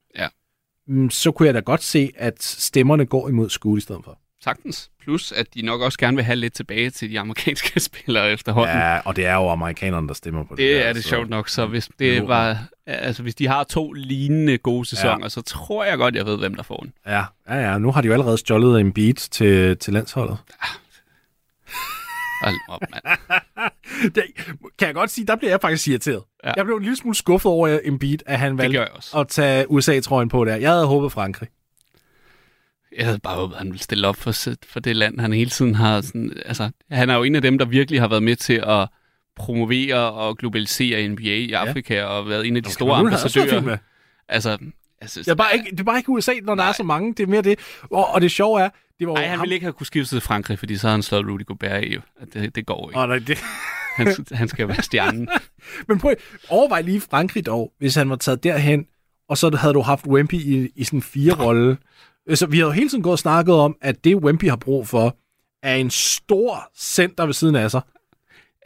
Mm, 0.88 1.11
så 1.11 1.33
kunne 1.33 1.46
jeg 1.46 1.55
da 1.55 1.61
godt 1.61 1.83
se, 1.83 2.12
at 2.16 2.42
stemmerne 2.42 3.07
går 3.07 3.29
imod 3.29 3.50
Scoot 3.50 3.79
i 3.79 3.81
stedet 3.81 4.00
for. 4.05 4.18
Sagtens. 4.42 4.90
Plus, 5.02 5.33
at 5.33 5.55
de 5.55 5.62
nok 5.62 5.81
også 5.81 5.98
gerne 5.98 6.16
vil 6.16 6.24
have 6.24 6.37
lidt 6.37 6.52
tilbage 6.52 6.90
til 6.90 7.11
de 7.11 7.20
amerikanske 7.20 7.81
spillere 7.90 8.33
efterhånden. 8.33 8.76
Ja, 8.76 8.98
og 9.05 9.16
det 9.16 9.26
er 9.26 9.35
jo 9.35 9.48
amerikanerne, 9.48 10.09
der 10.09 10.14
stemmer 10.14 10.44
på 10.44 10.55
det. 10.55 10.59
Det 10.59 10.76
der, 10.76 10.83
er 10.83 10.92
det 10.92 11.02
så... 11.02 11.09
sjovt 11.09 11.29
nok. 11.29 11.48
Så 11.48 11.66
hvis 11.66 11.88
det 11.98 12.29
var, 12.29 12.59
altså 12.87 13.22
hvis 13.22 13.35
de 13.35 13.46
har 13.46 13.64
to 13.64 13.92
lignende 13.92 14.59
gode 14.59 14.87
sæsoner, 14.87 15.18
ja. 15.22 15.29
så 15.29 15.42
tror 15.42 15.85
jeg 15.85 15.98
godt, 15.98 16.14
jeg 16.14 16.26
ved, 16.26 16.38
hvem 16.38 16.55
der 16.55 16.62
får 16.62 16.76
den. 16.76 16.92
Ja, 17.07 17.24
ja, 17.48 17.70
ja. 17.70 17.79
Nu 17.79 17.92
har 17.92 18.00
de 18.00 18.07
jo 18.07 18.12
allerede 18.12 18.38
stjålet 18.38 18.81
en 18.81 18.92
beat 18.92 19.16
til, 19.16 19.76
til 19.76 19.92
landsholdet. 19.92 20.37
Ja, 20.50 20.68
Hold 22.42 22.55
op, 22.68 22.81
mand. 22.90 23.18
det, 24.14 24.25
kan 24.79 24.87
jeg 24.87 24.94
godt 24.94 25.11
sige, 25.11 25.27
der 25.27 25.37
bliver 25.37 25.51
jeg 25.51 25.61
faktisk 25.61 25.88
irriteret. 25.88 26.22
Ja. 26.44 26.53
Jeg 26.57 26.64
blev 26.64 26.77
en 26.77 26.83
lille 26.83 26.96
smule 26.96 27.16
skuffet 27.16 27.53
over 27.53 27.79
Embiid, 27.85 28.18
at 28.27 28.38
han 28.38 28.59
valgte 28.59 28.87
at 29.16 29.29
tage 29.29 29.70
USA-trøjen 29.70 30.29
på 30.29 30.44
der. 30.44 30.57
Jeg 30.57 30.70
havde 30.70 30.87
håbet 30.87 31.12
Frankrig. 31.12 31.49
Jeg 32.96 33.07
havde 33.07 33.18
bare 33.18 33.37
håbet, 33.37 33.55
at 33.55 33.59
han 33.59 33.66
ville 33.66 33.83
stille 33.83 34.09
op 34.09 34.16
for, 34.16 34.33
for 34.68 34.81
det 34.81 34.96
land, 34.96 35.20
han 35.20 35.33
hele 35.33 35.51
tiden 35.51 35.75
har... 35.75 36.01
Sådan, 36.01 36.33
altså, 36.44 36.70
han 36.90 37.11
er 37.11 37.14
jo 37.14 37.22
en 37.22 37.35
af 37.35 37.42
dem, 37.42 37.59
der 37.59 37.64
virkelig 37.64 38.01
har 38.01 38.09
været 38.09 38.22
med 38.22 38.37
til 38.37 38.62
at 38.66 38.88
promovere 39.37 40.12
og 40.12 40.38
globalisere 40.38 41.09
NBA 41.09 41.22
i 41.22 41.53
Afrika, 41.53 41.94
ja. 41.94 42.05
og 42.05 42.29
været 42.29 42.46
en 42.46 42.57
af 42.57 42.62
de 42.62 42.66
okay, 42.66 42.72
store 42.72 42.96
ambassadører. 42.96 43.77
Altså, 44.29 44.59
Altså, 45.01 45.20
det, 45.20 45.29
er 45.29 45.35
bare 45.35 45.55
ikke, 45.55 45.70
det 45.70 45.81
er 45.81 45.85
bare 45.85 45.99
ikke 45.99 46.11
USA, 46.11 46.33
når 46.42 46.55
nej. 46.55 46.64
der 46.64 46.68
er 46.68 46.75
så 46.75 46.83
mange. 46.83 47.14
Det 47.14 47.22
er 47.22 47.27
mere 47.27 47.42
det. 47.42 47.59
Og, 47.90 48.09
og 48.09 48.20
det 48.20 48.31
sjove 48.31 48.61
er... 48.61 48.70
Det 48.99 49.07
var 49.09 49.15
Nej, 49.15 49.23
han 49.23 49.31
ham... 49.31 49.41
ville 49.41 49.55
ikke 49.55 49.65
have 49.65 49.73
kunne 49.73 49.87
skifte 49.87 50.15
til 50.15 50.21
Frankrig, 50.21 50.59
fordi 50.59 50.77
så 50.77 50.87
havde 50.87 50.95
han 50.97 51.03
slået 51.03 51.27
Rudy 51.27 51.47
Gobert 51.47 51.85
i. 51.85 51.97
Det, 52.33 52.55
det 52.55 52.67
går 52.67 52.91
ikke. 52.91 53.01
Oh, 53.01 53.09
nej, 53.09 53.19
det... 53.19 53.39
han, 53.97 54.27
han 54.33 54.49
skal 54.49 54.69
være 54.69 54.83
stjernen. 54.83 55.29
Men 55.89 55.99
prøv 55.99 56.15
overvej 56.49 56.81
lige 56.81 57.01
Frankrig 57.01 57.47
dog, 57.47 57.73
hvis 57.79 57.95
han 57.95 58.11
var 58.11 58.17
taget 58.17 58.45
derhen, 58.45 58.87
og 59.29 59.39
så 59.39 59.57
havde 59.57 59.75
du 59.75 59.81
haft 59.81 60.07
Wemby 60.07 60.35
i, 60.35 60.69
i 60.77 60.85
sådan 60.85 61.03
fire 61.03 61.35
rolle. 61.45 61.77
Så 62.35 62.47
vi 62.47 62.59
har 62.59 62.65
jo 62.67 62.71
hele 62.71 62.89
tiden 62.89 63.03
gået 63.03 63.13
og 63.13 63.19
snakket 63.19 63.55
om, 63.55 63.77
at 63.83 64.05
det 64.05 64.17
Wemby 64.17 64.49
har 64.49 64.57
brug 64.57 64.89
for, 64.89 65.17
er 65.63 65.75
en 65.75 65.91
stor 65.91 66.71
center 66.79 67.25
ved 67.27 67.35
siden 67.35 67.57
af 67.57 67.71
sig. 67.71 67.81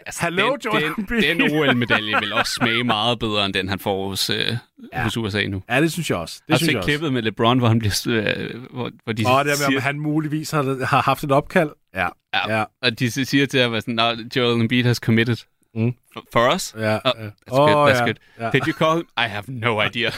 Altså, 0.06 0.24
Hello, 0.24 0.56
den, 0.56 0.60
Jordan 0.64 0.94
den, 1.08 1.38
den 1.38 1.52
OL-medalje 1.52 2.16
vil 2.20 2.32
også 2.32 2.52
smage 2.54 2.84
meget 2.84 3.18
bedre, 3.18 3.46
end 3.46 3.54
den 3.54 3.68
han 3.68 3.78
får 3.78 4.08
hos, 4.08 4.30
øh, 4.30 4.56
ja. 4.92 5.02
hos 5.02 5.16
USA 5.16 5.46
nu. 5.46 5.62
Ja, 5.70 5.80
det 5.80 5.92
synes 5.92 6.10
jeg 6.10 6.18
også. 6.18 6.40
Det 6.46 6.54
har 6.54 6.58
du 6.58 6.64
set 6.64 6.84
klippet 6.84 7.12
med 7.12 7.22
LeBron, 7.22 7.58
hvor 7.58 7.68
han 7.68 7.78
bliver... 7.78 8.06
Øh, 8.06 8.62
hvor, 8.70 8.90
hvor 9.04 9.12
de 9.12 9.28
Åh, 9.28 9.44
det 9.44 9.52
er 9.52 9.70
med, 9.70 9.76
at 9.76 9.82
han 9.82 10.00
muligvis 10.00 10.50
har, 10.50 10.84
har 10.84 11.02
haft 11.02 11.24
et 11.24 11.32
opkald. 11.32 11.70
Ja. 11.94 12.08
ja. 12.34 12.58
ja. 12.58 12.64
Og 12.82 12.98
de 12.98 13.10
siger 13.26 13.46
til 13.46 13.60
ham, 13.60 13.80
sådan, 13.80 13.94
no, 13.94 14.16
Joel 14.36 14.60
Embiid 14.60 14.84
has 14.84 14.96
committed. 14.96 15.36
Mm. 15.74 15.94
For, 16.12 16.24
for 16.32 16.54
us? 16.54 16.74
Ja. 16.78 16.94
Oh, 16.94 17.10
that's 17.10 17.30
oh, 17.48 17.72
good, 17.72 17.90
that's 17.90 17.98
ja. 17.98 18.04
good. 18.04 18.14
Ja. 18.40 18.50
Did 18.50 18.66
you 18.66 18.72
call 18.72 18.96
him? 18.96 19.06
I 19.18 19.28
have 19.28 19.44
no 19.48 19.82
idea. 19.82 20.10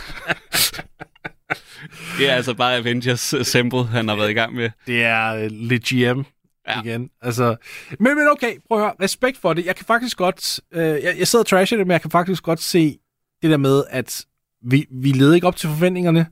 det 2.18 2.30
er 2.30 2.34
altså 2.34 2.54
bare 2.54 2.76
Avengers 2.76 3.34
symbol, 3.42 3.84
han 3.84 4.08
har 4.08 4.16
været 4.16 4.30
i 4.30 4.34
gang 4.34 4.54
med. 4.54 4.70
Det 4.86 5.04
er 5.04 5.44
uh, 5.44 5.50
legit 5.50 6.26
ja. 6.68 6.82
igen. 6.82 7.10
Altså, 7.22 7.56
men, 8.00 8.16
men 8.16 8.28
okay, 8.30 8.54
prøv 8.68 8.78
at 8.78 8.84
høre. 8.84 8.94
Respekt 9.02 9.38
for 9.38 9.52
det. 9.52 9.66
Jeg 9.66 9.76
kan 9.76 9.86
faktisk 9.86 10.16
godt... 10.16 10.60
Øh, 10.72 10.82
jeg, 10.82 11.14
jeg 11.18 11.28
sidder 11.28 11.42
og 11.42 11.46
trasher 11.46 11.78
det, 11.78 11.86
men 11.86 11.92
jeg 11.92 12.00
kan 12.00 12.10
faktisk 12.10 12.42
godt 12.42 12.60
se 12.60 12.98
det 13.42 13.50
der 13.50 13.56
med, 13.56 13.84
at 13.90 14.24
vi, 14.64 14.86
vi 14.90 15.12
leder 15.12 15.34
ikke 15.34 15.46
op 15.46 15.56
til 15.56 15.68
forventningerne. 15.68 16.26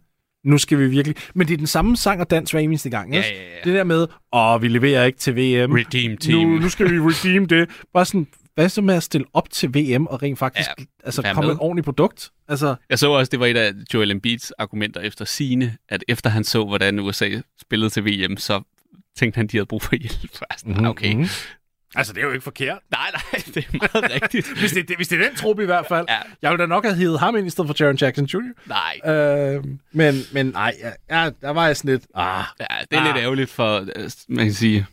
Nu 0.44 0.58
skal 0.58 0.78
vi 0.78 0.88
virkelig... 0.88 1.16
Men 1.34 1.46
det 1.46 1.52
er 1.54 1.58
den 1.58 1.66
samme 1.66 1.96
sang 1.96 2.20
og 2.20 2.30
dans 2.30 2.50
hver 2.50 2.60
eneste 2.60 2.90
gang. 2.90 3.14
Ja, 3.14 3.20
ja, 3.20 3.26
ja. 3.26 3.40
Det 3.64 3.74
der 3.74 3.84
med, 3.84 4.06
åh, 4.32 4.62
vi 4.62 4.68
leverer 4.68 5.04
ikke 5.04 5.18
til 5.18 5.36
VM. 5.36 5.72
Redeem 5.72 6.16
team. 6.16 6.48
Nu, 6.48 6.58
nu 6.58 6.68
skal 6.68 6.90
vi 6.90 6.98
redeem 6.98 7.46
det. 7.46 7.70
Bare 7.94 8.04
sådan, 8.04 8.26
hvad 8.54 8.68
så 8.68 8.82
med 8.82 8.94
at 8.94 9.02
stille 9.02 9.26
op 9.32 9.50
til 9.50 9.74
VM 9.74 10.06
og 10.06 10.22
rent 10.22 10.38
faktisk 10.38 10.68
ja, 10.78 10.84
altså, 11.04 11.22
komme 11.22 11.48
med 11.48 11.54
et 11.54 11.60
ordentligt 11.60 11.84
produkt? 11.84 12.30
Altså... 12.48 12.74
Jeg 12.90 12.98
så 12.98 13.10
også, 13.10 13.30
det 13.30 13.40
var 13.40 13.46
et 13.46 13.56
af 13.56 13.72
Joel 13.94 14.10
Embiids 14.10 14.50
argumenter 14.50 15.00
efter 15.00 15.24
sine, 15.24 15.76
at 15.88 16.04
efter 16.08 16.30
han 16.30 16.44
så, 16.44 16.64
hvordan 16.64 16.98
USA 16.98 17.30
spillede 17.60 17.90
til 17.90 18.04
VM, 18.04 18.36
så 18.36 18.62
tænkte 19.16 19.38
han, 19.38 19.46
de 19.46 19.56
havde 19.56 19.66
brug 19.66 19.82
for 19.82 19.96
hjælp. 19.96 20.40
Mm-hmm. 20.64 20.86
Okay. 20.86 21.12
Mm-hmm. 21.12 21.28
Altså, 21.94 22.12
det 22.12 22.20
er 22.20 22.26
jo 22.26 22.32
ikke 22.32 22.44
forkert. 22.44 22.78
Nej, 22.90 23.10
nej, 23.12 23.42
det 23.54 23.66
er 23.72 23.88
meget 23.92 24.12
rigtigt. 24.22 24.58
hvis, 24.58 24.72
det, 24.72 24.88
det, 24.88 24.96
hvis 24.96 25.08
det 25.08 25.20
er 25.20 25.28
den 25.28 25.36
trup 25.36 25.60
i 25.60 25.64
hvert 25.64 25.86
fald. 25.86 26.06
Ja. 26.08 26.18
Jeg 26.42 26.50
ville 26.50 26.62
da 26.62 26.66
nok 26.66 26.84
have 26.84 26.96
hivet 26.96 27.20
ham 27.20 27.36
ind 27.36 27.46
i 27.46 27.50
stedet 27.50 27.68
for 27.68 27.76
Jaron 27.80 27.96
Jackson 27.96 28.24
Jr. 28.24 28.38
Nej. 28.66 29.14
Øh, 29.14 29.64
men, 29.92 30.14
men 30.32 30.46
nej, 30.46 30.74
ja, 31.10 31.30
der 31.40 31.50
var 31.50 31.66
jeg 31.66 31.76
sådan 31.76 31.90
lidt... 31.90 32.04
Ah, 32.14 32.44
ja, 32.60 32.66
det 32.90 32.96
er 32.96 33.00
ah. 33.00 33.06
lidt 33.06 33.16
ærgerligt 33.16 33.50
for, 33.50 33.78
øh, 33.96 34.10
man 34.28 34.44
kan 34.44 34.54
sige, 34.54 34.86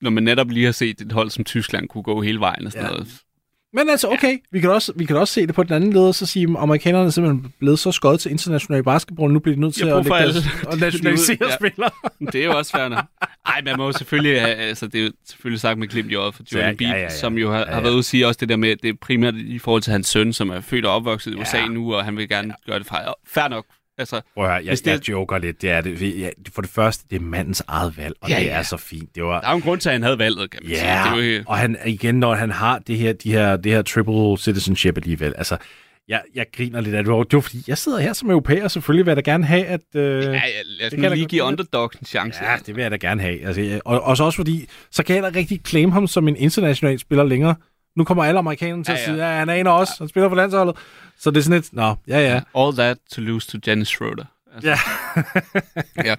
når 0.00 0.10
man 0.10 0.22
netop 0.22 0.50
lige 0.50 0.64
har 0.64 0.72
set 0.72 1.00
et 1.00 1.12
hold 1.12 1.30
som 1.30 1.44
Tyskland 1.44 1.88
kunne 1.88 2.02
gå 2.02 2.22
hele 2.22 2.40
vejen 2.40 2.66
og 2.66 2.72
sådan 2.72 2.86
ja. 2.86 2.92
noget. 2.92 3.08
Men 3.74 3.88
altså, 3.88 4.08
okay, 4.08 4.32
ja. 4.32 4.38
vi, 4.50 4.60
kan 4.60 4.70
også, 4.70 4.92
vi 4.96 5.04
kan 5.04 5.16
også 5.16 5.34
se 5.34 5.46
det 5.46 5.54
på 5.54 5.62
den 5.62 5.72
anden 5.72 5.92
led, 5.92 6.02
og 6.02 6.14
så 6.14 6.26
sige, 6.26 6.48
at 6.50 6.56
amerikanerne 6.58 7.06
er 7.06 7.10
simpelthen 7.10 7.52
blevet 7.58 7.78
så 7.78 7.92
skåret 7.92 8.20
til 8.20 8.30
international 8.30 8.82
basketball, 8.82 9.32
nu 9.32 9.38
bliver 9.38 9.54
de 9.54 9.60
nødt 9.60 9.74
til 9.74 9.86
at, 9.86 10.04
lægge 10.04 10.10
deres, 10.10 10.36
at 10.72 10.80
nationalisere 10.80 11.38
ja. 11.40 11.56
spillere. 11.56 11.90
det 12.32 12.34
er 12.34 12.44
jo 12.44 12.58
også 12.58 12.72
færdigt. 12.72 13.00
Nej, 13.48 13.62
man 13.64 13.76
må 13.76 13.86
jo 13.86 13.92
selvfølgelig, 13.92 14.40
altså 14.40 14.86
det 14.86 15.00
er 15.00 15.04
jo 15.04 15.12
selvfølgelig 15.26 15.60
sagt 15.60 15.78
med 15.78 15.88
glimt 15.88 16.10
i 16.10 16.14
øjet 16.14 16.34
for 16.34 16.42
Jordan 16.52 16.76
ja, 16.80 16.86
ja, 16.88 16.94
ja, 16.94 17.02
ja. 17.02 17.08
som 17.08 17.38
jo 17.38 17.50
har, 17.50 17.58
ja, 17.58 17.64
ja. 17.68 17.74
har 17.74 17.80
været 17.80 17.92
ude 17.92 17.98
at 17.98 18.04
sige 18.04 18.26
også 18.26 18.38
det 18.40 18.48
der 18.48 18.56
med, 18.56 18.70
at 18.70 18.82
det 18.82 18.88
er 18.88 18.94
primært 19.00 19.34
i 19.34 19.58
forhold 19.58 19.82
til 19.82 19.92
hans 19.92 20.06
søn, 20.06 20.32
som 20.32 20.50
er 20.50 20.60
født 20.60 20.84
og 20.84 20.94
opvokset 20.94 21.32
i 21.32 21.34
USA 21.34 21.58
ja. 21.58 21.66
nu, 21.66 21.94
og 21.94 22.04
han 22.04 22.16
vil 22.16 22.28
gerne 22.28 22.48
ja. 22.48 22.70
gøre 22.70 22.78
det 22.78 22.86
fra. 22.86 23.14
Fair 23.26 23.48
nok, 23.48 23.64
Altså, 23.98 24.20
Prøv 24.34 24.44
at 24.44 24.50
høre, 24.50 24.64
jeg, 24.64 24.78
det... 24.78 24.86
jeg 24.86 25.08
joker 25.08 25.38
lidt. 25.38 25.62
Det 25.62 25.70
er 25.70 25.80
det. 25.80 26.20
Ja, 26.20 26.30
for 26.54 26.62
det 26.62 26.70
første, 26.70 27.04
det 27.10 27.16
er 27.16 27.20
mandens 27.20 27.62
eget 27.68 27.96
valg, 27.96 28.14
og 28.20 28.30
ja, 28.30 28.38
det 28.38 28.50
er 28.50 28.62
så 28.62 28.76
fint. 28.76 29.14
Det 29.14 29.24
var... 29.24 29.40
Der 29.40 29.46
er 29.46 29.50
jo 29.50 29.56
en 29.56 29.62
grund 29.62 29.80
til, 29.80 29.88
at 29.88 29.92
han 29.92 30.02
havde 30.02 30.18
valget, 30.18 30.50
kan 30.50 30.60
man 30.62 30.70
ja, 30.72 31.04
sige. 31.04 31.16
Det 31.20 31.32
er 31.32 31.38
jo... 31.38 31.44
og 31.46 31.58
han, 31.58 31.76
igen, 31.86 32.14
når 32.14 32.34
han 32.34 32.50
har 32.50 32.78
det 32.78 32.98
her, 32.98 33.12
de 33.12 33.32
her, 33.32 33.56
det 33.56 33.72
her 33.72 33.82
triple 33.82 34.38
citizenship 34.38 34.96
alligevel, 34.96 35.34
altså, 35.38 35.56
jeg, 36.08 36.22
jeg 36.34 36.46
griner 36.56 36.80
lidt 36.80 36.94
af 36.94 37.04
det. 37.04 37.30
Det 37.30 37.36
var 37.36 37.40
fordi, 37.40 37.64
jeg 37.68 37.78
sidder 37.78 37.98
her 37.98 38.12
som 38.12 38.30
europæer, 38.30 38.68
selvfølgelig 38.68 39.06
vil 39.06 39.10
jeg 39.10 39.24
da 39.24 39.30
gerne 39.30 39.44
have, 39.44 39.64
at... 39.64 39.80
Øh, 39.94 40.24
ja, 40.24 40.42
lad 40.64 41.10
os 41.10 41.16
lige 41.16 41.26
give 41.26 41.42
underdogs 41.42 41.96
en 41.96 42.06
chance. 42.06 42.44
Ja, 42.44 42.56
det 42.66 42.76
vil 42.76 42.82
jeg 42.82 42.90
da 42.90 42.96
gerne 42.96 43.22
have. 43.22 43.46
Altså, 43.46 43.80
og, 43.84 44.02
og 44.02 44.16
så 44.16 44.24
også 44.24 44.36
fordi, 44.36 44.68
så 44.90 45.02
kan 45.02 45.16
jeg 45.16 45.22
da 45.22 45.38
rigtig 45.38 45.60
claim 45.66 45.92
ham 45.92 46.06
som 46.06 46.28
en 46.28 46.36
international 46.36 46.98
spiller 46.98 47.24
længere. 47.24 47.54
Nu 47.96 48.04
kommer 48.04 48.24
alle 48.24 48.38
amerikanerne 48.38 48.84
til 48.84 48.92
ja, 48.92 48.96
ja. 48.96 49.02
at 49.02 49.08
sige, 49.08 49.26
ja, 49.26 49.38
han 49.38 49.48
er 49.48 49.54
en 49.54 49.66
af 49.66 49.80
os, 49.80 49.88
han 49.98 50.08
spiller 50.08 50.28
for 50.28 50.36
landsholdet. 50.36 50.76
Så 51.18 51.30
det 51.30 51.36
er 51.36 51.42
sådan 51.42 51.58
et, 51.58 51.68
nå, 51.72 51.94
ja, 52.08 52.20
ja. 52.20 52.40
All 52.56 52.76
that 52.76 52.98
to 53.12 53.20
lose 53.20 53.50
to 53.50 53.58
Dennis 53.58 53.88
Schroeder. 53.88 54.24
Altså. 54.54 54.68
Ja. 54.68 54.76
ja. 56.10 56.14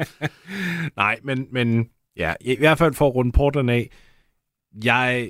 Nej, 0.95 1.19
men, 1.23 1.47
men 1.51 1.85
ja, 2.17 2.33
i 2.41 2.55
hvert 2.59 2.77
fald 2.77 2.93
for 2.93 3.07
at 3.07 3.15
runde 3.15 3.31
Portland 3.31 3.71
af, 3.71 3.89
jeg 4.83 5.29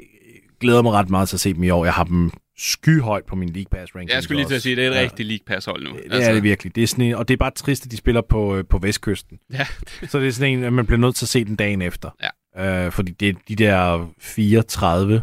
glæder 0.59 0.81
mig 0.81 0.91
ret 0.91 1.09
meget 1.09 1.29
til 1.29 1.35
at 1.35 1.39
se 1.39 1.53
dem 1.53 1.63
i 1.63 1.69
år. 1.69 1.85
Jeg 1.85 1.93
har 1.93 2.03
dem 2.03 2.31
skyhøjt 2.57 3.25
på 3.25 3.35
min 3.35 3.49
League 3.49 3.69
Pass 3.71 3.95
ranking. 3.95 4.11
Jeg 4.11 4.23
skulle 4.23 4.39
lige 4.39 4.47
til 4.47 4.55
at 4.55 4.61
sige, 4.61 4.73
at 4.73 4.77
det 4.77 4.85
er 4.85 4.91
et 4.91 4.95
ja. 4.95 5.01
rigtigt 5.01 5.27
League 5.27 5.45
Pass 5.45 5.65
hold 5.65 5.83
nu. 5.83 5.89
Det 5.89 6.13
altså. 6.13 6.29
er 6.29 6.33
det 6.33 6.43
virkelig. 6.43 6.75
Det 6.75 6.83
er 6.83 6.87
sådan 6.87 7.05
en, 7.05 7.15
og 7.15 7.27
det 7.27 7.33
er 7.33 7.37
bare 7.37 7.51
trist, 7.51 7.85
at 7.85 7.91
de 7.91 7.97
spiller 7.97 8.21
på, 8.21 8.55
øh, 8.55 8.65
på 8.69 8.77
vestkysten. 8.77 9.39
Ja. 9.53 9.65
så 10.09 10.19
det 10.19 10.27
er 10.27 10.31
sådan 10.31 10.57
en, 10.57 10.63
at 10.63 10.73
man 10.73 10.85
bliver 10.85 10.99
nødt 10.99 11.15
til 11.15 11.25
at 11.25 11.29
se 11.29 11.45
den 11.45 11.55
dagen 11.55 11.81
efter. 11.81 12.09
Ja. 12.55 12.85
Øh, 12.85 12.91
fordi 12.91 13.11
det 13.11 13.29
er 13.29 13.33
de 13.47 13.55
der 13.55 14.09
34 14.19 15.21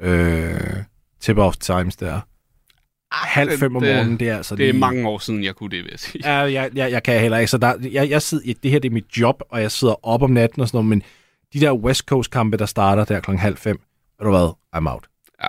øh, 0.00 0.76
tip-off 1.24 1.56
times 1.60 1.96
der. 1.96 2.20
Halv 3.12 3.58
fem 3.58 3.76
om 3.76 3.82
morgenen, 3.82 4.20
det 4.20 4.28
er 4.28 4.36
altså 4.36 4.56
Det 4.56 4.68
er 4.68 4.72
lige... 4.72 4.80
mange 4.80 5.08
år 5.08 5.18
siden, 5.18 5.44
jeg 5.44 5.54
kunne 5.54 5.70
det, 5.70 5.84
vil 5.84 5.88
jeg 5.90 5.98
sige. 6.00 6.32
Ja, 6.32 6.38
jeg, 6.38 6.70
jeg, 6.74 6.90
jeg 6.92 7.02
kan 7.02 7.20
heller 7.20 7.38
ikke. 7.38 7.50
Så 7.50 7.58
der, 7.58 7.74
jeg, 7.92 8.10
jeg 8.10 8.22
sidder, 8.22 8.54
det 8.62 8.70
her 8.70 8.78
det 8.78 8.88
er 8.88 8.92
mit 8.92 9.16
job, 9.16 9.42
og 9.48 9.60
jeg 9.62 9.70
sidder 9.72 10.06
op 10.06 10.22
om 10.22 10.30
natten 10.30 10.62
og 10.62 10.68
sådan 10.68 10.76
noget, 10.78 10.88
men 10.88 11.02
de 11.52 11.60
der 11.60 11.72
West 11.72 12.02
Coast-kampe, 12.06 12.56
der 12.56 12.66
starter 12.66 13.04
der 13.04 13.20
klokken 13.20 13.40
halv 13.40 13.56
fem, 13.56 13.80
ved 14.18 14.24
du 14.24 14.30
hvad, 14.30 14.52
I'm 14.76 14.88
out. 14.90 15.06
Ja. 15.42 15.46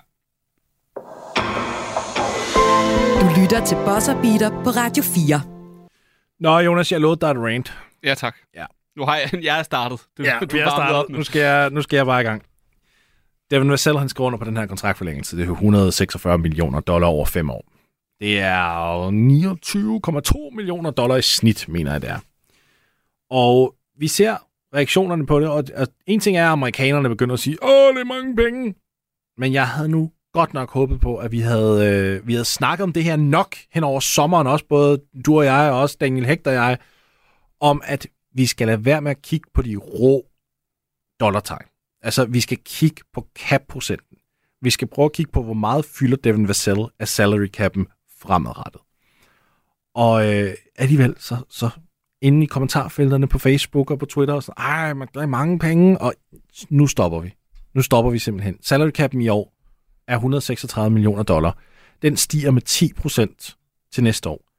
Du 3.21 3.41
lytter 3.41 3.65
til 3.65 3.75
Bosser 3.75 4.21
Beater 4.21 4.49
på 4.63 4.69
Radio 4.69 5.03
4. 5.03 5.41
Nå, 6.39 6.59
Jonas, 6.59 6.91
jeg 6.91 7.01
lovede 7.01 7.19
dig 7.21 7.31
et 7.31 7.37
rant. 7.37 7.73
Ja, 8.03 8.13
tak. 8.13 8.35
Ja. 8.55 8.65
Nu 8.97 9.05
har 9.05 9.17
jeg, 9.17 9.43
jeg 9.47 9.59
er 9.59 9.63
startet. 9.63 9.99
Du, 10.17 10.23
ja, 10.23 10.39
du 10.39 10.57
er 10.57 10.69
startet. 10.69 10.95
Op 10.95 11.09
nu. 11.09 11.17
Nu, 11.17 11.23
skal 11.23 11.41
jeg, 11.41 11.69
nu 11.69 11.81
skal 11.81 11.97
jeg 11.97 12.05
bare 12.05 12.21
i 12.21 12.23
gang. 12.23 12.43
Devin 13.51 13.71
Vassell, 13.71 13.97
han 13.97 14.09
skriver 14.09 14.27
under 14.27 14.39
på 14.39 14.45
den 14.45 14.57
her 14.57 14.65
kontraktforlængelse. 14.65 15.37
Det 15.37 15.45
er 15.47 15.51
146 15.51 16.37
millioner 16.37 16.79
dollar 16.79 17.07
over 17.07 17.25
fem 17.25 17.49
år. 17.49 17.65
Det 18.19 18.39
er 18.39 19.09
29,2 20.51 20.55
millioner 20.55 20.91
dollar 20.91 21.15
i 21.15 21.21
snit, 21.21 21.65
mener 21.69 21.91
jeg 21.91 22.01
det 22.01 22.09
er. 22.09 22.19
Og 23.29 23.75
vi 23.97 24.07
ser 24.07 24.37
reaktionerne 24.75 25.25
på 25.25 25.39
det, 25.39 25.49
og, 25.49 25.63
en 26.07 26.19
ting 26.19 26.37
er, 26.37 26.45
at 26.45 26.51
amerikanerne 26.51 27.09
begynder 27.09 27.33
at 27.33 27.39
sige, 27.39 27.57
åh, 27.63 27.93
det 27.93 28.01
er 28.01 28.05
mange 28.05 28.35
penge. 28.35 28.75
Men 29.37 29.53
jeg 29.53 29.67
havde 29.67 29.89
nu 29.89 30.11
godt 30.33 30.53
nok 30.53 30.71
håbet 30.71 31.01
på, 31.01 31.17
at 31.17 31.31
vi 31.31 31.39
havde, 31.39 31.87
øh, 31.87 32.27
vi 32.27 32.33
havde 32.33 32.45
snakket 32.45 32.83
om 32.83 32.93
det 32.93 33.03
her 33.03 33.15
nok 33.15 33.55
hen 33.71 33.83
over 33.83 33.99
sommeren, 33.99 34.47
også 34.47 34.65
både 34.69 35.01
du 35.25 35.37
og 35.37 35.45
jeg, 35.45 35.71
og 35.71 35.79
også 35.79 35.97
Daniel 35.99 36.25
Hægt 36.25 36.47
og 36.47 36.53
jeg, 36.53 36.77
om 37.59 37.81
at 37.85 38.07
vi 38.33 38.45
skal 38.45 38.67
lade 38.67 38.85
være 38.85 39.01
med 39.01 39.11
at 39.11 39.21
kigge 39.21 39.49
på 39.53 39.61
de 39.61 39.75
rå 39.75 40.25
dollartegn. 41.19 41.70
Altså, 42.01 42.25
vi 42.25 42.41
skal 42.41 42.57
kigge 42.65 43.01
på 43.13 43.27
cap-procenten. 43.39 44.17
Vi 44.61 44.69
skal 44.69 44.87
prøve 44.87 45.05
at 45.05 45.13
kigge 45.13 45.31
på, 45.31 45.43
hvor 45.43 45.53
meget 45.53 45.85
fylder 45.85 46.17
Devin 46.17 46.47
Vassell 46.47 46.85
af 46.99 47.07
salary 47.07 47.47
cap'en 47.57 48.07
fremadrettet. 48.21 48.81
Og 49.95 50.33
øh, 50.33 50.53
alligevel, 50.75 51.15
så, 51.17 51.37
så 51.49 51.69
inde 52.21 52.43
i 52.43 52.45
kommentarfelterne 52.45 53.27
på 53.27 53.39
Facebook 53.39 53.91
og 53.91 53.99
på 53.99 54.05
Twitter, 54.05 54.33
og 54.33 54.43
så, 54.43 54.51
ej, 54.57 54.93
man, 54.93 55.07
der 55.13 55.21
er 55.21 55.25
mange 55.25 55.59
penge, 55.59 56.01
og 56.01 56.13
nu 56.69 56.87
stopper 56.87 57.19
vi. 57.19 57.33
Nu 57.73 57.81
stopper 57.81 58.11
vi 58.11 58.19
simpelthen. 58.19 58.57
Salary 58.61 58.91
cap'en 58.99 59.19
i 59.19 59.29
år 59.29 59.53
er 60.07 60.15
136 60.15 60.93
millioner 60.93 61.23
dollar. 61.23 61.57
Den 62.01 62.17
stiger 62.17 62.51
med 62.51 62.61
10 62.61 62.93
procent 62.93 63.57
til 63.93 64.03
næste 64.03 64.29
år. 64.29 64.50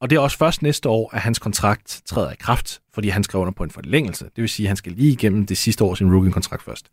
Og 0.00 0.10
det 0.10 0.16
er 0.16 0.20
også 0.20 0.38
først 0.38 0.62
næste 0.62 0.88
år, 0.88 1.14
at 1.14 1.20
hans 1.20 1.38
kontrakt 1.38 2.02
træder 2.06 2.32
i 2.32 2.36
kraft, 2.36 2.82
fordi 2.92 3.08
han 3.08 3.24
skriver 3.24 3.42
under 3.42 3.52
på 3.52 3.64
en 3.64 3.70
forlængelse. 3.70 4.24
Det 4.24 4.36
vil 4.36 4.48
sige, 4.48 4.66
at 4.66 4.68
han 4.68 4.76
skal 4.76 4.92
lige 4.92 5.12
igennem 5.12 5.46
det 5.46 5.58
sidste 5.58 5.84
år 5.84 5.94
sin 5.94 6.12
rookie-kontrakt 6.14 6.62
først. 6.62 6.90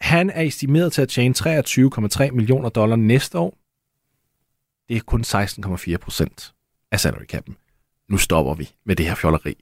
Han 0.00 0.30
er 0.30 0.42
estimeret 0.42 0.92
til 0.92 1.02
at 1.02 1.08
tjene 1.08 1.34
23,3 1.38 2.30
millioner 2.30 2.68
dollar 2.68 2.96
næste 2.96 3.38
år. 3.38 3.58
Det 4.88 4.96
er 4.96 5.00
kun 5.00 5.20
16,4 5.20 5.96
procent 5.96 6.54
af 6.92 7.00
salary 7.00 7.24
cap'en. 7.34 7.54
Nu 8.08 8.16
stopper 8.16 8.54
vi 8.54 8.70
med 8.86 8.96
det 8.96 9.06
her 9.06 9.14
fjolleri. 9.14 9.56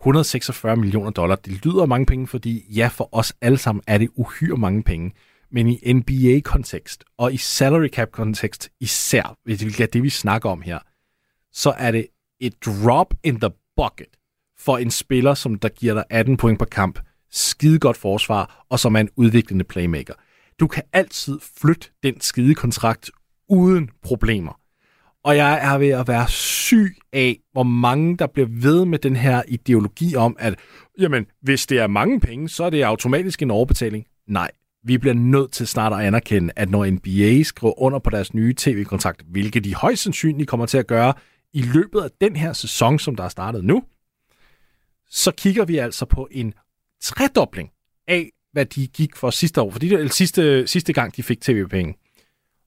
146 0.00 0.76
millioner 0.76 1.10
dollar, 1.10 1.36
det 1.36 1.64
lyder 1.64 1.86
mange 1.86 2.06
penge, 2.06 2.26
fordi 2.26 2.64
ja, 2.76 2.88
for 2.88 3.08
os 3.12 3.32
alle 3.40 3.58
sammen 3.58 3.82
er 3.86 3.98
det 3.98 4.10
uhyre 4.14 4.56
mange 4.56 4.82
penge. 4.82 5.12
Men 5.50 5.68
i 5.68 5.92
NBA-kontekst, 5.92 7.04
og 7.18 7.34
i 7.34 7.36
salary 7.36 7.88
cap-kontekst 7.88 8.70
især, 8.80 9.36
hvilket 9.44 9.80
er 9.80 9.86
det, 9.86 10.02
vi 10.02 10.10
snakker 10.10 10.50
om 10.50 10.62
her, 10.62 10.78
så 11.56 11.74
er 11.78 11.90
det 11.90 12.06
et 12.40 12.54
drop 12.66 13.14
in 13.24 13.40
the 13.40 13.50
bucket 13.76 14.06
for 14.58 14.78
en 14.78 14.90
spiller, 14.90 15.34
som 15.34 15.58
der 15.58 15.68
giver 15.68 15.94
dig 15.94 16.04
18 16.10 16.36
point 16.36 16.58
per 16.58 16.66
kamp, 16.66 16.98
skide 17.30 17.78
godt 17.78 17.96
forsvar, 17.96 18.66
og 18.70 18.80
som 18.80 18.96
er 18.96 19.00
en 19.00 19.08
udviklende 19.16 19.64
playmaker. 19.64 20.14
Du 20.60 20.66
kan 20.66 20.82
altid 20.92 21.38
flytte 21.60 21.88
den 22.02 22.20
skide 22.20 22.54
kontrakt 22.54 23.10
uden 23.48 23.90
problemer. 24.02 24.60
Og 25.24 25.36
jeg 25.36 25.58
er 25.62 25.78
ved 25.78 25.88
at 25.88 26.08
være 26.08 26.28
syg 26.28 26.96
af, 27.12 27.38
hvor 27.52 27.62
mange 27.62 28.16
der 28.16 28.26
bliver 28.26 28.48
ved 28.50 28.84
med 28.84 28.98
den 28.98 29.16
her 29.16 29.42
ideologi 29.48 30.16
om, 30.16 30.36
at 30.38 30.54
jamen, 30.98 31.26
hvis 31.42 31.66
det 31.66 31.78
er 31.78 31.86
mange 31.86 32.20
penge, 32.20 32.48
så 32.48 32.64
er 32.64 32.70
det 32.70 32.82
automatisk 32.82 33.42
en 33.42 33.50
overbetaling. 33.50 34.06
Nej, 34.28 34.50
vi 34.84 34.98
bliver 34.98 35.14
nødt 35.14 35.52
til 35.52 35.66
snart 35.66 35.92
at 35.92 35.98
anerkende, 35.98 36.52
at 36.56 36.70
når 36.70 36.90
NBA 36.90 37.42
skriver 37.42 37.82
under 37.82 37.98
på 37.98 38.10
deres 38.10 38.34
nye 38.34 38.54
tv-kontrakt, 38.54 39.22
hvilket 39.30 39.64
de 39.64 39.74
højst 39.74 40.02
sandsynligt 40.02 40.48
kommer 40.48 40.66
til 40.66 40.78
at 40.78 40.86
gøre 40.86 41.14
i 41.56 41.62
løbet 41.62 42.00
af 42.00 42.10
den 42.20 42.36
her 42.36 42.52
sæson, 42.52 42.98
som 42.98 43.16
der 43.16 43.24
er 43.24 43.28
startet 43.28 43.64
nu, 43.64 43.82
så 45.10 45.30
kigger 45.30 45.64
vi 45.64 45.78
altså 45.78 46.04
på 46.04 46.28
en 46.30 46.54
tredobling 47.02 47.70
af, 48.08 48.30
hvad 48.52 48.66
de 48.66 48.86
gik 48.86 49.16
for 49.16 49.30
sidste 49.30 49.60
år. 49.60 49.70
Fordi 49.70 49.88
det 49.88 49.98
var 49.98 50.06
sidste, 50.06 50.66
sidste 50.66 50.92
gang, 50.92 51.16
de 51.16 51.22
fik 51.22 51.40
tv-penge 51.40 51.94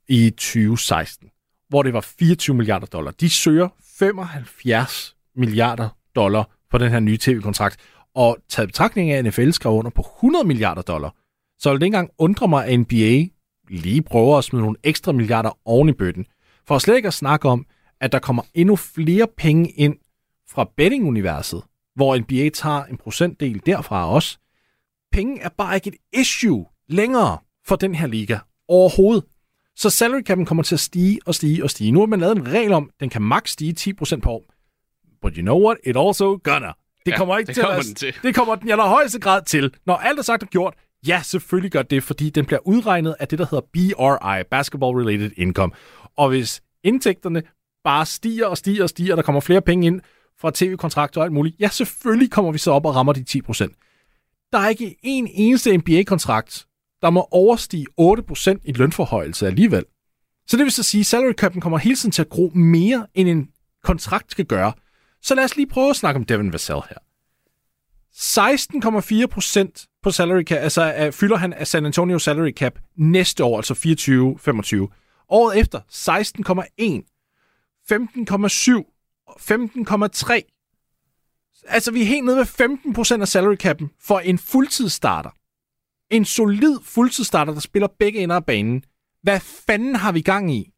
i 0.07 0.29
2016, 0.29 1.29
hvor 1.69 1.83
det 1.83 1.93
var 1.93 2.01
24 2.01 2.55
milliarder 2.55 2.87
dollar. 2.87 3.11
De 3.11 3.29
søger 3.29 3.69
75 3.99 5.15
milliarder 5.35 5.89
dollar 6.15 6.57
på 6.71 6.77
den 6.77 6.91
her 6.91 6.99
nye 6.99 7.17
tv-kontrakt, 7.17 7.77
og 8.15 8.37
taget 8.49 8.69
betragtning 8.69 9.11
af, 9.11 9.17
at 9.17 9.25
NFL 9.25 9.51
skrev 9.51 9.73
under 9.73 9.91
på 9.91 10.05
100 10.17 10.47
milliarder 10.47 10.81
dollar, 10.81 11.15
så 11.59 11.69
vil 11.69 11.79
det 11.79 11.85
ikke 11.85 11.95
engang 11.95 12.11
undre 12.17 12.47
mig, 12.47 12.65
at 12.65 12.79
NBA 12.79 13.25
lige 13.69 14.01
prøver 14.01 14.37
at 14.37 14.43
smide 14.43 14.61
nogle 14.61 14.77
ekstra 14.83 15.11
milliarder 15.11 15.57
oven 15.65 15.89
i 15.89 15.93
bøtten. 15.93 16.25
For 16.67 16.75
at 16.75 16.81
slet 16.81 16.95
ikke 16.95 17.07
at 17.07 17.13
snakke 17.13 17.49
om, 17.49 17.65
at 18.01 18.11
der 18.11 18.19
kommer 18.19 18.43
endnu 18.53 18.75
flere 18.75 19.27
penge 19.37 19.69
ind 19.69 19.95
fra 20.49 20.69
bettinguniverset, 20.77 21.63
hvor 21.95 22.17
NBA 22.17 22.49
tager 22.49 22.85
en 22.85 22.97
procentdel 22.97 23.61
derfra 23.65 24.09
også. 24.09 24.37
Penge 25.11 25.41
er 25.41 25.49
bare 25.49 25.75
ikke 25.75 25.87
et 25.87 26.19
issue 26.19 26.65
længere 26.87 27.37
for 27.67 27.75
den 27.75 27.95
her 27.95 28.07
liga 28.07 28.37
overhovedet. 28.67 29.23
Så 29.75 29.89
salary 29.89 30.21
cap'en 30.29 30.45
kommer 30.45 30.63
til 30.63 30.75
at 30.75 30.79
stige 30.79 31.19
og 31.25 31.35
stige 31.35 31.63
og 31.63 31.69
stige. 31.69 31.91
Nu 31.91 31.99
har 31.99 32.07
man 32.07 32.19
lavet 32.19 32.37
en 32.37 32.47
regel 32.47 32.71
om, 32.71 32.89
at 32.93 32.99
den 32.99 33.09
kan 33.09 33.21
maks 33.21 33.51
stige 33.51 33.93
10% 34.01 34.19
på 34.19 34.29
år. 34.29 34.43
But 35.21 35.35
you 35.35 35.41
know 35.41 35.65
what? 35.65 35.77
It 35.83 35.97
also 35.97 36.39
gonna. 36.43 36.71
Det 37.05 37.15
kommer 37.17 37.37
ikke 37.37 37.47
det 37.47 37.55
til, 37.55 37.63
kommer 37.63 37.79
at, 37.79 37.85
den 37.85 37.95
til. 37.95 38.15
Det 38.23 38.35
kommer 38.35 38.55
den 38.55 38.67
i 38.67 38.71
allerhøjeste 38.71 39.19
grad 39.19 39.41
til. 39.45 39.73
Når 39.85 39.95
alt 39.95 40.19
er 40.19 40.23
sagt 40.23 40.43
og 40.43 40.49
gjort, 40.49 40.73
ja, 41.07 41.21
selvfølgelig 41.23 41.71
gør 41.71 41.81
det, 41.81 42.03
fordi 42.03 42.29
den 42.29 42.45
bliver 42.45 42.67
udregnet 42.67 43.15
af 43.19 43.27
det, 43.27 43.39
der 43.39 43.45
hedder 43.51 43.65
BRI, 43.73 44.43
Basketball 44.51 44.97
Related 44.97 45.31
Income. 45.37 45.71
Og 46.17 46.29
hvis 46.29 46.61
indtægterne 46.83 47.43
bare 47.83 48.05
stiger 48.05 48.45
og 48.45 48.57
stiger 48.57 48.83
og 48.83 48.89
stiger, 48.89 49.13
og 49.13 49.17
der 49.17 49.23
kommer 49.23 49.41
flere 49.41 49.61
penge 49.61 49.87
ind 49.87 50.01
fra 50.39 50.51
tv-kontrakter 50.53 51.21
og 51.21 51.25
alt 51.25 51.33
muligt, 51.33 51.55
ja, 51.59 51.69
selvfølgelig 51.69 52.31
kommer 52.31 52.51
vi 52.51 52.57
så 52.57 52.71
op 52.71 52.85
og 52.85 52.95
rammer 52.95 53.13
de 53.13 53.25
10%. 53.29 54.49
Der 54.51 54.59
er 54.59 54.69
ikke 54.69 54.95
en 55.03 55.27
eneste 55.33 55.77
NBA-kontrakt, 55.77 56.65
der 57.01 57.09
må 57.09 57.27
overstige 57.31 57.85
8% 58.01 58.55
i 58.63 58.71
lønforhøjelse 58.71 59.47
alligevel. 59.47 59.85
Så 60.47 60.57
det 60.57 60.63
vil 60.63 60.71
så 60.71 60.83
sige, 60.83 60.99
at 60.99 61.05
salary 61.05 61.33
cap'en 61.41 61.59
kommer 61.59 61.77
hele 61.77 61.95
tiden 61.95 62.11
til 62.11 62.21
at 62.21 62.29
gro 62.29 62.51
mere, 62.55 63.07
end 63.13 63.29
en 63.29 63.49
kontrakt 63.83 64.31
skal 64.31 64.45
gøre. 64.45 64.73
Så 65.21 65.35
lad 65.35 65.43
os 65.43 65.55
lige 65.55 65.67
prøve 65.67 65.89
at 65.89 65.95
snakke 65.95 66.17
om 66.17 66.25
Devin 66.25 66.53
Vassell 66.53 66.81
her. 66.89 66.97
16,4% 68.13 69.99
på 70.03 70.11
salary 70.11 70.43
cap, 70.43 70.57
altså 70.57 71.07
uh, 71.07 71.13
fylder 71.13 71.37
han 71.37 71.53
af 71.53 71.67
San 71.67 71.85
Antonio 71.85 72.19
salary 72.19 72.51
cap 72.51 72.79
næste 72.97 73.43
år, 73.43 73.57
altså 73.57 73.73
24-25. 73.73 75.25
Året 75.29 75.59
efter 75.59 75.79
16,1. 75.91 77.08
15,7, 77.91 77.97
15,3. 79.29 80.55
Altså, 81.67 81.91
vi 81.91 82.01
er 82.01 82.05
helt 82.05 82.25
nede 82.25 82.37
ved 82.37 82.45
15% 82.45 83.21
af 83.21 83.27
salary 83.27 83.55
cap'en 83.63 83.97
for 84.01 84.19
en 84.19 84.37
fuldtidsstarter. 84.37 85.29
En 86.11 86.25
solid 86.25 86.79
fuldtidsstarter, 86.83 87.53
der 87.53 87.59
spiller 87.59 87.87
begge 87.99 88.19
ender 88.19 88.35
af 88.35 88.45
banen. 88.45 88.83
Hvad 89.23 89.39
fanden 89.39 89.95
har 89.95 90.11
vi 90.11 90.21
gang 90.21 90.55
i? 90.55 90.69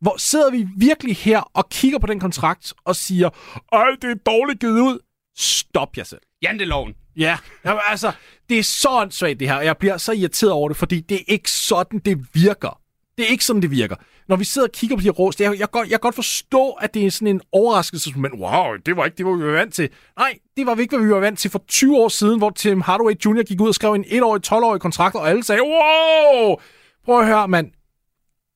Hvor 0.00 0.16
sidder 0.16 0.50
vi 0.50 0.66
virkelig 0.76 1.16
her 1.16 1.40
og 1.40 1.68
kigger 1.68 1.98
på 1.98 2.06
den 2.06 2.20
kontrakt 2.20 2.74
og 2.84 2.96
siger, 2.96 3.30
ej, 3.72 3.86
det 4.02 4.10
er 4.10 4.14
dårligt 4.14 4.60
givet 4.60 4.80
ud. 4.80 4.98
Stop 5.36 5.96
jer 5.96 6.04
selv. 6.04 6.20
Janteloven. 6.42 6.94
Ja, 7.16 7.38
jamen, 7.64 7.80
altså, 7.88 8.12
det 8.48 8.58
er 8.58 8.62
så 8.62 8.88
åndssvagt 8.90 9.40
det 9.40 9.48
her, 9.48 9.56
og 9.56 9.64
jeg 9.64 9.76
bliver 9.76 9.96
så 9.96 10.12
irriteret 10.12 10.52
over 10.52 10.68
det, 10.68 10.76
fordi 10.76 11.00
det 11.00 11.14
er 11.14 11.24
ikke 11.26 11.50
sådan, 11.50 11.98
det 11.98 12.26
virker. 12.34 12.80
Det 13.18 13.26
er 13.26 13.30
ikke 13.30 13.44
sådan, 13.44 13.62
det 13.62 13.70
virker. 13.70 13.96
Når 14.28 14.36
vi 14.36 14.44
sidder 14.44 14.68
og 14.68 14.72
kigger 14.72 14.96
på 14.96 15.00
de 15.00 15.04
her 15.04 15.10
rås, 15.10 15.36
det 15.36 15.46
er, 15.46 15.50
jeg, 15.50 15.60
jeg, 15.60 15.70
godt, 15.70 15.88
jeg 15.88 16.00
kan 16.00 16.00
godt 16.00 16.14
forstå, 16.14 16.70
at 16.70 16.94
det 16.94 17.06
er 17.06 17.10
sådan 17.10 17.28
en 17.28 17.40
overraskelse, 17.52 18.18
men 18.18 18.32
Wow, 18.40 18.76
det 18.86 18.96
var 18.96 19.04
ikke 19.04 19.16
det, 19.16 19.26
vi 19.26 19.30
var 19.30 19.52
vant 19.52 19.74
til. 19.74 19.88
Nej, 20.18 20.38
det 20.56 20.66
var 20.66 20.76
ikke, 20.76 20.96
hvad 20.96 21.06
vi 21.06 21.12
var 21.12 21.20
vant 21.20 21.38
til 21.38 21.50
for 21.50 21.64
20 21.68 21.96
år 21.96 22.08
siden, 22.08 22.38
hvor 22.38 22.50
Tim 22.50 22.80
Hardaway 22.80 23.12
Jr. 23.24 23.42
gik 23.42 23.60
ud 23.60 23.68
og 23.68 23.74
skrev 23.74 23.92
en 23.92 24.04
1-årig, 24.04 24.52
12-årig 24.52 24.80
kontrakt, 24.80 25.14
og 25.14 25.28
alle 25.30 25.44
sagde, 25.44 25.62
wow! 25.62 26.56
Prøv 27.04 27.20
at 27.20 27.26
høre, 27.26 27.48
mand. 27.48 27.70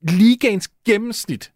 Ligaens 0.08 0.68
gennemsnit 0.86 1.52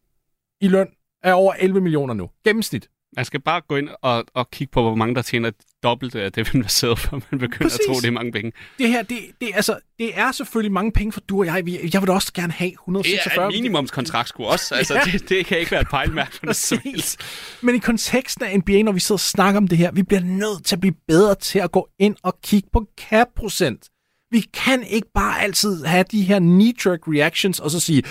i 0.60 0.68
løn 0.68 0.88
er 1.22 1.32
over 1.32 1.54
11 1.58 1.80
millioner 1.80 2.14
nu. 2.14 2.30
Gennemsnit. 2.44 2.88
Man 3.16 3.24
skal 3.24 3.40
bare 3.40 3.60
gå 3.60 3.76
ind 3.76 3.88
og, 4.02 4.24
og 4.34 4.50
kigge 4.50 4.70
på, 4.72 4.82
hvor 4.82 4.94
mange 4.94 5.14
der 5.14 5.22
tjener 5.22 5.50
dobbelt 5.86 6.14
af 6.14 6.32
det, 6.32 6.54
man 6.54 6.68
sidder 6.68 6.94
for, 6.94 7.22
man 7.30 7.38
begynder 7.38 7.64
Præcis. 7.64 7.80
at 7.80 7.86
tro, 7.88 8.00
det 8.00 8.06
er 8.06 8.10
mange 8.10 8.32
penge. 8.32 8.52
Det 8.78 8.88
her, 8.88 9.02
det, 9.02 9.18
det, 9.40 9.48
altså, 9.54 9.78
det 9.98 10.18
er 10.18 10.32
selvfølgelig 10.32 10.72
mange 10.72 10.92
penge 10.92 11.12
for 11.12 11.20
du 11.20 11.40
og 11.40 11.46
jeg. 11.46 11.68
Jeg 11.94 12.02
vil 12.02 12.08
da 12.08 12.12
også 12.12 12.32
gerne 12.32 12.52
have 12.52 12.72
146. 12.72 13.46
Det 13.46 13.56
er 13.56 13.62
minimumskontrakt 13.62 14.28
skulle 14.28 14.48
også. 14.48 14.74
Altså, 14.74 14.94
ja. 14.94 15.00
det, 15.04 15.28
det, 15.28 15.46
kan 15.46 15.58
ikke 15.58 15.70
være 15.70 15.80
et 15.80 15.88
pejlmærke 15.88 16.34
for 16.34 16.46
noget 16.46 17.16
Men 17.62 17.74
i 17.74 17.78
konteksten 17.78 18.44
af 18.44 18.58
NBA, 18.58 18.82
når 18.82 18.92
vi 18.92 19.00
sidder 19.00 19.16
og 19.16 19.20
snakker 19.20 19.60
om 19.60 19.68
det 19.68 19.78
her, 19.78 19.90
vi 19.92 20.02
bliver 20.02 20.20
nødt 20.20 20.64
til 20.64 20.76
at 20.76 20.80
blive 20.80 20.94
bedre 21.08 21.34
til 21.34 21.58
at 21.58 21.72
gå 21.72 21.88
ind 21.98 22.16
og 22.22 22.38
kigge 22.42 22.68
på 22.72 22.86
cap-procent. 23.00 23.88
Vi 24.30 24.40
kan 24.54 24.82
ikke 24.82 25.08
bare 25.14 25.42
altid 25.42 25.84
have 25.84 26.04
de 26.10 26.22
her 26.22 26.40
knee-jerk 26.40 26.98
reactions 27.08 27.60
og 27.60 27.70
så 27.70 27.80
sige, 27.80 28.02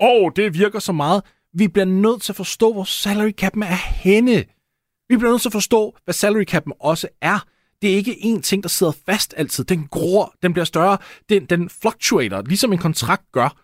åh, 0.00 0.08
oh, 0.08 0.30
det 0.36 0.54
virker 0.54 0.78
så 0.78 0.92
meget. 0.92 1.22
Vi 1.54 1.68
bliver 1.68 1.84
nødt 1.84 2.22
til 2.22 2.32
at 2.32 2.36
forstå, 2.36 2.72
hvor 2.72 2.84
salary 2.84 3.32
cap'en 3.42 3.64
er 3.64 3.92
henne. 4.02 4.44
Vi 5.08 5.16
bliver 5.16 5.30
nødt 5.30 5.42
til 5.42 5.48
at 5.48 5.52
forstå, 5.52 5.96
hvad 6.04 6.14
salary 6.14 6.44
cap'en 6.50 6.76
også 6.80 7.08
er. 7.20 7.38
Det 7.82 7.92
er 7.92 7.96
ikke 7.96 8.12
én 8.12 8.40
ting, 8.40 8.62
der 8.62 8.68
sidder 8.68 8.92
fast 9.06 9.34
altid. 9.36 9.64
Den 9.64 9.88
gror, 9.90 10.34
den 10.42 10.52
bliver 10.52 10.64
større, 10.64 10.98
den, 11.28 11.44
den 11.44 11.68
fluctuater, 11.68 12.42
ligesom 12.42 12.72
en 12.72 12.78
kontrakt 12.78 13.32
gør. 13.32 13.56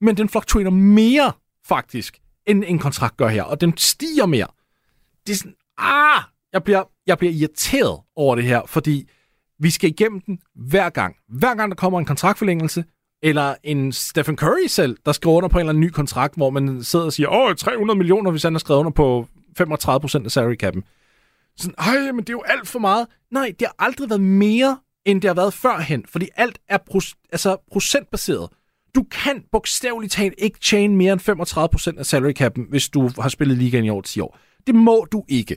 Men 0.00 0.16
den 0.16 0.28
fluctuater 0.28 0.70
mere, 0.70 1.32
faktisk, 1.66 2.18
end 2.46 2.64
en 2.66 2.78
kontrakt 2.78 3.16
gør 3.16 3.28
her. 3.28 3.42
Og 3.42 3.60
den 3.60 3.76
stiger 3.76 4.26
mere. 4.26 4.46
Det 5.26 5.32
er 5.32 5.36
sådan, 5.36 5.54
ah, 5.78 6.22
jeg 6.52 6.64
bliver, 6.64 6.84
jeg 7.06 7.18
bliver 7.18 7.32
irriteret 7.32 8.00
over 8.16 8.34
det 8.34 8.44
her, 8.44 8.62
fordi 8.66 9.08
vi 9.58 9.70
skal 9.70 9.90
igennem 9.90 10.20
den 10.20 10.38
hver 10.54 10.90
gang. 10.90 11.16
Hver 11.28 11.54
gang 11.54 11.70
der 11.70 11.76
kommer 11.76 11.98
en 11.98 12.04
kontraktforlængelse, 12.04 12.84
eller 13.22 13.54
en 13.62 13.92
Stephen 13.92 14.36
Curry 14.36 14.66
selv, 14.66 14.96
der 15.06 15.12
skriver 15.12 15.36
under 15.36 15.48
på 15.48 15.58
en 15.58 15.60
eller 15.60 15.70
anden 15.70 15.80
ny 15.80 15.88
kontrakt, 15.88 16.34
hvor 16.34 16.50
man 16.50 16.82
sidder 16.82 17.04
og 17.04 17.12
siger, 17.12 17.28
åh, 17.28 17.54
300 17.54 17.98
millioner, 17.98 18.30
hvis 18.30 18.42
han 18.42 18.52
har 18.52 18.58
skrevet 18.58 18.80
under 18.80 18.92
på 18.92 19.28
35% 19.60 20.24
af 20.24 20.30
salary 20.30 20.56
cap'en. 20.62 20.80
Sådan, 21.56 21.74
ej, 21.78 22.12
men 22.12 22.18
det 22.18 22.28
er 22.28 22.32
jo 22.32 22.42
alt 22.46 22.68
for 22.68 22.78
meget. 22.78 23.06
Nej, 23.30 23.54
det 23.58 23.66
har 23.68 23.74
aldrig 23.78 24.08
været 24.10 24.20
mere, 24.20 24.78
end 25.04 25.22
det 25.22 25.28
har 25.28 25.34
været 25.34 25.54
førhen, 25.54 26.04
fordi 26.08 26.28
alt 26.36 26.58
er 26.68 26.78
pro- 26.90 27.26
altså 27.32 27.56
procentbaseret. 27.72 28.48
Du 28.94 29.02
kan 29.10 29.44
bogstaveligt 29.52 30.12
talt 30.12 30.34
ikke 30.38 30.58
tjene 30.60 30.96
mere 30.96 31.12
end 31.12 31.20
35% 31.94 31.98
af 31.98 32.06
salary 32.06 32.32
cap'en, 32.40 32.68
hvis 32.70 32.88
du 32.88 33.10
har 33.18 33.28
spillet 33.28 33.58
ligaen 33.58 33.84
i 33.84 33.90
over 33.90 34.02
10 34.02 34.20
år. 34.20 34.38
Det 34.66 34.74
må 34.74 35.06
du 35.12 35.24
ikke. 35.28 35.56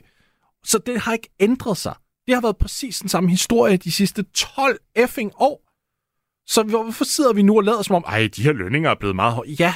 Så 0.64 0.78
det 0.78 1.00
har 1.00 1.12
ikke 1.12 1.28
ændret 1.40 1.76
sig. 1.76 1.94
Det 2.26 2.34
har 2.34 2.42
været 2.42 2.56
præcis 2.56 2.98
den 2.98 3.08
samme 3.08 3.30
historie 3.30 3.76
de 3.76 3.92
sidste 3.92 4.22
12 4.22 4.78
effing 4.94 5.32
år. 5.36 5.64
Så 6.46 6.62
hvorfor 6.62 7.04
sidder 7.04 7.32
vi 7.32 7.42
nu 7.42 7.56
og 7.56 7.64
lader 7.64 7.82
som 7.82 7.96
om, 7.96 8.04
ej, 8.06 8.28
de 8.36 8.42
her 8.42 8.52
lønninger 8.52 8.90
er 8.90 8.94
blevet 8.94 9.16
meget 9.16 9.34
høje? 9.34 9.48
Ja, 9.58 9.74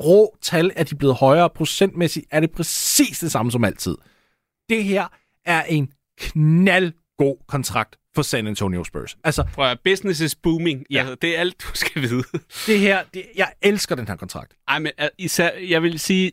rå 0.00 0.36
tal 0.42 0.70
er 0.76 0.84
de 0.84 0.94
blevet 0.94 1.16
højere. 1.16 1.50
Procentmæssigt 1.50 2.26
er 2.30 2.40
det 2.40 2.50
præcis 2.50 3.18
det 3.18 3.32
samme 3.32 3.52
som 3.52 3.64
altid. 3.64 3.96
Det 4.68 4.84
her 4.84 5.06
er 5.44 5.62
en 5.62 5.92
knaldgod 6.18 7.44
kontrakt 7.48 7.96
for 8.14 8.22
San 8.22 8.46
Antonio 8.46 8.84
Spurs. 8.84 9.16
Altså, 9.24 9.44
Prøv 9.52 9.70
at, 9.70 9.80
business 9.84 10.20
is 10.20 10.34
booming. 10.34 10.86
Ja. 10.90 10.98
Altså, 10.98 11.14
det 11.14 11.36
er 11.36 11.40
alt, 11.40 11.60
du 11.62 11.66
skal 11.74 12.02
vide. 12.02 12.22
det 12.66 12.78
her, 12.78 13.02
det, 13.14 13.24
jeg 13.36 13.52
elsker 13.62 13.94
den 13.94 14.08
her 14.08 14.16
kontrakt. 14.16 14.54
Ej, 14.68 14.78
men 14.78 14.92
især, 15.18 15.50
jeg 15.52 15.82
vil 15.82 15.98
sige, 15.98 16.32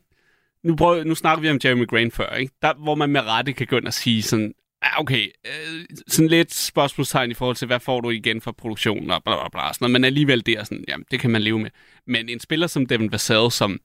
nu, 0.64 0.76
prøv, 0.76 1.04
nu 1.04 1.16
snakker 1.16 1.42
vi 1.42 1.50
om 1.50 1.60
Jeremy 1.64 1.88
Grant 1.88 2.14
før, 2.14 2.30
ikke? 2.36 2.54
Der, 2.62 2.74
hvor 2.74 2.96
man 2.96 3.10
med 3.10 3.22
rette 3.22 3.54
kan 3.54 3.68
gå 3.68 3.78
ind 3.78 3.88
og 3.88 3.94
sige 3.94 4.22
sådan, 4.22 4.54
okay, 4.98 5.28
øh, 5.46 5.86
sådan 6.08 6.28
lidt 6.28 6.54
spørgsmålstegn 6.54 7.32
i 7.32 7.34
forhold 7.34 7.56
til, 7.56 7.66
hvad 7.66 7.80
får 7.80 8.02
du 8.02 8.10
igen 8.10 8.42
for 8.42 8.52
produktionen 8.52 9.12
og 9.12 9.24
bla 9.24 9.36
bla 9.36 9.50
bla, 9.50 9.74
sådan 9.74 9.78
noget, 9.82 9.92
men 9.92 10.04
alligevel 10.04 10.46
det 10.46 10.54
er 10.54 10.64
sådan, 10.64 10.86
jamen, 10.88 11.06
det 11.12 11.20
kan 11.20 11.30
man 11.30 11.42
leve 11.42 11.60
med. 11.60 11.70
Men 12.08 12.30
en 12.30 12.40
spiller 12.40 12.68
som 12.68 12.86
Devin 12.86 13.12
Vassell, 13.12 13.52
som 13.52 13.80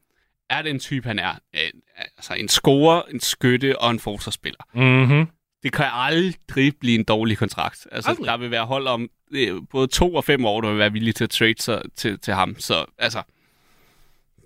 er 0.50 0.62
den 0.62 0.78
type, 0.78 1.08
han 1.08 1.18
er, 1.18 1.34
øh, 1.54 1.70
altså 2.16 2.34
en 2.34 2.48
scorer, 2.48 3.02
en 3.02 3.20
skytte 3.20 3.78
og 3.78 3.90
en 3.90 4.00
forsvarsspiller. 4.00 4.60
Mm-hmm. 4.74 5.26
Det 5.62 5.72
kan 5.72 5.86
aldrig 5.92 6.72
blive 6.80 6.98
en 6.98 7.04
dårlig 7.04 7.38
kontrakt. 7.38 7.86
Altså, 7.92 8.10
aldrig. 8.10 8.26
der 8.26 8.36
vil 8.36 8.50
være 8.50 8.64
hold 8.64 8.86
om 8.86 9.10
øh, 9.32 9.62
både 9.70 9.86
to 9.86 10.14
og 10.14 10.24
fem 10.24 10.44
år, 10.44 10.60
der 10.60 10.68
vil 10.68 10.78
være 10.78 10.92
villige 10.92 11.12
til 11.12 11.24
at 11.24 11.30
trade 11.30 11.54
sig 11.58 11.82
til, 11.96 12.18
til 12.18 12.34
ham. 12.34 12.56
Så 12.58 12.84
altså... 12.98 13.22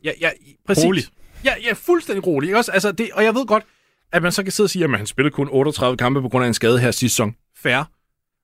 Ja, 0.04 0.12
ja, 0.20 0.30
præcis. 0.66 0.84
Rolig. 0.84 1.04
Ja, 1.44 1.54
ja, 1.62 1.72
fuldstændig 1.72 2.26
rolig. 2.26 2.56
Også, 2.56 2.72
altså, 2.72 2.92
det, 2.92 3.10
og 3.12 3.24
jeg 3.24 3.34
ved 3.34 3.46
godt, 3.46 3.64
at 4.12 4.22
man 4.22 4.32
så 4.32 4.42
kan 4.42 4.52
sidde 4.52 4.66
og 4.66 4.70
sige, 4.70 4.84
at 4.84 4.90
han 4.90 5.06
spillede 5.06 5.32
kun 5.34 5.48
38 5.50 5.96
kampe 5.96 6.22
på 6.22 6.28
grund 6.28 6.44
af 6.44 6.48
en 6.48 6.54
skade 6.54 6.78
her 6.78 6.90
sidste 6.90 7.14
sæson. 7.14 7.34
Fair. 7.56 7.90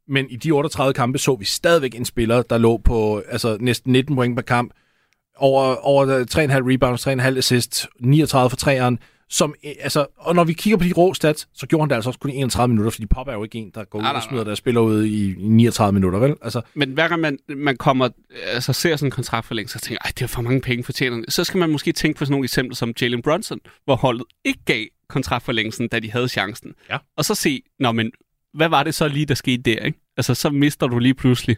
Men 0.08 0.26
i 0.30 0.36
de 0.36 0.50
38 0.50 0.94
kampe 0.94 1.18
så 1.18 1.34
vi 1.34 1.44
stadigvæk 1.44 1.94
en 1.94 2.04
spiller, 2.04 2.42
der 2.42 2.58
lå 2.58 2.76
på 2.76 3.22
altså, 3.28 3.56
næsten 3.60 3.92
19 3.92 4.16
point 4.16 4.36
per 4.36 4.42
kamp, 4.42 4.72
over, 5.36 5.74
over 5.74 6.24
3,5 6.24 6.72
rebounds, 6.72 7.06
3,5 7.06 7.38
assists, 7.38 7.88
39 8.00 8.50
for 8.50 8.56
træeren, 8.56 8.98
som, 9.30 9.54
øh, 9.64 9.72
altså, 9.80 10.06
og 10.16 10.34
når 10.34 10.44
vi 10.44 10.52
kigger 10.52 10.76
på 10.76 10.84
de 10.84 10.92
rå 10.92 11.14
stats, 11.14 11.48
så 11.54 11.66
gjorde 11.66 11.82
han 11.82 11.88
det 11.88 11.94
altså 11.94 12.10
også 12.10 12.20
kun 12.20 12.30
i 12.30 12.36
31 12.36 12.68
minutter, 12.68 12.90
fordi 12.90 13.06
Pop 13.06 13.28
er 13.28 13.32
jo 13.32 13.44
ikke 13.44 13.58
en, 13.58 13.70
der 13.74 13.84
går 13.84 13.98
ud 13.98 14.04
og 14.04 14.22
smider 14.22 14.44
der 14.44 14.54
spiller 14.54 14.80
ud 14.80 15.04
i, 15.04 15.30
i 15.30 15.48
39 15.48 15.92
minutter, 15.92 16.18
vel? 16.18 16.34
Altså. 16.42 16.60
Men 16.74 16.92
hver 16.92 17.08
gang 17.08 17.20
man, 17.20 17.38
man 17.48 17.76
kommer, 17.76 18.08
altså 18.46 18.72
ser 18.72 18.96
sådan 18.96 19.06
en 19.06 19.10
kontraktforlængelse, 19.10 19.78
så 19.78 19.84
tænker, 19.84 19.98
ej, 20.04 20.12
det 20.18 20.22
er 20.22 20.26
for 20.26 20.42
mange 20.42 20.60
penge 20.60 20.84
for 20.84 20.92
tjenerne. 20.92 21.24
Så 21.28 21.44
skal 21.44 21.58
man 21.58 21.70
måske 21.70 21.92
tænke 21.92 22.18
på 22.18 22.24
sådan 22.24 22.32
nogle 22.32 22.44
eksempler 22.44 22.76
som 22.76 22.92
Jalen 23.00 23.22
Brunson, 23.22 23.60
hvor 23.84 23.96
holdet 23.96 24.24
ikke 24.44 24.60
gav 24.64 24.84
kontraktforlængelsen, 25.08 25.88
da 25.88 26.00
de 26.00 26.10
havde 26.10 26.28
chancen. 26.28 26.74
Ja. 26.90 26.98
Og 27.16 27.24
så 27.24 27.34
se, 27.34 27.62
nå 27.78 27.92
men, 27.92 28.10
hvad 28.54 28.68
var 28.68 28.82
det 28.82 28.94
så 28.94 29.08
lige, 29.08 29.26
der 29.26 29.34
skete 29.34 29.62
der, 29.62 29.84
ikke? 29.84 29.98
Altså, 30.16 30.34
så 30.34 30.50
mister 30.50 30.86
du 30.86 30.98
lige 30.98 31.14
pludselig 31.14 31.56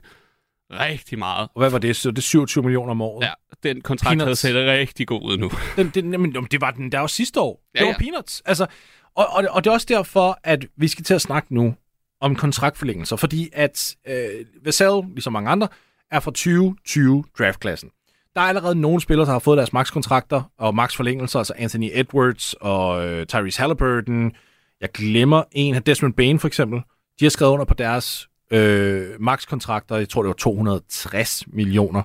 rigtig 0.70 1.18
meget. 1.18 1.48
Og 1.54 1.60
hvad 1.60 1.70
var 1.70 1.78
det? 1.78 1.96
Så 1.96 2.10
det 2.10 2.18
er 2.18 2.22
27 2.22 2.64
millioner 2.64 2.90
om 2.90 3.00
året? 3.00 3.26
Ja, 3.26 3.32
den 3.68 3.80
kontrakt 3.80 4.18
peanuts. 4.18 4.42
havde 4.42 4.56
set 4.56 4.80
rigtig 4.80 5.06
god 5.06 5.22
ud 5.22 5.36
nu. 5.38 5.50
Den, 5.76 5.90
den, 5.90 6.12
jamen, 6.12 6.34
det 6.50 6.60
var 6.60 6.70
den 6.70 6.92
der 6.92 7.00
også 7.00 7.16
sidste 7.16 7.40
år. 7.40 7.62
Ja, 7.74 7.78
det 7.78 7.86
var 7.86 7.92
ja. 7.92 7.98
peanuts. 7.98 8.42
Altså, 8.44 8.66
og, 9.14 9.26
og, 9.30 9.44
og 9.50 9.64
det 9.64 9.70
er 9.70 9.74
også 9.74 9.86
derfor, 9.88 10.38
at 10.44 10.66
vi 10.76 10.88
skal 10.88 11.04
til 11.04 11.14
at 11.14 11.20
snakke 11.20 11.54
nu 11.54 11.74
om 12.20 12.36
kontraktforlængelser, 12.36 13.16
fordi 13.16 13.48
at 13.52 13.96
øh, 14.08 14.46
Vassell, 14.64 15.02
ligesom 15.14 15.32
mange 15.32 15.50
andre, 15.50 15.68
er 16.10 16.20
fra 16.20 16.30
2020 16.30 17.24
draftklassen. 17.38 17.90
Der 18.38 18.44
er 18.44 18.48
allerede 18.48 18.74
nogle 18.74 19.00
spillere, 19.00 19.26
der 19.26 19.32
har 19.32 19.38
fået 19.38 19.56
deres 19.56 19.72
max-kontrakter 19.72 20.42
og 20.58 20.74
max-forlængelser, 20.74 21.38
altså 21.38 21.52
Anthony 21.56 21.90
Edwards 21.92 22.54
og 22.60 23.08
øh, 23.08 23.26
Tyrese 23.26 23.60
Halliburton. 23.60 24.32
Jeg 24.80 24.88
glemmer 24.94 25.42
en 25.52 25.74
af 25.74 25.82
Desmond 25.82 26.14
Bain 26.14 26.38
for 26.38 26.48
eksempel. 26.48 26.80
De 27.20 27.24
har 27.24 27.30
skrevet 27.30 27.52
under 27.52 27.64
på 27.64 27.74
deres 27.74 28.28
øh, 28.50 29.20
max-kontrakter, 29.20 29.96
jeg 29.96 30.08
tror 30.08 30.22
det 30.22 30.28
var 30.28 30.34
260 30.34 31.44
millioner 31.46 32.02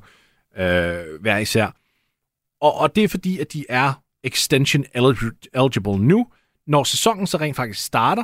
øh, 0.58 1.22
hver 1.22 1.38
især. 1.38 1.66
Og, 2.62 2.76
og 2.76 2.96
det 2.96 3.04
er 3.04 3.08
fordi, 3.08 3.40
at 3.40 3.54
de 3.54 3.66
er 3.70 4.04
extension 4.24 4.86
eligible 5.54 5.98
nu. 5.98 6.28
Når 6.68 6.84
sæsonen 6.84 7.28
så 7.28 7.38
rent 7.38 7.56
faktisk 7.56 7.86
starter, 7.86 8.24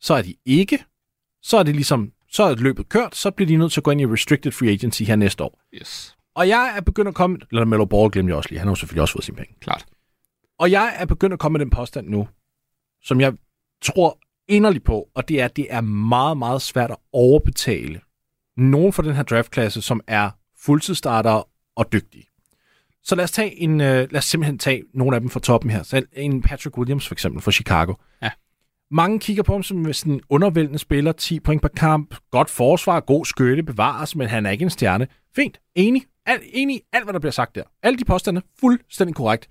så 0.00 0.14
er 0.14 0.22
de 0.22 0.34
ikke. 0.46 0.84
Så 1.42 1.56
er 1.56 1.62
det 1.62 1.74
ligesom, 1.74 2.12
så 2.28 2.42
er 2.42 2.54
løbet 2.54 2.88
kørt, 2.88 3.16
så 3.16 3.30
bliver 3.30 3.46
de 3.46 3.56
nødt 3.56 3.72
til 3.72 3.80
at 3.80 3.84
gå 3.84 3.90
ind 3.90 4.00
i 4.00 4.06
restricted 4.06 4.52
free 4.52 4.70
agency 4.70 5.02
her 5.02 5.16
næste 5.16 5.44
år. 5.44 5.60
Yes. 5.74 6.16
Og 6.34 6.48
jeg 6.48 6.74
er 6.76 6.80
begyndt 6.80 7.08
at 7.08 7.14
komme... 7.14 7.38
Eller 7.50 7.64
Melo 7.64 7.84
Ball 7.84 8.10
glemte 8.10 8.30
jeg 8.30 8.36
også 8.36 8.50
lige. 8.50 8.58
Han 8.58 8.68
har 8.68 8.72
jo 8.72 8.76
selvfølgelig 8.76 9.02
også 9.02 9.12
fået 9.12 9.24
sin 9.24 9.34
penge. 9.34 9.54
Klart. 9.60 9.86
Og 10.58 10.70
jeg 10.70 10.94
er 10.98 11.06
begyndt 11.06 11.32
at 11.32 11.38
komme 11.38 11.58
med 11.58 11.64
den 11.64 11.70
påstand 11.70 12.08
nu, 12.08 12.28
som 13.02 13.20
jeg 13.20 13.32
tror 13.82 14.18
inderligt 14.48 14.84
på, 14.84 15.08
og 15.14 15.28
det 15.28 15.40
er, 15.40 15.44
at 15.44 15.56
det 15.56 15.66
er 15.70 15.80
meget, 15.80 16.36
meget 16.36 16.62
svært 16.62 16.90
at 16.90 16.96
overbetale 17.12 18.00
nogen 18.56 18.92
for 18.92 19.02
den 19.02 19.14
her 19.14 19.22
draftklasse, 19.22 19.82
som 19.82 20.00
er 20.06 20.30
fuldtidsstarter 20.58 21.48
og 21.76 21.92
dygtige. 21.92 22.24
Så 23.02 23.14
lad 23.14 23.24
os, 23.24 23.30
tage 23.30 23.60
en, 23.60 23.70
uh, 23.70 23.86
lad 23.86 24.16
os 24.16 24.24
simpelthen 24.24 24.58
tage 24.58 24.82
nogle 24.94 25.16
af 25.16 25.20
dem 25.20 25.30
fra 25.30 25.40
toppen 25.40 25.70
her. 25.70 25.82
Så 25.82 26.02
en 26.12 26.42
Patrick 26.42 26.78
Williams 26.78 27.08
for 27.08 27.14
eksempel 27.14 27.42
fra 27.42 27.50
Chicago. 27.50 27.94
Ja. 28.22 28.30
Mange 28.90 29.18
kigger 29.18 29.42
på 29.42 29.52
ham 29.52 29.62
som 29.62 29.92
sådan 29.92 30.12
en 30.12 30.20
undervældende 30.28 30.78
spiller, 30.78 31.12
10 31.12 31.40
point 31.40 31.62
per 31.62 31.68
kamp, 31.68 32.14
godt 32.30 32.50
forsvar, 32.50 33.00
god 33.00 33.24
skytte, 33.24 33.62
bevares, 33.62 34.16
men 34.16 34.28
han 34.28 34.46
er 34.46 34.50
ikke 34.50 34.62
en 34.62 34.70
stjerne. 34.70 35.08
Fint, 35.36 35.60
enig. 35.74 36.02
Al, 36.26 36.40
enig 36.52 36.76
i 36.76 36.80
alt, 36.92 37.04
hvad 37.04 37.12
der 37.12 37.18
bliver 37.18 37.32
sagt 37.32 37.54
der. 37.54 37.62
Alle 37.82 37.98
de 37.98 38.04
påstande, 38.04 38.42
fuldstændig 38.60 39.14
korrekt. 39.16 39.48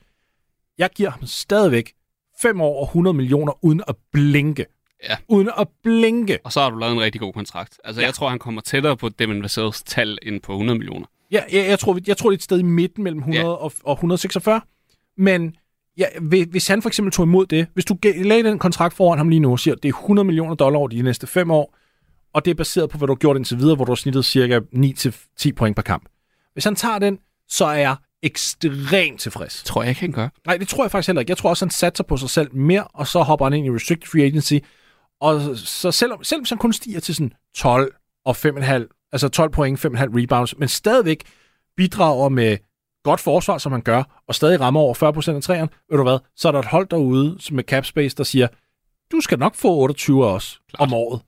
Jeg 0.78 0.90
giver 0.96 1.10
ham 1.10 1.26
stadigvæk 1.26 1.94
5 2.42 2.62
år 2.62 2.80
og 2.80 2.86
100 2.86 3.14
millioner 3.14 3.66
uden 3.66 3.82
at 3.88 3.96
blinke. 4.12 4.66
Ja. 5.10 5.18
Uden 5.28 5.50
at 5.60 5.68
blinke. 5.84 6.40
Og 6.44 6.52
så 6.52 6.62
har 6.62 6.70
du 6.70 6.78
lavet 6.78 6.94
en 6.94 7.02
rigtig 7.02 7.22
god 7.22 7.34
kontrakt. 7.34 7.80
Altså, 7.84 8.02
ja. 8.02 8.08
jeg 8.08 8.14
tror, 8.14 8.30
han 8.30 8.40
kommer 8.40 8.62
tættere 8.62 8.98
på 8.98 9.10
Devin 9.10 9.46
Vassell's 9.46 9.82
tal 9.86 10.18
end 10.22 10.42
på 10.42 10.52
100 10.52 10.80
millioner. 10.80 11.06
Ja, 11.32 11.44
jeg, 11.52 11.68
jeg, 11.68 11.80
tror, 11.80 12.00
jeg 12.08 12.18
tror, 12.18 12.30
det 12.30 12.36
er 12.36 12.38
et 12.38 12.44
sted 12.44 12.60
i 12.60 12.64
midten 12.64 13.04
mellem 13.04 13.20
100 13.20 13.46
ja. 13.46 13.52
og, 13.52 13.72
og 13.84 13.94
146. 13.94 14.62
Men 15.18 15.56
ja, 15.98 16.06
hvis 16.50 16.68
han 16.68 16.82
for 16.82 16.90
eksempel 16.90 17.12
tog 17.12 17.26
imod 17.26 17.46
det, 17.46 17.68
hvis 17.74 17.86
du 17.86 17.98
lagde 18.04 18.44
den 18.44 18.60
kontrakt 18.60 18.94
foran 18.94 19.18
ham 19.18 19.30
lige 19.30 19.40
nu 19.40 19.52
og 19.52 19.60
siger, 19.60 19.76
at 19.76 19.84
det 19.84 19.90
er 19.90 19.94
100 19.94 20.26
millioner 20.26 20.56
dollar 20.56 20.80
over 20.80 20.88
de 20.88 21.02
næste 21.02 21.28
fem 21.28 21.52
år, 21.52 21.76
og 22.34 22.46
det 22.46 22.52
er 22.52 22.56
baseret 22.56 22.90
på, 22.90 22.98
hvad 22.98 23.08
du 23.08 23.14
har 23.14 23.18
gjort 23.18 23.38
indtil 23.38 23.58
videre, 23.58 23.76
hvor 23.76 23.86
du 23.86 23.92
har 23.92 23.96
snittet 23.96 24.26
cirka 24.26 24.60
9-10 24.76 25.52
point 25.56 25.76
per 25.76 25.84
kamp. 25.84 26.10
Hvis 26.54 26.64
han 26.64 26.76
tager 26.76 26.99
den, 26.99 27.20
så 27.47 27.66
er 27.66 27.78
jeg 27.78 27.95
ekstremt 28.24 29.20
tilfreds. 29.20 29.64
Tror 29.64 29.82
jeg 29.82 29.89
ikke, 29.89 30.01
han 30.01 30.12
gør. 30.12 30.30
Nej, 30.45 30.58
det 30.58 30.68
tror 30.68 30.84
jeg 30.84 30.91
faktisk 30.91 31.08
heller 31.08 31.20
ikke. 31.20 31.32
Jeg 31.32 31.38
tror 31.38 31.49
også, 31.49 31.66
han 31.66 31.72
satser 31.72 32.04
på 32.04 32.18
sig 32.18 32.30
selv 32.30 32.56
mere, 32.56 32.84
og 32.84 33.08
så 33.08 33.22
hopper 33.22 33.45
han 33.45 33.54
ind 33.54 33.66
i 33.66 33.70
restricted 33.70 34.08
free 34.08 34.24
agency. 34.24 34.54
Og 35.22 35.58
så 35.58 35.91
selvom, 35.91 36.24
selvom 36.24 36.45
han 36.49 36.58
kun 36.58 36.74
stiger 36.74 36.99
til 36.99 37.16
sådan 37.16 37.34
12 37.56 37.95
og 38.26 38.36
5,5, 38.36 39.10
altså 39.12 39.30
12 39.30 39.49
point, 39.49 39.86
5,5 39.86 39.91
rebounds, 39.91 40.58
men 40.58 40.68
stadigvæk 40.68 41.24
bidrager 41.78 42.30
med 42.30 42.58
godt 43.04 43.20
forsvar, 43.20 43.58
som 43.58 43.72
han 43.72 43.82
gør, 43.82 44.22
og 44.28 44.36
stadig 44.36 44.60
rammer 44.60 44.80
over 44.80 45.30
40% 45.32 45.36
af 45.36 45.41
træerne, 45.41 45.70
ved 45.89 45.97
du 45.97 46.04
hvad, 46.04 46.18
så 46.36 46.47
er 46.47 46.51
der 46.51 46.60
et 46.60 46.66
hold 46.66 46.88
derude 46.88 47.38
med 47.51 47.64
cap 47.64 47.86
space, 47.86 48.18
der 48.18 48.24
siger, 48.24 48.47
du 49.12 49.22
skal 49.22 49.39
nok 49.39 49.56
få 49.56 49.76
28 49.76 50.28
også 50.28 50.60
Klart. 50.70 50.88
om 50.88 50.93
året. 50.93 51.22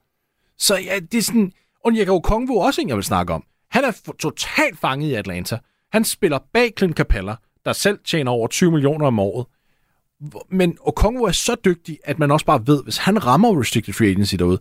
Så 0.58 0.76
ja, 0.76 0.98
det 1.12 1.18
er 1.18 1.22
sådan, 1.22 1.52
Onyeka 1.84 2.10
Okongwu 2.10 2.62
også 2.62 2.80
en, 2.80 2.88
jeg 2.88 2.96
vil 2.96 3.04
snakke 3.04 3.32
om. 3.34 3.44
Han 3.70 3.84
er 3.84 4.12
totalt 4.18 4.78
fanget 4.78 5.08
i 5.08 5.14
Atlanta. 5.14 5.58
Han 5.92 6.04
spiller 6.04 6.38
bag 6.52 6.72
Clint 6.78 6.96
Capella, 6.96 7.36
der 7.64 7.72
selv 7.72 7.98
tjener 8.04 8.32
over 8.32 8.48
20 8.48 8.70
millioner 8.70 9.06
om 9.06 9.18
året. 9.18 9.46
Men 10.50 10.78
Okongwu 10.80 11.24
er 11.24 11.32
så 11.32 11.56
dygtig, 11.64 11.98
at 12.04 12.18
man 12.18 12.30
også 12.30 12.46
bare 12.46 12.66
ved, 12.66 12.82
hvis 12.82 12.96
han 12.96 13.26
rammer 13.26 13.60
restricted 13.60 13.94
free 13.94 14.08
agency 14.08 14.34
derude, 14.34 14.58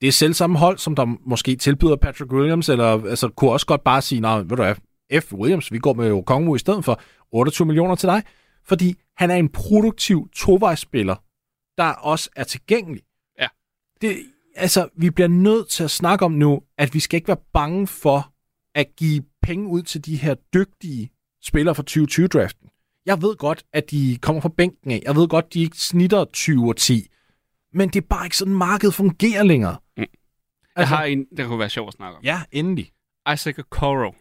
det 0.00 0.08
er 0.08 0.12
selv 0.12 0.34
samme 0.34 0.58
hold, 0.58 0.78
som 0.78 0.96
der 0.96 1.16
måske 1.26 1.56
tilbyder 1.56 1.96
Patrick 1.96 2.32
Williams, 2.32 2.68
eller 2.68 3.04
altså, 3.04 3.28
kunne 3.28 3.50
også 3.50 3.66
godt 3.66 3.84
bare 3.84 4.02
sige, 4.02 4.20
nej, 4.20 4.38
ved 4.38 4.44
du 4.44 4.54
hvad, 4.56 4.74
F. 5.20 5.32
Williams, 5.32 5.72
vi 5.72 5.78
går 5.78 5.92
med 5.92 6.10
Okongwu 6.10 6.54
i 6.54 6.58
stedet 6.58 6.84
for 6.84 7.00
28 7.32 7.66
millioner 7.66 7.94
til 7.94 8.08
dig, 8.08 8.22
fordi 8.64 8.94
han 9.16 9.30
er 9.30 9.34
en 9.34 9.48
produktiv 9.48 10.28
tovejsspiller, 10.36 11.16
der 11.78 11.90
også 11.90 12.30
er 12.36 12.44
tilgængelig. 12.44 13.02
Ja. 13.40 13.46
Det, 14.00 14.16
altså, 14.56 14.88
vi 14.96 15.10
bliver 15.10 15.28
nødt 15.28 15.68
til 15.68 15.84
at 15.84 15.90
snakke 15.90 16.24
om 16.24 16.32
nu, 16.32 16.62
at 16.78 16.94
vi 16.94 17.00
skal 17.00 17.16
ikke 17.16 17.28
være 17.28 17.42
bange 17.52 17.86
for 17.86 18.32
at 18.76 18.86
give 18.96 19.22
penge 19.42 19.68
ud 19.68 19.82
til 19.82 20.04
de 20.04 20.16
her 20.16 20.34
dygtige 20.54 21.10
spillere 21.42 21.74
fra 21.74 21.82
2020-draften. 21.90 22.68
Jeg 23.06 23.22
ved 23.22 23.36
godt, 23.36 23.64
at 23.72 23.90
de 23.90 24.18
kommer 24.22 24.42
fra 24.42 24.48
bænken 24.48 24.90
af. 24.90 25.02
Jeg 25.04 25.16
ved 25.16 25.28
godt, 25.28 25.54
de 25.54 25.60
ikke 25.60 25.76
snitter 25.78 26.24
20 26.24 26.68
og 26.68 26.76
10. 26.76 27.06
Men 27.72 27.88
det 27.88 27.96
er 27.96 28.06
bare 28.10 28.26
ikke 28.26 28.36
sådan, 28.36 28.54
markedet 28.54 28.94
fungerer 28.94 29.42
længere. 29.42 29.76
Mm. 29.96 30.00
Jeg 30.00 30.06
altså, 30.76 30.94
har 30.94 31.04
en, 31.04 31.26
der 31.36 31.46
kunne 31.46 31.58
være 31.58 31.70
sjov 31.70 31.88
at 31.88 31.94
snakke 31.94 32.16
om. 32.16 32.24
Ja, 32.24 32.42
endelig. 32.52 32.92
Isaac 33.32 33.58
Okoro. 33.58 34.14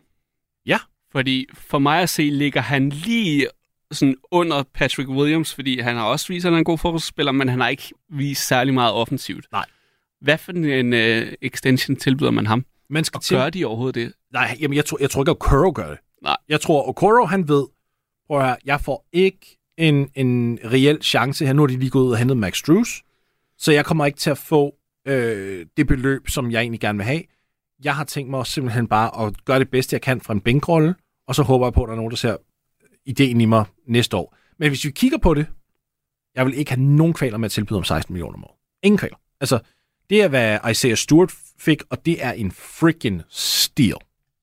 Ja. 0.66 0.80
Fordi 1.12 1.46
for 1.54 1.80
mig 1.80 2.02
at 2.02 2.10
se, 2.10 2.24
ligger 2.24 2.62
han 2.62 2.90
lige 2.90 3.48
sådan 3.92 4.16
under 4.32 4.64
Patrick 4.74 5.10
Williams, 5.10 5.54
fordi 5.54 5.80
han 5.80 5.96
har 5.96 6.04
også 6.06 6.28
vist, 6.28 6.46
at 6.46 6.52
han 6.52 6.54
er 6.54 6.58
en 6.60 6.66
god 6.66 6.78
fodboldspiller, 6.78 7.32
men 7.32 7.50
han 7.50 7.60
har 7.60 7.68
ikke 7.68 7.92
vist 8.10 8.48
særlig 8.48 8.74
meget 8.74 8.94
offensivt. 8.94 9.46
Nej. 9.52 9.66
Hvad 10.22 10.38
for 10.38 10.52
en 10.52 10.94
uh, 10.94 11.34
extension 11.42 11.96
tilbyder 11.96 12.32
man 12.32 12.48
ham? 12.48 12.66
Man 12.90 13.04
skal 13.04 13.18
og 13.18 13.24
til... 13.24 13.38
gør 13.38 13.50
de 13.50 13.66
overhovedet 13.66 13.96
det? 13.96 14.14
Nej, 14.34 14.58
jamen 14.60 14.76
jeg 14.76 14.86
tror, 14.86 14.98
jeg 15.02 15.10
tror 15.10 15.22
ikke, 15.22 15.30
at 15.30 15.36
Okoro 15.36 15.72
gør 15.76 15.90
det. 15.90 15.98
Nej. 16.22 16.38
Jeg 16.50 16.62
tror, 16.62 16.88
Okoro, 16.88 17.26
han 17.26 17.48
ved, 17.48 17.66
prøv 18.28 18.38
at 18.38 18.46
høre, 18.46 18.58
jeg 18.66 18.82
får 18.82 19.08
ikke 19.14 19.58
en, 19.78 20.10
en 20.16 20.60
reel 20.66 21.02
chance 21.02 21.46
her. 21.46 21.54
Nu 21.54 21.62
har 21.62 21.68
de 21.68 21.78
lige 21.78 21.90
gået 21.90 22.04
ud 22.04 22.12
og 22.12 22.18
hentet 22.18 22.38
Max 22.38 22.62
Drews, 22.64 23.04
så 23.58 23.72
jeg 23.72 23.86
kommer 23.86 24.06
ikke 24.06 24.18
til 24.18 24.30
at 24.30 24.38
få 24.38 24.76
øh, 25.08 25.66
det 25.78 25.88
beløb, 25.88 26.30
som 26.30 26.52
jeg 26.52 26.62
egentlig 26.62 26.80
gerne 26.80 26.98
vil 26.98 27.06
have. 27.06 27.22
Jeg 27.84 27.96
har 27.96 28.04
tænkt 28.04 28.30
mig 28.30 28.46
simpelthen 28.46 28.88
bare 28.88 29.28
at 29.28 29.46
gøre 29.46 29.60
det 29.60 29.70
bedste, 29.70 29.94
jeg 29.94 30.02
kan 30.02 30.22
fra 30.22 30.34
en 30.34 30.42
bænkrolle, 30.42 30.96
og 31.28 31.36
så 31.36 31.44
håber 31.44 31.66
jeg 31.66 31.74
på, 31.74 31.84
at 31.84 31.88
der 31.88 31.94
er 31.94 31.98
nogen, 31.98 32.12
der 32.12 32.18
ser 32.18 32.38
ideen 33.06 33.42
i 33.42 33.46
mig 33.46 33.66
næste 33.88 34.18
år. 34.18 34.38
Men 34.60 34.70
hvis 34.70 34.86
vi 34.86 34.92
kigger 34.92 35.18
på 35.18 35.34
det, 35.34 35.46
jeg 36.36 36.46
vil 36.46 36.58
ikke 36.58 36.72
have 36.72 36.82
nogen 36.82 37.14
kvaler 37.14 37.38
med 37.38 37.46
at 37.46 37.52
tilbyde 37.52 37.78
om 37.78 37.84
16 37.84 38.14
millioner 38.14 38.38
om 38.38 38.44
året. 38.44 38.58
Ingen 38.84 38.98
kvaler. 38.98 39.18
Altså, 39.42 39.60
det 40.10 40.22
er, 40.22 40.28
hvad 40.28 40.60
Isaiah 40.72 40.98
Stewart 40.98 41.34
fik, 41.60 41.84
og 41.90 42.06
det 42.06 42.24
er 42.26 42.32
en 42.32 42.52
freaking 42.52 43.22
steal. 43.30 43.98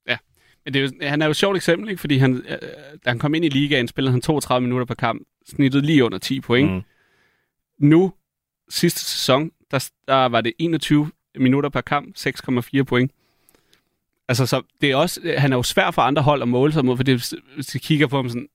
Ja, 0.08 0.16
men 0.64 0.74
det 0.74 0.82
er 0.82 0.86
jo, 0.86 1.08
han 1.08 1.22
er 1.22 1.26
jo 1.26 1.30
et 1.30 1.36
sjovt 1.36 1.56
eksempel, 1.56 1.88
ikke? 1.90 2.00
fordi 2.00 2.16
han, 2.16 2.36
øh, 2.48 2.58
da 3.04 3.10
han 3.10 3.18
kom 3.18 3.34
ind 3.34 3.44
i 3.44 3.48
ligaen, 3.48 3.88
spillede 3.88 4.12
han 4.12 4.20
32 4.20 4.62
minutter 4.62 4.86
per 4.86 4.94
kamp, 4.94 5.22
snittet 5.46 5.84
lige 5.86 6.04
under 6.04 6.18
10 6.18 6.40
point. 6.40 6.72
Mm. 6.72 6.82
Nu, 7.78 8.12
sidste 8.68 9.00
sæson, 9.00 9.50
der, 9.70 9.90
der 10.08 10.28
var 10.28 10.40
det 10.40 10.52
21 10.58 11.10
minutter 11.38 11.70
per 11.70 11.80
kamp, 11.80 12.16
6,4 12.16 12.82
point. 12.82 13.12
Altså, 14.28 14.46
så 14.46 14.62
det 14.80 14.90
er 14.90 14.96
også, 14.96 15.34
han 15.38 15.52
er 15.52 15.56
jo 15.56 15.62
svær 15.62 15.90
for 15.90 16.02
andre 16.02 16.22
hold 16.22 16.42
at 16.42 16.48
måle 16.48 16.72
sig 16.72 16.84
mod, 16.84 16.96
for 16.96 17.04
det, 17.04 17.36
hvis 17.54 17.66
de 17.66 17.78
kigger 17.78 18.06
på 18.06 18.16
ham 18.16 18.28
sådan, 18.28 18.48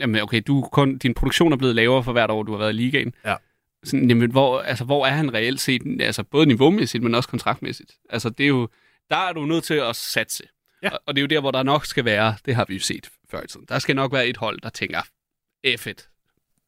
jamen 0.00 0.22
okay, 0.22 0.42
du 0.46 0.68
kun, 0.72 0.98
din 0.98 1.14
produktion 1.14 1.52
er 1.52 1.56
blevet 1.56 1.74
lavere 1.74 2.04
for 2.04 2.12
hvert 2.12 2.30
år, 2.30 2.42
du 2.42 2.52
har 2.52 2.58
været 2.58 2.72
i 2.72 2.76
ligaen. 2.76 3.14
Ja. 3.24 3.34
Sådan, 3.84 4.08
jamen, 4.08 4.30
hvor, 4.30 4.60
altså, 4.60 4.84
hvor 4.84 5.06
er 5.06 5.10
han 5.10 5.34
reelt 5.34 5.60
set, 5.60 5.82
altså 6.00 6.22
både 6.22 6.46
niveaumæssigt, 6.46 7.02
men 7.02 7.14
også 7.14 7.28
kontraktmæssigt? 7.28 7.92
Altså, 8.10 8.30
det 8.30 8.44
er 8.44 8.48
jo, 8.48 8.68
der 9.10 9.16
er 9.16 9.32
du 9.32 9.46
nødt 9.46 9.64
til 9.64 9.74
at 9.74 9.96
satse. 9.96 10.42
Ja. 10.82 10.90
Og, 10.90 10.98
og 11.06 11.16
det 11.16 11.20
er 11.20 11.22
jo 11.22 11.26
der, 11.26 11.40
hvor 11.40 11.50
der 11.50 11.62
nok 11.62 11.86
skal 11.86 12.04
være, 12.04 12.34
det 12.46 12.54
har 12.54 12.64
vi 12.68 12.74
jo 12.74 12.80
set 12.80 13.10
før 13.30 13.42
i 13.42 13.46
tiden, 13.46 13.66
der 13.68 13.78
skal 13.78 13.96
nok 13.96 14.12
være 14.12 14.26
et 14.26 14.36
hold, 14.36 14.60
der 14.60 14.68
tænker, 14.68 15.00
F1. 15.66 16.10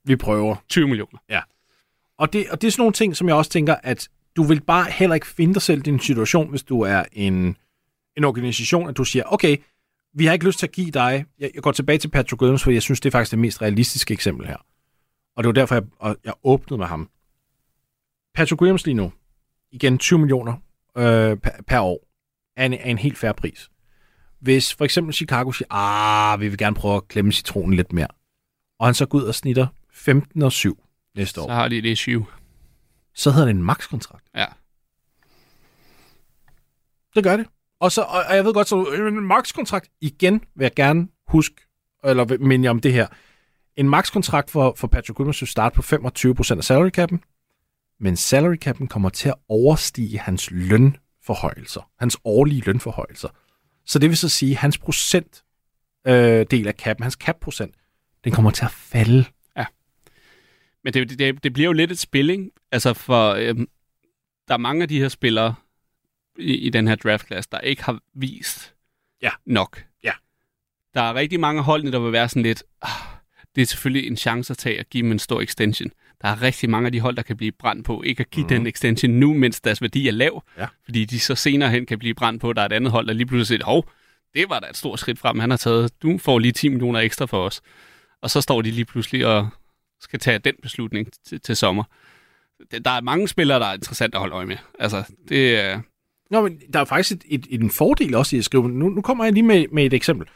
Vi 0.05 0.17
prøver. 0.17 0.57
20 0.69 0.89
millioner. 0.89 1.19
Ja. 1.29 1.41
Og 2.19 2.33
det, 2.33 2.51
og 2.51 2.61
det 2.61 2.67
er 2.67 2.73
sådan 2.73 2.81
nogle 2.81 2.93
ting, 2.93 3.17
som 3.17 3.29
jeg 3.29 3.37
også 3.37 3.51
tænker, 3.51 3.75
at 3.83 4.09
du 4.37 4.43
vil 4.43 4.61
bare 4.61 4.91
heller 4.91 5.15
ikke 5.15 5.27
finde 5.27 5.55
dig 5.55 5.63
selv 5.63 5.79
i 5.79 5.83
din 5.83 6.01
situation, 6.01 6.51
hvis 6.51 6.63
du 6.63 6.81
er 6.81 7.05
en 7.13 7.57
en 8.17 8.25
organisation, 8.25 8.89
at 8.89 8.97
du 8.97 9.05
siger, 9.05 9.25
okay, 9.27 9.57
vi 10.15 10.27
har 10.27 10.33
ikke 10.33 10.47
lyst 10.47 10.59
til 10.59 10.67
at 10.67 10.73
give 10.73 10.91
dig, 10.91 11.25
jeg, 11.39 11.51
jeg 11.55 11.63
går 11.63 11.73
tilbage 11.73 11.99
til 11.99 12.09
Patrick 12.09 12.43
Williams, 12.43 12.63
for 12.63 12.71
jeg 12.71 12.83
synes, 12.83 13.01
det 13.01 13.09
er 13.09 13.11
faktisk 13.11 13.31
det 13.31 13.39
mest 13.39 13.63
realistiske 13.63 14.15
eksempel 14.15 14.47
her. 14.47 14.57
Og 15.37 15.45
det 15.45 15.49
var 15.49 15.53
derfor, 15.53 15.75
jeg, 15.75 16.17
jeg 16.25 16.35
åbnede 16.45 16.79
med 16.79 16.87
ham. 16.87 17.11
Patrick 18.35 18.61
Williams 18.61 18.87
lige 18.87 18.95
nu, 18.95 19.13
igen 19.73 19.99
20 19.99 20.19
millioner 20.19 20.53
øh, 20.97 21.37
per, 21.37 21.51
per 21.67 21.81
år, 21.81 22.09
er 22.57 22.67
en, 22.67 22.73
er 22.73 22.91
en 22.91 22.99
helt 22.99 23.19
færre 23.19 23.35
pris. 23.35 23.71
Hvis 24.41 24.75
for 24.75 24.85
eksempel 24.85 25.15
Chicago 25.15 25.53
siger, 25.53 25.75
ah, 25.75 26.41
vi 26.41 26.49
vil 26.49 26.59
gerne 26.59 26.77
prøve 26.77 26.97
at 26.97 27.09
klemme 27.09 27.33
citronen 27.33 27.75
lidt 27.75 27.93
mere, 27.93 28.09
og 28.79 28.87
han 28.87 28.95
så 28.95 29.07
går 29.07 29.19
ud 29.19 29.25
og 29.25 29.35
snitter 29.35 29.67
15 29.93 30.43
og 30.43 30.53
7 30.53 30.85
næste 31.17 31.41
år. 31.41 31.47
Så 31.47 31.53
har 31.53 31.69
de 31.69 31.83
det 31.83 31.99
7. 31.99 32.27
Så 33.15 33.31
hedder 33.31 33.47
det 33.47 33.55
en 33.55 33.63
max-kontrakt. 33.63 34.25
Ja. 34.35 34.47
Det 37.15 37.25
gør 37.25 37.37
det. 37.37 37.47
Og, 37.81 37.93
så, 37.93 38.03
og 38.03 38.37
jeg 38.37 38.45
ved 38.45 38.55
godt, 38.55 38.69
så 38.69 38.85
en 38.85 39.27
max-kontrakt, 39.27 39.91
igen 40.01 40.41
vil 40.55 40.65
jeg 40.65 40.75
gerne 40.75 41.09
huske, 41.29 41.55
eller 42.05 42.39
minde 42.39 42.65
jeg 42.65 42.71
om 42.71 42.81
det 42.81 42.93
her. 42.93 43.07
En 43.77 43.89
max-kontrakt 43.89 44.51
for, 44.51 44.75
for 44.77 44.87
Patrick 44.87 45.19
Williams 45.19 45.43
vil 45.43 45.49
starte 45.49 45.75
på 45.75 45.83
25% 45.83 46.57
af 46.57 46.65
salary 46.65 46.91
cap'en, 46.99 47.19
men 48.01 48.17
salary 48.17 48.57
cap'en 48.67 48.87
kommer 48.87 49.09
til 49.09 49.29
at 49.29 49.35
overstige 49.49 50.19
hans 50.19 50.51
lønforhøjelser, 50.51 51.91
hans 51.99 52.17
årlige 52.25 52.63
lønforhøjelser. 52.67 53.29
Så 53.87 53.99
det 53.99 54.11
vil 54.11 54.17
så 54.17 54.29
sige, 54.29 54.53
at 54.53 54.59
hans 54.59 54.79
procent 54.79 55.45
øh, 56.07 56.47
del 56.51 56.69
af 56.69 56.75
cap'en, 56.87 57.03
hans 57.03 57.15
cap-procent, 57.15 57.75
den 58.25 58.33
kommer 58.33 58.51
til 58.51 58.65
at 58.65 58.71
falde. 58.71 59.25
Ja. 59.57 59.67
Men 60.85 60.95
det, 60.95 61.19
det, 61.19 61.45
det 61.45 61.53
bliver 61.53 61.67
jo 61.67 61.73
lidt 61.73 61.93
et 61.93 61.99
spil, 61.99 62.31
ikke? 62.31 62.51
Altså 62.73 62.95
for, 62.95 63.31
øh, 63.31 63.57
der 64.49 64.55
er 64.55 64.59
mange 64.59 64.83
af 64.83 64.89
de 64.89 65.01
her 65.01 65.09
spillere, 65.09 65.55
i, 66.39 66.55
i 66.55 66.71
den 66.71 66.89
her 66.89 66.95
draftklasse, 66.95 67.51
der 67.53 67.59
ikke 67.59 67.85
har 67.85 68.01
vist 68.15 68.75
ja. 69.23 69.31
nok. 69.47 69.85
Ja. 70.05 70.13
Der 70.95 71.03
er 71.03 71.15
rigtig 71.15 71.41
mange 71.41 71.63
hold, 71.63 71.93
der 71.93 71.99
vil 71.99 72.13
være 72.13 72.29
sådan 72.29 72.43
lidt, 72.43 72.63
ah, 72.83 73.16
det 73.57 73.63
er 73.63 73.67
selvfølgelig 73.67 74.07
en 74.07 74.17
chance 74.17 74.51
at 74.51 74.59
tage 74.59 74.81
at 74.81 74.91
give 74.91 75.03
dem 75.03 75.13
en 75.13 75.19
stor 75.19 75.41
extension. 75.41 75.91
Der 76.23 76.29
er 76.29 76.43
rigtig 76.43 76.71
mange 76.71 76.87
af 76.87 76.93
de 76.93 77.01
hold, 77.01 77.17
der 77.17 77.23
kan 77.23 77.37
blive 77.37 77.53
brændt 77.53 77.87
på, 77.87 78.03
ikke 78.03 78.21
at 78.21 78.31
give 78.31 78.45
mm. 78.45 78.49
den 78.49 78.67
extension 78.67 79.13
nu, 79.13 79.35
mens 79.35 79.61
deres 79.61 79.83
værdi 79.83 80.09
er 80.09 80.13
lav, 80.13 80.43
ja. 80.59 80.67
fordi 80.85 81.05
de 81.05 81.21
så 81.21 81.35
senere 81.35 81.71
hen 81.71 81.87
kan 81.87 81.99
blive 81.99 82.15
brændt 82.15 82.41
på, 82.41 82.53
der 82.53 82.63
er 82.63 82.67
et 82.67 82.73
andet 82.73 82.93
hold, 82.93 83.07
der 83.07 83.13
lige 83.13 83.27
pludselig 83.27 83.47
siger, 83.47 83.65
hov, 83.65 83.89
det 84.35 84.45
var 84.49 84.61
da 84.61 84.67
et 84.71 84.77
stort 84.77 85.01
skridt 85.01 85.19
frem, 85.19 85.39
han 85.39 85.51
har 85.51 85.57
taget, 85.57 86.03
du 86.03 86.19
får 86.19 86.39
lige 86.39 86.53
10 86.53 86.69
millioner 86.69 87.01
ekstra 87.01 87.27
for 87.27 87.47
os. 87.47 87.61
Og 88.23 88.31
så 88.31 88.41
står 88.41 88.63
de 88.63 88.71
lige 88.71 88.85
pludselig 88.85 89.27
og 89.27 89.49
skal 90.01 90.19
tage 90.19 90.39
den 90.39 90.55
beslutning 90.63 91.09
til, 91.29 91.41
til 91.41 91.57
sommer. 91.57 91.85
Der 92.85 92.91
er 92.91 93.01
mange 93.01 93.29
spillere, 93.29 93.61
der 93.61 93.67
er 93.67 93.75
interessant 93.75 94.15
at 94.15 94.21
holde 94.21 94.35
øje 94.35 94.47
med. 94.47 94.57
Altså, 94.79 95.13
det 95.29 95.57
er... 95.61 95.81
Nå, 96.31 96.43
men 96.43 96.59
der 96.73 96.81
er 96.81 96.85
faktisk 96.85 97.13
et, 97.13 97.25
et, 97.27 97.47
et, 97.51 97.61
en 97.61 97.71
fordel 97.71 98.15
også 98.15 98.37
i 98.37 98.39
at 98.39 98.45
skrive. 98.45 98.69
Nu, 98.69 98.89
nu 98.89 99.03
kommer 99.03 99.25
jeg 99.25 99.33
lige 99.33 99.43
med, 99.43 99.67
med 99.73 99.87
et 99.87 99.93
eksempel. 99.93 100.29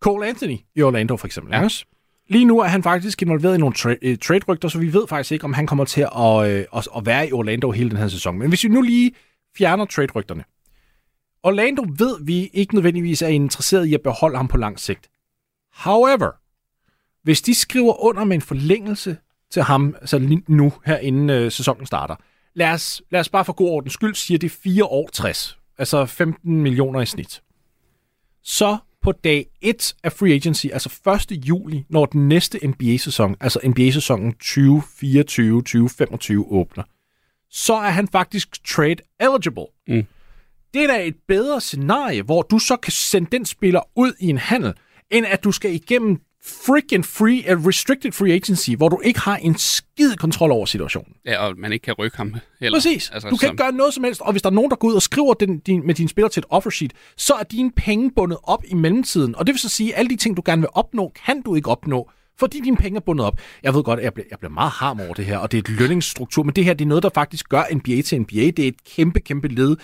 Cole 0.00 0.26
Anthony 0.26 0.56
i 0.74 0.82
Orlando 0.82 1.16
for 1.16 1.26
eksempel. 1.26 1.54
Ja. 1.54 1.64
Også. 1.64 1.84
Lige 2.28 2.44
nu 2.44 2.58
er 2.58 2.64
han 2.66 2.82
faktisk 2.82 3.22
involveret 3.22 3.54
i 3.54 3.58
nogle 3.58 3.74
tra- 3.78 3.98
øh, 4.02 4.18
trade-rygter, 4.18 4.68
så 4.68 4.78
vi 4.78 4.92
ved 4.92 5.08
faktisk 5.08 5.32
ikke, 5.32 5.44
om 5.44 5.52
han 5.52 5.66
kommer 5.66 5.84
til 5.84 6.00
at, 6.00 6.50
øh, 6.50 6.64
at, 6.76 6.88
at 6.96 7.06
være 7.06 7.28
i 7.28 7.32
Orlando 7.32 7.70
hele 7.70 7.90
den 7.90 7.98
her 7.98 8.08
sæson. 8.08 8.38
Men 8.38 8.48
hvis 8.48 8.64
vi 8.64 8.68
nu 8.68 8.82
lige 8.82 9.12
fjerner 9.56 9.84
trade-rygterne. 9.84 10.44
Orlando 11.42 11.86
ved 11.98 12.24
vi 12.24 12.50
ikke 12.52 12.74
nødvendigvis 12.74 13.22
er 13.22 13.28
interesseret 13.28 13.86
i 13.86 13.94
at 13.94 14.02
beholde 14.02 14.36
ham 14.36 14.48
på 14.48 14.56
lang 14.56 14.80
sigt. 14.80 15.10
However, 15.74 16.30
hvis 17.22 17.42
de 17.42 17.54
skriver 17.54 18.04
under 18.04 18.24
med 18.24 18.34
en 18.34 18.42
forlængelse 18.42 19.16
til 19.50 19.62
ham, 19.62 19.94
altså 20.00 20.40
nu 20.48 20.72
her 20.84 20.98
inden 20.98 21.30
øh, 21.30 21.52
sæsonen 21.52 21.86
starter, 21.86 22.16
lad 22.54 22.70
os, 22.70 23.02
lad 23.10 23.20
os 23.20 23.28
bare 23.28 23.44
for 23.44 23.52
god 23.52 23.70
ordens 23.70 23.92
skyld 23.92 24.14
sige, 24.14 24.34
at 24.34 24.40
det 24.40 24.46
er 24.46 24.56
4 24.62 24.84
år 24.84 25.08
60. 25.12 25.58
Altså 25.78 26.06
15 26.06 26.62
millioner 26.62 27.00
i 27.00 27.06
snit. 27.06 27.42
Så 28.42 28.76
på 29.08 29.12
dag 29.12 29.46
1 29.60 29.94
af 30.04 30.12
free 30.12 30.34
agency, 30.34 30.66
altså 30.72 31.16
1. 31.30 31.48
juli, 31.48 31.84
når 31.88 32.06
den 32.06 32.28
næste 32.28 32.66
NBA-sæson, 32.66 33.36
altså 33.40 33.60
NBA-sæsonen 33.64 34.34
2024-2025 34.44 34.52
åbner, 36.52 36.82
så 37.50 37.74
er 37.74 37.90
han 37.90 38.08
faktisk 38.08 38.64
trade 38.64 38.96
eligible. 39.20 39.66
Mm. 39.88 40.06
Det 40.74 40.82
er 40.82 40.86
da 40.86 41.06
et 41.06 41.16
bedre 41.28 41.60
scenarie, 41.60 42.22
hvor 42.22 42.42
du 42.42 42.58
så 42.58 42.76
kan 42.76 42.92
sende 42.92 43.28
den 43.32 43.44
spiller 43.44 43.80
ud 43.96 44.12
i 44.20 44.26
en 44.26 44.38
handel, 44.38 44.74
end 45.10 45.26
at 45.26 45.44
du 45.44 45.52
skal 45.52 45.74
igennem 45.74 46.20
freaking 46.44 47.04
free, 47.04 47.56
uh, 47.56 47.66
restricted 47.66 48.12
free 48.12 48.32
agency, 48.32 48.70
hvor 48.70 48.88
du 48.88 49.00
ikke 49.04 49.20
har 49.20 49.36
en 49.36 49.58
skid 49.58 50.16
kontrol 50.16 50.52
over 50.52 50.66
situationen. 50.66 51.12
Ja, 51.26 51.46
og 51.46 51.54
man 51.58 51.72
ikke 51.72 51.82
kan 51.82 51.94
rykke 51.94 52.16
ham 52.16 52.34
heller. 52.60 52.76
Præcis. 52.76 53.10
Altså, 53.10 53.28
du 53.28 53.36
kan 53.36 53.46
som... 53.46 53.52
ikke 53.52 53.62
gøre 53.62 53.72
noget 53.72 53.94
som 53.94 54.04
helst, 54.04 54.20
og 54.20 54.32
hvis 54.32 54.42
der 54.42 54.50
er 54.50 54.54
nogen, 54.54 54.70
der 54.70 54.76
går 54.76 54.88
ud 54.88 54.94
og 54.94 55.02
skriver 55.02 55.34
den, 55.34 55.58
din, 55.58 55.86
med 55.86 55.94
dine 55.94 56.08
spillere 56.08 56.30
til 56.30 56.40
et 56.40 56.46
offer 56.50 56.70
sheet, 56.70 56.92
så 57.16 57.34
er 57.34 57.42
dine 57.42 57.72
penge 57.72 58.10
bundet 58.16 58.38
op 58.42 58.64
i 58.68 58.74
mellemtiden. 58.74 59.34
Og 59.36 59.46
det 59.46 59.52
vil 59.52 59.60
så 59.60 59.68
sige, 59.68 59.94
at 59.94 59.98
alle 59.98 60.10
de 60.10 60.16
ting, 60.16 60.36
du 60.36 60.42
gerne 60.44 60.62
vil 60.62 60.68
opnå, 60.72 61.12
kan 61.26 61.42
du 61.42 61.54
ikke 61.54 61.70
opnå, 61.70 62.10
fordi 62.38 62.60
dine 62.60 62.76
penge 62.76 62.96
er 62.96 63.00
bundet 63.00 63.26
op. 63.26 63.40
Jeg 63.62 63.74
ved 63.74 63.82
godt, 63.82 63.98
at 63.98 64.04
jeg 64.04 64.14
bliver, 64.14 64.26
jeg 64.30 64.38
bliver 64.38 64.52
meget 64.52 64.72
harm 64.72 65.00
over 65.00 65.14
det 65.14 65.24
her, 65.24 65.38
og 65.38 65.52
det 65.52 65.58
er 65.58 65.62
et 65.62 65.80
lønningsstruktur, 65.80 66.42
men 66.42 66.54
det 66.54 66.64
her 66.64 66.74
det 66.74 66.84
er 66.84 66.88
noget, 66.88 67.02
der 67.02 67.10
faktisk 67.14 67.48
gør 67.48 67.62
NBA 67.72 68.02
til 68.02 68.20
NBA. 68.20 68.50
Det 68.50 68.58
er 68.58 68.68
et 68.68 68.84
kæmpe, 68.84 69.20
kæmpe 69.20 69.48
led 69.48 69.76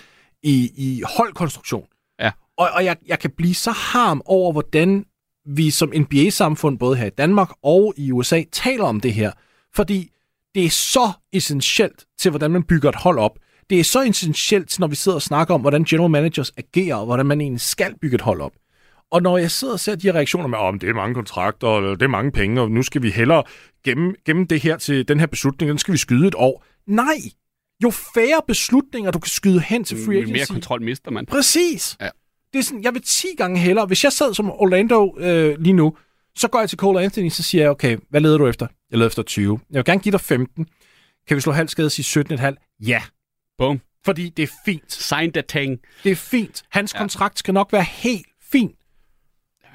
i, 0.42 0.70
i 0.76 1.02
holdkonstruktion. 1.16 1.84
Ja. 2.20 2.30
Og, 2.58 2.68
og 2.74 2.84
jeg, 2.84 2.96
jeg 3.06 3.18
kan 3.18 3.30
blive 3.36 3.54
så 3.54 3.70
harm 3.70 4.22
over, 4.24 4.52
hvordan 4.52 5.04
vi 5.46 5.70
som 5.70 5.92
NBA-samfund, 5.96 6.78
både 6.78 6.96
her 6.96 7.06
i 7.06 7.10
Danmark 7.10 7.50
og 7.62 7.94
i 7.96 8.12
USA, 8.12 8.42
taler 8.52 8.84
om 8.84 9.00
det 9.00 9.14
her. 9.14 9.32
Fordi 9.74 10.10
det 10.54 10.64
er 10.64 10.70
så 10.70 11.12
essentielt 11.32 12.04
til, 12.18 12.30
hvordan 12.30 12.50
man 12.50 12.62
bygger 12.62 12.88
et 12.88 12.96
hold 12.96 13.18
op. 13.18 13.38
Det 13.70 13.80
er 13.80 13.84
så 13.84 14.02
essentielt, 14.02 14.78
når 14.78 14.86
vi 14.86 14.94
sidder 14.94 15.16
og 15.16 15.22
snakker 15.22 15.54
om, 15.54 15.60
hvordan 15.60 15.84
general 15.84 16.10
managers 16.10 16.52
agerer, 16.56 16.96
og 16.96 17.06
hvordan 17.06 17.26
man 17.26 17.40
egentlig 17.40 17.60
skal 17.60 17.94
bygge 18.00 18.14
et 18.14 18.20
hold 18.20 18.40
op. 18.40 18.52
Og 19.10 19.22
når 19.22 19.38
jeg 19.38 19.50
sidder 19.50 19.74
og 19.74 19.80
ser 19.80 19.94
de 19.94 20.06
her 20.06 20.14
reaktioner 20.14 20.46
med, 20.46 20.58
om 20.58 20.74
oh, 20.74 20.80
det 20.80 20.88
er 20.88 20.94
mange 20.94 21.14
kontrakter, 21.14 21.66
og 21.66 22.00
det 22.00 22.04
er 22.04 22.08
mange 22.08 22.32
penge, 22.32 22.60
og 22.60 22.70
nu 22.70 22.82
skal 22.82 23.02
vi 23.02 23.10
hellere 23.10 23.42
gemme, 23.84 24.14
gemme 24.24 24.44
det 24.44 24.60
her 24.60 24.76
til 24.76 25.08
den 25.08 25.20
her 25.20 25.26
beslutning, 25.26 25.68
den 25.68 25.78
skal 25.78 25.92
vi 25.92 25.98
skyde 25.98 26.28
et 26.28 26.34
år. 26.34 26.64
Nej! 26.86 27.20
Jo 27.82 27.90
færre 27.90 28.42
beslutninger, 28.46 29.10
du 29.10 29.18
kan 29.18 29.30
skyde 29.30 29.60
hen 29.60 29.84
til 29.84 29.96
free 30.06 30.16
agency... 30.16 30.30
Jo 30.30 30.36
mere 30.36 30.46
kontrol 30.46 30.82
mister 30.82 31.10
man. 31.10 31.26
Præcis! 31.26 31.96
Ja. 32.00 32.08
Det 32.54 32.60
er 32.60 32.64
sådan, 32.64 32.84
jeg 32.84 32.94
vil 32.94 33.02
10 33.02 33.26
gange 33.36 33.58
hellere. 33.58 33.86
Hvis 33.86 34.04
jeg 34.04 34.12
sad 34.12 34.34
som 34.34 34.50
Orlando 34.50 35.16
øh, 35.18 35.58
lige 35.60 35.72
nu, 35.72 35.96
så 36.36 36.48
går 36.48 36.60
jeg 36.60 36.68
til 36.68 36.78
Cole 36.78 37.02
Anthony, 37.02 37.28
så 37.28 37.42
siger 37.42 37.62
jeg, 37.62 37.70
okay, 37.70 37.98
hvad 38.10 38.20
leder 38.20 38.38
du 38.38 38.46
efter? 38.46 38.66
Jeg 38.90 38.98
leder 38.98 39.08
efter 39.08 39.22
20. 39.22 39.60
Jeg 39.70 39.76
vil 39.76 39.84
gerne 39.84 40.00
give 40.00 40.12
dig 40.12 40.20
15. 40.20 40.66
Kan 41.28 41.36
vi 41.36 41.40
slå 41.40 41.52
halv 41.52 41.68
skade 41.68 41.86
og 41.86 41.92
sige 41.92 42.24
17,5? 42.30 42.76
Ja. 42.86 43.02
Boom. 43.58 43.80
Fordi 44.04 44.28
det 44.28 44.42
er 44.42 44.52
fint. 44.64 44.92
Sign 44.92 45.32
the 45.32 45.42
thing. 45.48 45.78
Det 46.04 46.12
er 46.12 46.16
fint. 46.16 46.62
Hans 46.70 46.94
ja. 46.94 46.98
kontrakt 46.98 47.38
skal 47.38 47.54
nok 47.54 47.72
være 47.72 47.82
helt 47.82 48.26
fint. 48.52 48.72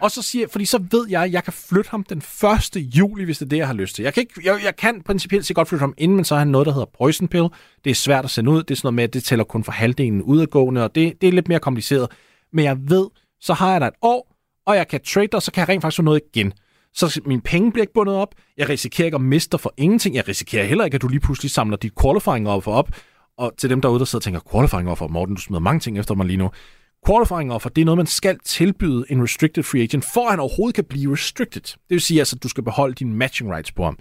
Og 0.02 0.12
så 0.12 0.22
siger 0.22 0.48
fordi 0.48 0.66
så 0.66 0.84
ved 0.92 1.08
jeg, 1.10 1.24
at 1.24 1.32
jeg 1.32 1.44
kan 1.44 1.54
flytte 1.54 1.92
ham 1.92 2.04
den 2.04 2.18
1. 2.18 2.76
juli, 2.76 3.24
hvis 3.24 3.38
det 3.38 3.46
er 3.46 3.50
det, 3.50 3.58
jeg 3.58 3.68
har 3.68 3.74
lyst 3.74 3.96
til. 3.96 4.04
Jeg 4.04 4.14
kan, 4.14 4.22
ikke, 4.22 4.42
jeg, 4.44 4.60
jeg 4.64 4.76
kan 4.76 5.02
principielt 5.02 5.46
set 5.46 5.56
godt 5.56 5.68
flytte 5.68 5.84
ham 5.84 5.94
inden, 5.98 6.16
men 6.16 6.26
så 6.26 6.36
har 6.36 6.40
han 6.40 6.48
noget, 6.48 6.68
der 6.68 6.74
hedder 6.74 6.90
poison 6.98 7.28
pill. 7.28 7.48
Det 7.84 7.90
er 7.90 7.96
svært 7.96 8.26
at 8.26 8.32
sende 8.32 8.52
ud. 8.52 8.64
Det 8.64 8.72
er 8.72 8.76
sådan 8.76 8.86
noget 8.86 8.94
med, 8.94 9.04
at 9.04 9.14
det 9.14 9.24
tæller 9.24 9.46
kun 9.46 9.64
for 9.64 9.72
halvdelen 9.72 10.22
udadgående, 10.22 10.84
og 10.84 10.96
det, 10.96 11.22
det 11.22 11.28
er 11.28 11.34
lidt 11.34 11.48
mere 11.48 11.60
kompliceret 11.60 12.10
men 12.54 12.66
jeg 12.66 12.78
ved, 12.82 13.08
så 13.42 13.54
har 13.54 13.72
jeg 13.72 13.82
da 13.82 13.88
et 13.88 13.94
år, 14.02 14.36
og 14.66 14.76
jeg 14.76 14.88
kan 14.88 15.02
trade 15.02 15.28
og 15.34 15.42
så 15.42 15.52
kan 15.52 15.62
jeg 15.62 15.70
rent 15.70 15.82
faktisk 15.82 15.98
få 15.98 16.04
noget 16.04 16.22
igen. 16.34 16.54
Så 16.94 17.22
mine 17.26 17.42
penge 17.42 17.72
bliver 17.72 17.84
ikke 17.84 17.94
bundet 17.94 18.16
op. 18.16 18.36
Jeg 18.58 18.70
risikerer 18.70 19.06
ikke 19.06 19.16
at 19.16 19.22
miste 19.22 19.58
for 19.58 19.74
ingenting. 19.78 20.16
Jeg 20.16 20.28
risikerer 20.28 20.66
heller 20.66 20.86
ikke, 20.86 20.96
at 20.96 21.02
du 21.02 21.08
lige 21.08 21.20
pludselig 21.20 21.52
samler 21.52 21.78
dit 21.78 21.94
qualifying 22.02 22.50
offer 22.50 22.72
op. 22.72 22.90
Og 23.38 23.52
til 23.58 23.70
dem 23.70 23.82
derude, 23.82 24.00
der 24.00 24.06
sidder 24.06 24.20
og 24.20 24.24
tænker, 24.24 24.40
qualifying 24.52 24.90
offer, 24.90 25.08
Morten, 25.08 25.36
du 25.36 25.42
smider 25.42 25.60
mange 25.60 25.80
ting 25.80 26.00
efter 26.00 26.16
mig 26.16 26.26
lige 26.26 26.38
nu. 26.38 26.52
Qualifying 27.08 27.54
offer, 27.54 27.70
det 27.70 27.82
er 27.82 27.86
noget, 27.86 27.98
man 27.98 28.06
skal 28.06 28.38
tilbyde 28.46 29.06
en 29.10 29.24
restricted 29.24 29.64
free 29.64 29.82
agent, 29.84 30.06
for 30.14 30.26
at 30.26 30.30
han 30.30 30.40
overhovedet 30.40 30.76
kan 30.76 30.84
blive 30.84 31.14
restricted. 31.14 31.62
Det 31.62 31.78
vil 31.90 32.02
sige, 32.02 32.20
altså, 32.20 32.36
at 32.36 32.44
du 32.44 32.50
skal 32.50 32.64
beholde 32.64 32.96
dine 32.96 33.14
matching 33.14 33.52
rights 33.52 33.72
på 33.72 33.84
ham. 33.84 33.98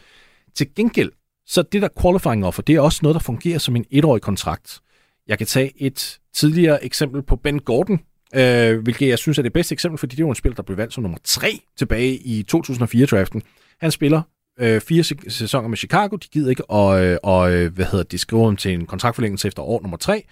Til 0.55 0.75
gengæld, 0.75 1.13
så 1.47 1.63
det 1.63 1.83
der 1.83 1.89
qualifying 2.03 2.47
offer, 2.47 2.63
det 2.63 2.75
er 2.75 2.81
også 2.81 2.99
noget, 3.03 3.15
der 3.15 3.21
fungerer 3.21 3.59
som 3.59 3.77
en 3.77 3.85
etårig 3.91 4.23
kontrakt. 4.23 4.81
Jeg 5.27 5.39
kan 5.39 5.47
tage 5.47 5.73
et 5.77 6.19
tidligere 6.35 6.85
eksempel 6.85 7.23
på 7.23 7.37
Ben 7.37 7.59
Gordon, 7.59 8.01
øh, 8.35 8.83
hvilket 8.83 9.09
jeg 9.09 9.19
synes 9.19 9.39
er 9.39 9.43
det 9.43 9.53
bedste 9.53 9.73
eksempel, 9.73 9.99
fordi 9.99 10.17
det 10.17 10.25
var 10.25 10.31
en 10.31 10.35
spiller, 10.35 10.57
der 10.57 10.63
blev 10.63 10.77
valgt 10.77 10.95
som 10.95 11.03
nummer 11.03 11.19
3 11.25 11.61
tilbage 11.79 12.17
i 12.17 12.45
2004-draften. 12.55 13.43
Han 13.81 13.91
spiller 13.91 14.23
øh, 14.61 14.81
fire 14.81 15.05
sæsoner 15.29 15.69
med 15.69 15.77
Chicago, 15.77 16.17
de 16.17 16.29
gider 16.29 16.51
ikke 16.51 16.71
og, 16.71 17.05
øh, 17.05 17.19
og 17.23 17.55
øh, 17.55 17.75
hvad 17.75 17.87
hedder 17.87 18.05
det, 18.05 18.21
skrive 18.21 18.45
ham 18.45 18.57
til 18.57 18.73
en 18.75 18.87
kontraktforlængelse 18.87 19.49
efter 19.49 19.63
år 19.63 19.83
nummer 19.83 19.97
3, 19.97 20.25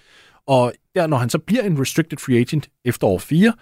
og 0.47 0.73
der, 0.95 1.07
når 1.07 1.17
han 1.17 1.29
så 1.29 1.37
bliver 1.39 1.63
en 1.63 1.81
restricted 1.81 2.17
free 2.17 2.39
agent 2.39 2.69
efter 2.85 3.07
år 3.07 3.17
4, 3.17 3.53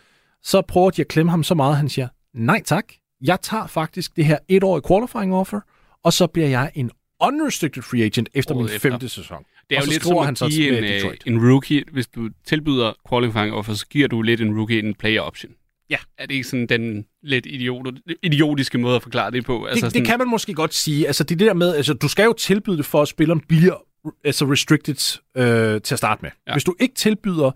så 0.44 0.62
prøver 0.62 0.90
de 0.90 1.02
at 1.02 1.08
klemme 1.08 1.30
ham 1.30 1.44
så 1.44 1.56
meget, 1.56 1.72
at 1.72 1.78
han 1.78 1.90
siger, 1.90 2.08
nej 2.34 2.62
tak, 2.66 2.86
jeg 3.22 3.42
tager 3.42 3.68
faktisk 3.68 4.16
det 4.16 4.26
her 4.26 4.38
etårige 4.48 4.84
qualifying 4.88 5.36
offer, 5.36 5.60
og 6.04 6.14
så 6.14 6.28
bliver 6.28 6.48
jeg 6.48 6.72
en 6.76 6.92
unrestricted 7.22 7.84
free 7.84 8.04
agent 8.04 8.30
efter 8.34 8.56
min 8.56 8.66
efter. 8.66 8.80
femte 8.80 9.10
sæson. 9.10 9.46
Det 9.70 9.78
er 9.78 9.82
jo 9.82 9.89
lidt 9.89 10.03
som 10.03 10.18
at 10.18 10.26
han 10.26 10.49
give 10.49 10.78
en, 10.78 11.05
øh, 11.05 11.18
en 11.26 11.51
rookie, 11.51 11.84
hvis 11.91 12.07
du 12.07 12.30
tilbyder 12.47 12.93
qualifying 13.09 13.55
offer, 13.55 13.74
så 13.74 13.86
giver 13.88 14.07
du 14.07 14.22
lidt 14.22 14.41
en 14.41 14.57
rookie 14.57 14.80
en 14.80 14.93
player 14.93 15.22
option. 15.22 15.51
Ja. 15.89 15.97
Er 16.18 16.26
det 16.26 16.34
ikke 16.34 16.47
sådan 16.47 16.68
den 16.68 17.05
lidt 17.24 17.45
idiot, 17.45 17.88
idiotiske 18.24 18.78
måde 18.78 18.95
at 18.95 19.03
forklare 19.03 19.32
det 19.32 19.45
på? 19.45 19.66
Altså 19.66 19.86
det, 19.86 19.91
sådan... 19.91 20.01
det 20.01 20.09
kan 20.09 20.20
man 20.20 20.28
måske 20.28 20.53
godt 20.53 20.74
sige. 20.74 21.07
Altså 21.07 21.24
det, 21.24 21.39
det 21.39 21.47
der 21.47 21.53
med, 21.53 21.76
altså 21.76 21.93
du 21.93 22.07
skal 22.07 22.24
jo 22.26 22.34
tilbyde 22.34 22.78
det 22.78 22.86
for 22.86 23.01
at 23.01 23.07
spilleren 23.07 23.39
bliver 23.39 23.76
altså 24.24 24.45
restricted 24.45 25.20
øh, 25.38 25.82
til 25.82 25.95
at 25.95 25.97
starte 25.97 26.22
med. 26.22 26.32
Ja. 26.47 26.53
Hvis 26.53 26.63
du 26.63 26.76
ikke 26.80 26.95
tilbyder 26.95 27.51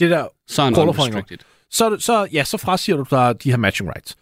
det 0.00 0.10
der 0.10 0.26
så 0.48 0.62
er 0.62 0.70
qualifying 0.74 1.40
så, 1.70 1.96
så, 1.98 2.28
ja, 2.32 2.44
så 2.44 2.56
frasiger 2.56 2.96
du 2.96 3.06
dig 3.10 3.34
de 3.44 3.50
her 3.50 3.56
matching 3.56 3.90
rights. 3.90 4.16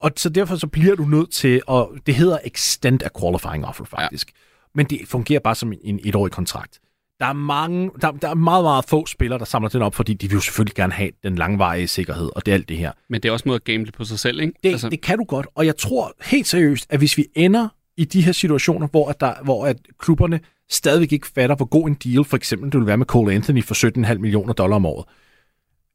Og 0.00 0.10
så 0.16 0.28
derfor 0.28 0.56
så 0.56 0.66
bliver 0.66 0.94
du 0.94 1.04
nødt 1.04 1.30
til, 1.30 1.62
og 1.66 1.96
det 2.06 2.14
hedder 2.14 2.38
extend 2.44 3.02
a 3.02 3.08
qualifying 3.20 3.66
offer 3.66 3.84
faktisk. 3.84 4.28
Ja 4.28 4.49
men 4.74 4.86
det 4.86 5.00
fungerer 5.08 5.40
bare 5.40 5.54
som 5.54 5.72
en 5.84 6.00
etårig 6.04 6.32
kontrakt. 6.32 6.80
Der 7.20 7.26
er, 7.26 7.32
mange, 7.32 7.90
der, 8.00 8.10
der 8.10 8.28
er 8.28 8.34
meget, 8.34 8.64
meget 8.64 8.84
få 8.84 9.06
spillere, 9.06 9.38
der 9.38 9.44
samler 9.44 9.68
den 9.68 9.82
op, 9.82 9.94
fordi 9.94 10.14
de 10.14 10.28
vil 10.28 10.34
jo 10.34 10.40
selvfølgelig 10.40 10.74
gerne 10.74 10.92
have 10.92 11.10
den 11.22 11.36
langvarige 11.36 11.88
sikkerhed, 11.88 12.30
og 12.36 12.46
det 12.46 12.52
er 12.52 12.54
alt 12.54 12.68
det 12.68 12.76
her. 12.78 12.92
Men 13.08 13.22
det 13.22 13.28
er 13.28 13.32
også 13.32 13.42
måde 13.48 13.56
at 13.56 13.64
gamble 13.64 13.92
på 13.92 14.04
sig 14.04 14.18
selv, 14.18 14.40
ikke? 14.40 14.52
Det, 14.62 14.70
altså... 14.70 14.88
det 14.88 15.00
kan 15.00 15.18
du 15.18 15.24
godt, 15.24 15.46
og 15.54 15.66
jeg 15.66 15.76
tror 15.76 16.12
helt 16.24 16.46
seriøst, 16.46 16.86
at 16.90 16.98
hvis 16.98 17.16
vi 17.16 17.26
ender 17.34 17.68
i 17.96 18.04
de 18.04 18.22
her 18.22 18.32
situationer, 18.32 18.86
hvor, 18.86 19.08
at 19.08 19.20
der, 19.20 19.34
hvor 19.44 19.66
at 19.66 19.76
klubberne 19.98 20.40
stadigvæk 20.70 21.12
ikke 21.12 21.26
fatter, 21.26 21.56
hvor 21.56 21.64
god 21.64 21.88
en 21.88 21.94
deal, 21.94 22.24
for 22.24 22.36
eksempel 22.36 22.72
det 22.72 22.78
vil 22.78 22.86
være 22.86 22.96
med 22.96 23.06
Cole 23.06 23.32
Anthony 23.32 23.64
for 23.64 24.06
17,5 24.08 24.18
millioner 24.18 24.52
dollar 24.52 24.76
om 24.76 24.86
året, 24.86 25.04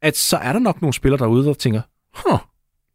at 0.01 0.17
så 0.17 0.37
er 0.37 0.53
der 0.53 0.59
nok 0.59 0.81
nogle 0.81 0.93
spillere 0.93 1.19
derude, 1.19 1.45
der 1.45 1.53
tænker, 1.53 1.81
huh, 2.13 2.39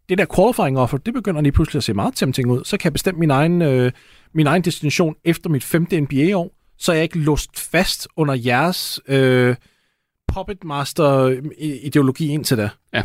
det 0.09 0.18
der 0.18 0.26
qualifying 0.37 0.78
offer, 0.78 0.99
det 0.99 1.14
begynder 1.14 1.41
lige 1.41 1.53
pludselig 1.53 1.78
at 1.78 1.85
se 1.85 1.95
meget 1.95 2.14
tempting 2.14 2.51
ud. 2.51 2.64
Så 2.64 2.76
kan 2.76 2.85
jeg 2.85 2.93
bestemme 2.93 3.20
min 3.20 3.31
egen, 3.31 3.62
øh, 3.62 3.93
min 4.35 4.47
egen 4.47 4.62
destination 4.62 5.16
efter 5.24 5.51
mit 5.51 5.64
femte 5.64 6.01
NBA-år, 6.01 6.57
så 6.78 6.93
er 6.93 6.97
jeg 6.97 7.03
ikke 7.03 7.18
låst 7.18 7.61
fast 7.61 8.09
under 8.16 8.35
jeres 8.35 9.01
øh, 9.09 9.57
puppet 10.33 10.64
master-ideologi 10.64 12.28
indtil 12.28 12.57
da. 12.57 12.70
Ja. 12.93 13.03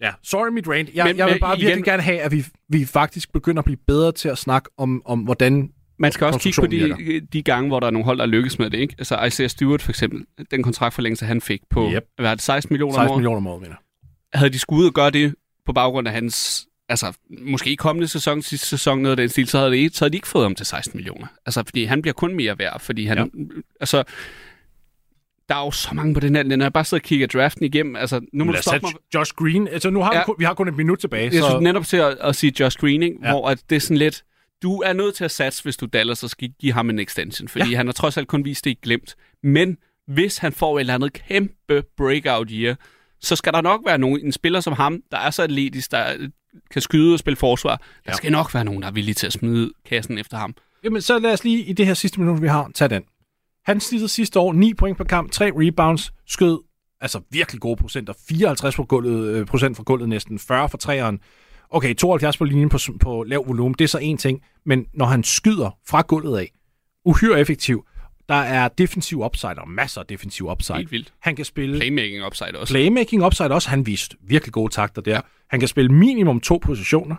Ja, 0.00 0.10
sorry 0.22 0.48
mit 0.48 0.68
rant. 0.68 0.94
Jeg, 0.94 1.04
men, 1.04 1.16
jeg 1.16 1.26
vil 1.26 1.38
bare 1.40 1.56
igen, 1.56 1.66
virkelig 1.66 1.84
gerne 1.84 2.02
have, 2.02 2.20
at 2.20 2.32
vi, 2.32 2.44
vi 2.68 2.84
faktisk 2.84 3.32
begynder 3.32 3.58
at 3.58 3.64
blive 3.64 3.78
bedre 3.86 4.12
til 4.12 4.28
at 4.28 4.38
snakke 4.38 4.70
om, 4.76 5.02
om 5.04 5.18
hvordan 5.20 5.72
man 5.98 6.12
skal 6.12 6.26
også 6.26 6.38
kigge 6.38 6.60
på 6.60 6.66
de, 6.66 7.20
de 7.20 7.42
gange, 7.42 7.68
hvor 7.68 7.80
der 7.80 7.86
er 7.86 7.90
nogle 7.90 8.04
hold, 8.04 8.18
der 8.18 8.26
lykkes 8.26 8.58
med 8.58 8.70
det. 8.70 8.78
Ikke? 8.78 8.94
Altså 8.98 9.24
Isaiah 9.24 9.50
Stewart 9.50 9.82
for 9.82 9.92
eksempel, 9.92 10.24
den 10.50 10.62
kontraktforlængelse, 10.62 11.26
han 11.26 11.40
fik 11.40 11.60
på 11.70 11.90
yep. 11.94 12.04
hvad 12.16 12.30
er 12.30 12.34
det, 12.34 12.42
16 12.42 12.72
millioner 12.72 12.94
16 12.94 13.16
millioner 13.16 13.36
om 13.36 13.46
året, 13.46 13.60
mener 13.62 13.76
Havde 14.34 14.52
de 14.52 14.58
skulle 14.58 14.82
ud 14.82 14.86
og 14.86 14.94
gøre 14.94 15.10
det 15.10 15.34
på 15.66 15.72
baggrund 15.72 16.08
af 16.08 16.14
hans 16.14 16.66
altså, 16.92 17.12
måske 17.40 17.76
kommende 17.76 18.08
sæson, 18.08 18.42
sidste 18.42 18.66
sæson, 18.66 18.98
noget 18.98 19.12
af 19.12 19.16
den 19.16 19.28
stil, 19.28 19.48
så 19.48 19.58
havde, 19.58 19.70
det, 19.70 19.96
så 19.96 20.04
havde 20.04 20.12
de 20.12 20.16
ikke 20.16 20.28
fået 20.28 20.44
ham 20.44 20.54
til 20.54 20.66
16 20.66 20.98
millioner. 20.98 21.26
Altså, 21.46 21.62
fordi 21.66 21.84
han 21.84 22.02
bliver 22.02 22.12
kun 22.12 22.34
mere 22.34 22.58
værd, 22.58 22.80
fordi 22.80 23.06
han, 23.06 23.18
ja. 23.18 23.24
altså, 23.80 24.04
der 25.48 25.54
er 25.54 25.64
jo 25.64 25.70
så 25.70 25.94
mange 25.94 26.14
på 26.14 26.20
den 26.20 26.36
her, 26.36 26.42
når 26.42 26.64
jeg 26.64 26.72
bare 26.72 26.84
sidder 26.84 27.02
og 27.02 27.04
kigger 27.04 27.26
draften 27.26 27.64
igennem, 27.64 27.96
altså, 27.96 28.20
nu 28.32 28.44
må 28.44 28.52
du 28.52 28.62
stoppe 28.62 28.80
mig. 28.82 28.92
Josh 29.14 29.32
Green, 29.34 29.68
altså 29.68 29.90
nu 29.90 30.02
har 30.02 30.14
ja. 30.14 30.18
vi, 30.18 30.24
kun, 30.24 30.34
vi 30.38 30.44
har 30.44 30.54
kun 30.54 30.68
et 30.68 30.76
minut 30.76 30.98
tilbage. 30.98 31.24
Jeg 31.24 31.42
så... 31.42 31.48
synes 31.48 31.62
netop 31.62 31.86
til 31.86 31.96
at, 31.96 32.16
at 32.20 32.36
sige 32.36 32.52
Josh 32.60 32.78
Green, 32.78 33.02
ikke? 33.02 33.16
Ja. 33.22 33.30
hvor 33.30 33.48
at 33.48 33.62
det 33.70 33.76
er 33.76 33.80
sådan 33.80 33.96
lidt, 33.96 34.24
du 34.62 34.80
er 34.80 34.92
nødt 34.92 35.14
til 35.14 35.24
at 35.24 35.30
satse, 35.30 35.62
hvis 35.62 35.76
du 35.76 35.86
Dallas, 35.86 36.18
så 36.18 36.28
skal 36.28 36.48
give 36.60 36.72
ham 36.72 36.90
en 36.90 36.98
extension, 36.98 37.48
fordi 37.48 37.70
ja. 37.70 37.76
han 37.76 37.86
har 37.86 37.92
trods 37.92 38.16
alt 38.16 38.28
kun 38.28 38.44
vist 38.44 38.64
det 38.64 38.70
ikke 38.70 38.82
glemt. 38.82 39.14
Men 39.42 39.76
hvis 40.06 40.38
han 40.38 40.52
får 40.52 40.76
et 40.76 40.80
eller 40.80 40.94
andet 40.94 41.12
kæmpe 41.12 41.82
breakout 41.96 42.48
year, 42.50 42.76
så 43.20 43.36
skal 43.36 43.52
der 43.52 43.60
nok 43.60 43.80
være 43.86 43.98
nogen, 43.98 44.26
en 44.26 44.32
spiller 44.32 44.60
som 44.60 44.72
ham, 44.72 45.02
der 45.10 45.18
er 45.18 45.30
så 45.30 45.42
atletisk, 45.42 45.90
der 45.90 46.28
kan 46.70 46.82
skyde 46.82 47.12
og 47.12 47.18
spille 47.18 47.36
forsvar. 47.36 47.76
Der 47.76 47.82
ja. 48.06 48.12
skal 48.12 48.32
nok 48.32 48.54
være 48.54 48.64
nogen, 48.64 48.82
der 48.82 48.88
er 48.88 48.92
villige 48.92 49.14
til 49.14 49.26
at 49.26 49.32
smide 49.32 49.72
kassen 49.88 50.18
efter 50.18 50.36
ham. 50.36 50.54
Jamen, 50.84 51.02
så 51.02 51.18
lad 51.18 51.32
os 51.32 51.44
lige 51.44 51.64
i 51.64 51.72
det 51.72 51.86
her 51.86 51.94
sidste 51.94 52.20
minut, 52.20 52.42
vi 52.42 52.48
har, 52.48 52.70
tage 52.74 52.88
den. 52.88 53.02
Han 53.64 53.80
snittede 53.80 54.08
sidste 54.08 54.40
år 54.40 54.52
9 54.52 54.74
point 54.74 54.96
per 54.96 55.04
kamp, 55.04 55.32
3 55.32 55.50
rebounds, 55.54 56.12
skød 56.26 56.58
altså 57.00 57.20
virkelig 57.30 57.60
gode 57.60 57.76
procenter. 57.76 58.12
54 58.28 58.76
på 58.76 58.84
gulvet, 58.84 59.26
øh, 59.26 59.46
procent 59.46 59.76
fra 59.76 59.82
gulvet 59.82 60.08
næsten, 60.08 60.38
40 60.38 60.68
for 60.68 60.78
træeren. 60.78 61.20
Okay, 61.70 61.94
72 61.94 62.36
på 62.36 62.44
linjen 62.44 62.68
på, 62.68 62.78
på 63.00 63.22
lav 63.22 63.48
volumen, 63.48 63.74
det 63.78 63.84
er 63.84 63.88
så 63.88 63.98
en 63.98 64.18
ting. 64.18 64.42
Men 64.66 64.86
når 64.94 65.06
han 65.06 65.24
skyder 65.24 65.70
fra 65.88 66.00
gulvet 66.00 66.38
af, 66.38 66.52
uhyre 67.04 67.40
effektiv, 67.40 67.84
Der 68.28 68.34
er 68.34 68.68
defensiv 68.68 69.24
upside, 69.24 69.58
og 69.58 69.68
masser 69.68 70.00
af 70.00 70.06
defensiv 70.06 70.50
upside. 70.50 70.76
Helt 70.76 70.92
vildt. 70.92 71.12
Han 71.20 71.36
kan 71.36 71.44
spille... 71.44 71.78
Playmaking 71.78 72.26
upside 72.26 72.58
også. 72.58 72.74
Playmaking 72.74 73.24
upside 73.24 73.50
også. 73.50 73.70
Han 73.70 73.86
viste 73.86 74.16
virkelig 74.20 74.52
gode 74.52 74.72
takter 74.72 75.02
der. 75.02 75.12
Ja. 75.12 75.20
Han 75.50 75.60
kan 75.60 75.68
spille 75.68 75.92
minimum 75.92 76.40
to 76.40 76.60
positioner. 76.62 77.16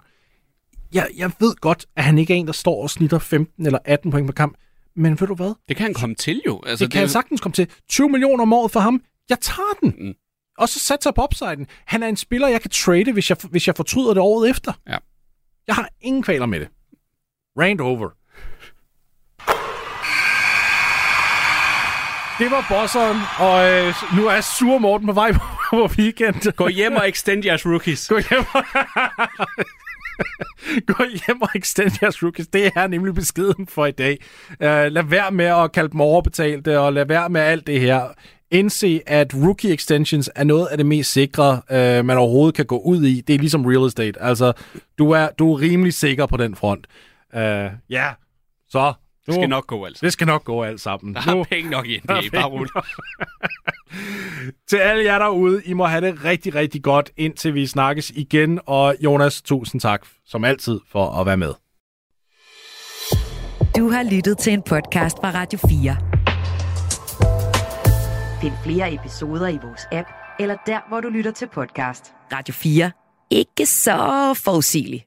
Jeg, 0.93 1.07
jeg 1.17 1.31
ved 1.39 1.55
godt, 1.55 1.85
at 1.95 2.03
han 2.03 2.17
ikke 2.17 2.33
er 2.33 2.37
en, 2.37 2.47
der 2.47 2.53
står 2.53 2.83
og 2.83 2.89
snitter 2.89 3.19
15 3.19 3.65
eller 3.65 3.79
18 3.85 4.11
point 4.11 4.27
per 4.27 4.33
kamp. 4.33 4.57
Men 4.95 5.19
ved 5.19 5.27
du 5.27 5.35
hvad? 5.35 5.53
Det 5.69 5.77
kan 5.77 5.83
han 5.83 5.93
komme 5.93 6.15
til 6.15 6.41
jo. 6.45 6.61
Altså, 6.65 6.85
det 6.85 6.91
kan 6.91 6.99
det... 6.99 6.99
han 6.99 7.09
sagtens 7.09 7.41
komme 7.41 7.53
til. 7.53 7.67
20 7.89 8.09
millioner 8.09 8.41
om 8.41 8.53
året 8.53 8.71
for 8.71 8.79
ham. 8.79 9.01
Jeg 9.29 9.39
tager 9.41 9.73
den. 9.81 9.95
Mm. 9.97 10.13
Og 10.57 10.69
så 10.69 10.79
satser 10.79 11.09
jeg 11.09 11.15
på 11.15 11.23
upsiden. 11.23 11.67
Han 11.85 12.03
er 12.03 12.07
en 12.07 12.17
spiller, 12.17 12.47
jeg 12.47 12.61
kan 12.61 12.71
trade, 12.71 13.11
hvis 13.11 13.29
jeg, 13.29 13.37
hvis 13.49 13.67
jeg 13.67 13.75
fortryder 13.75 14.13
det 14.13 14.17
året 14.21 14.49
efter. 14.49 14.73
Ja. 14.87 14.97
Jeg 15.67 15.75
har 15.75 15.89
ingen 16.01 16.23
kvaler 16.23 16.45
med 16.45 16.59
det. 16.59 16.67
Rand 17.59 17.81
over. 17.81 18.09
Det 22.39 22.51
var 22.51 22.65
bosseren, 22.69 23.17
og 23.39 23.71
øh, 23.71 23.93
nu 24.17 24.27
er 24.27 24.41
Sur 24.41 24.77
Morten 24.77 25.07
på 25.07 25.13
vej 25.13 25.31
på 25.69 25.89
weekend. 25.97 26.51
Gå 26.51 26.67
hjem 26.67 26.95
og 26.95 27.09
extend 27.09 27.45
jeres 27.45 27.65
rookies. 27.65 28.07
Gå 28.07 28.19
hjem 28.29 28.43
og... 28.53 28.63
Gå 30.95 31.03
hjem 31.27 31.41
og 31.41 31.49
extend 31.55 31.91
jeres 32.01 32.23
rookies. 32.23 32.47
Det 32.47 32.71
er 32.75 32.87
nemlig 32.87 33.15
beskeden 33.15 33.67
for 33.67 33.85
i 33.85 33.91
dag. 33.91 34.17
Uh, 34.49 34.65
lad 34.65 35.03
være 35.03 35.31
med 35.31 35.45
at 35.45 35.71
kalde 35.71 35.89
dem 35.89 36.01
overbetalte, 36.01 36.79
og 36.79 36.93
lad 36.93 37.05
være 37.05 37.29
med 37.29 37.41
alt 37.41 37.67
det 37.67 37.79
her. 37.79 38.01
Indse, 38.51 39.01
at 39.07 39.33
rookie 39.35 39.73
extensions 39.73 40.29
er 40.35 40.43
noget 40.43 40.67
af 40.67 40.77
det 40.77 40.85
mest 40.85 41.11
sikre, 41.11 41.61
uh, 41.69 42.05
man 42.05 42.17
overhovedet 42.17 42.55
kan 42.55 42.65
gå 42.65 42.77
ud 42.77 43.03
i. 43.03 43.21
Det 43.21 43.35
er 43.35 43.39
ligesom 43.39 43.65
real 43.65 43.87
estate. 43.87 44.21
Altså, 44.21 44.53
du 44.97 45.11
er, 45.11 45.27
du 45.39 45.53
er 45.53 45.61
rimelig 45.61 45.93
sikker 45.93 46.25
på 46.25 46.37
den 46.37 46.55
front. 46.55 46.87
Uh, 47.33 47.39
ja, 47.39 47.69
yeah. 47.89 48.13
så 48.69 48.93
det 49.25 49.35
skal 49.35 49.49
nok 49.49 49.67
gå 49.67 49.85
alt 49.85 50.01
Det 50.01 50.13
skal 50.13 50.27
nok 50.27 50.43
gå 50.43 50.63
alt 50.63 50.81
sammen. 50.81 51.15
Der 51.15 51.21
er 51.21 51.35
nu, 51.35 51.43
penge 51.43 51.69
nok 51.69 51.87
i 51.87 51.99
NBA, 52.03 52.21
bare 52.33 52.45
roligt. 52.49 52.73
til 54.69 54.77
alle 54.77 55.03
jer 55.03 55.19
derude, 55.19 55.61
I 55.65 55.73
må 55.73 55.85
have 55.85 56.01
det 56.01 56.23
rigtig, 56.23 56.55
rigtig 56.55 56.83
godt, 56.83 57.11
indtil 57.17 57.53
vi 57.53 57.67
snakkes 57.67 58.09
igen. 58.15 58.59
Og 58.65 58.95
Jonas, 58.99 59.41
tusind 59.41 59.81
tak, 59.81 60.01
som 60.25 60.43
altid, 60.43 60.79
for 60.91 61.11
at 61.11 61.25
være 61.25 61.37
med. 61.37 61.53
Du 63.77 63.89
har 63.89 64.03
lyttet 64.11 64.37
til 64.37 64.53
en 64.53 64.61
podcast 64.61 65.17
fra 65.17 65.31
Radio 65.31 65.59
4. 65.69 65.97
Find 68.41 68.53
flere 68.63 68.93
episoder 68.93 69.47
i 69.47 69.59
vores 69.63 69.81
app, 69.91 70.07
eller 70.39 70.55
der, 70.65 70.79
hvor 70.89 71.01
du 71.01 71.09
lytter 71.09 71.31
til 71.31 71.47
podcast. 71.53 72.13
Radio 72.33 72.53
4. 72.53 72.91
Ikke 73.31 73.65
så 73.65 74.33
forudsigeligt. 74.43 75.05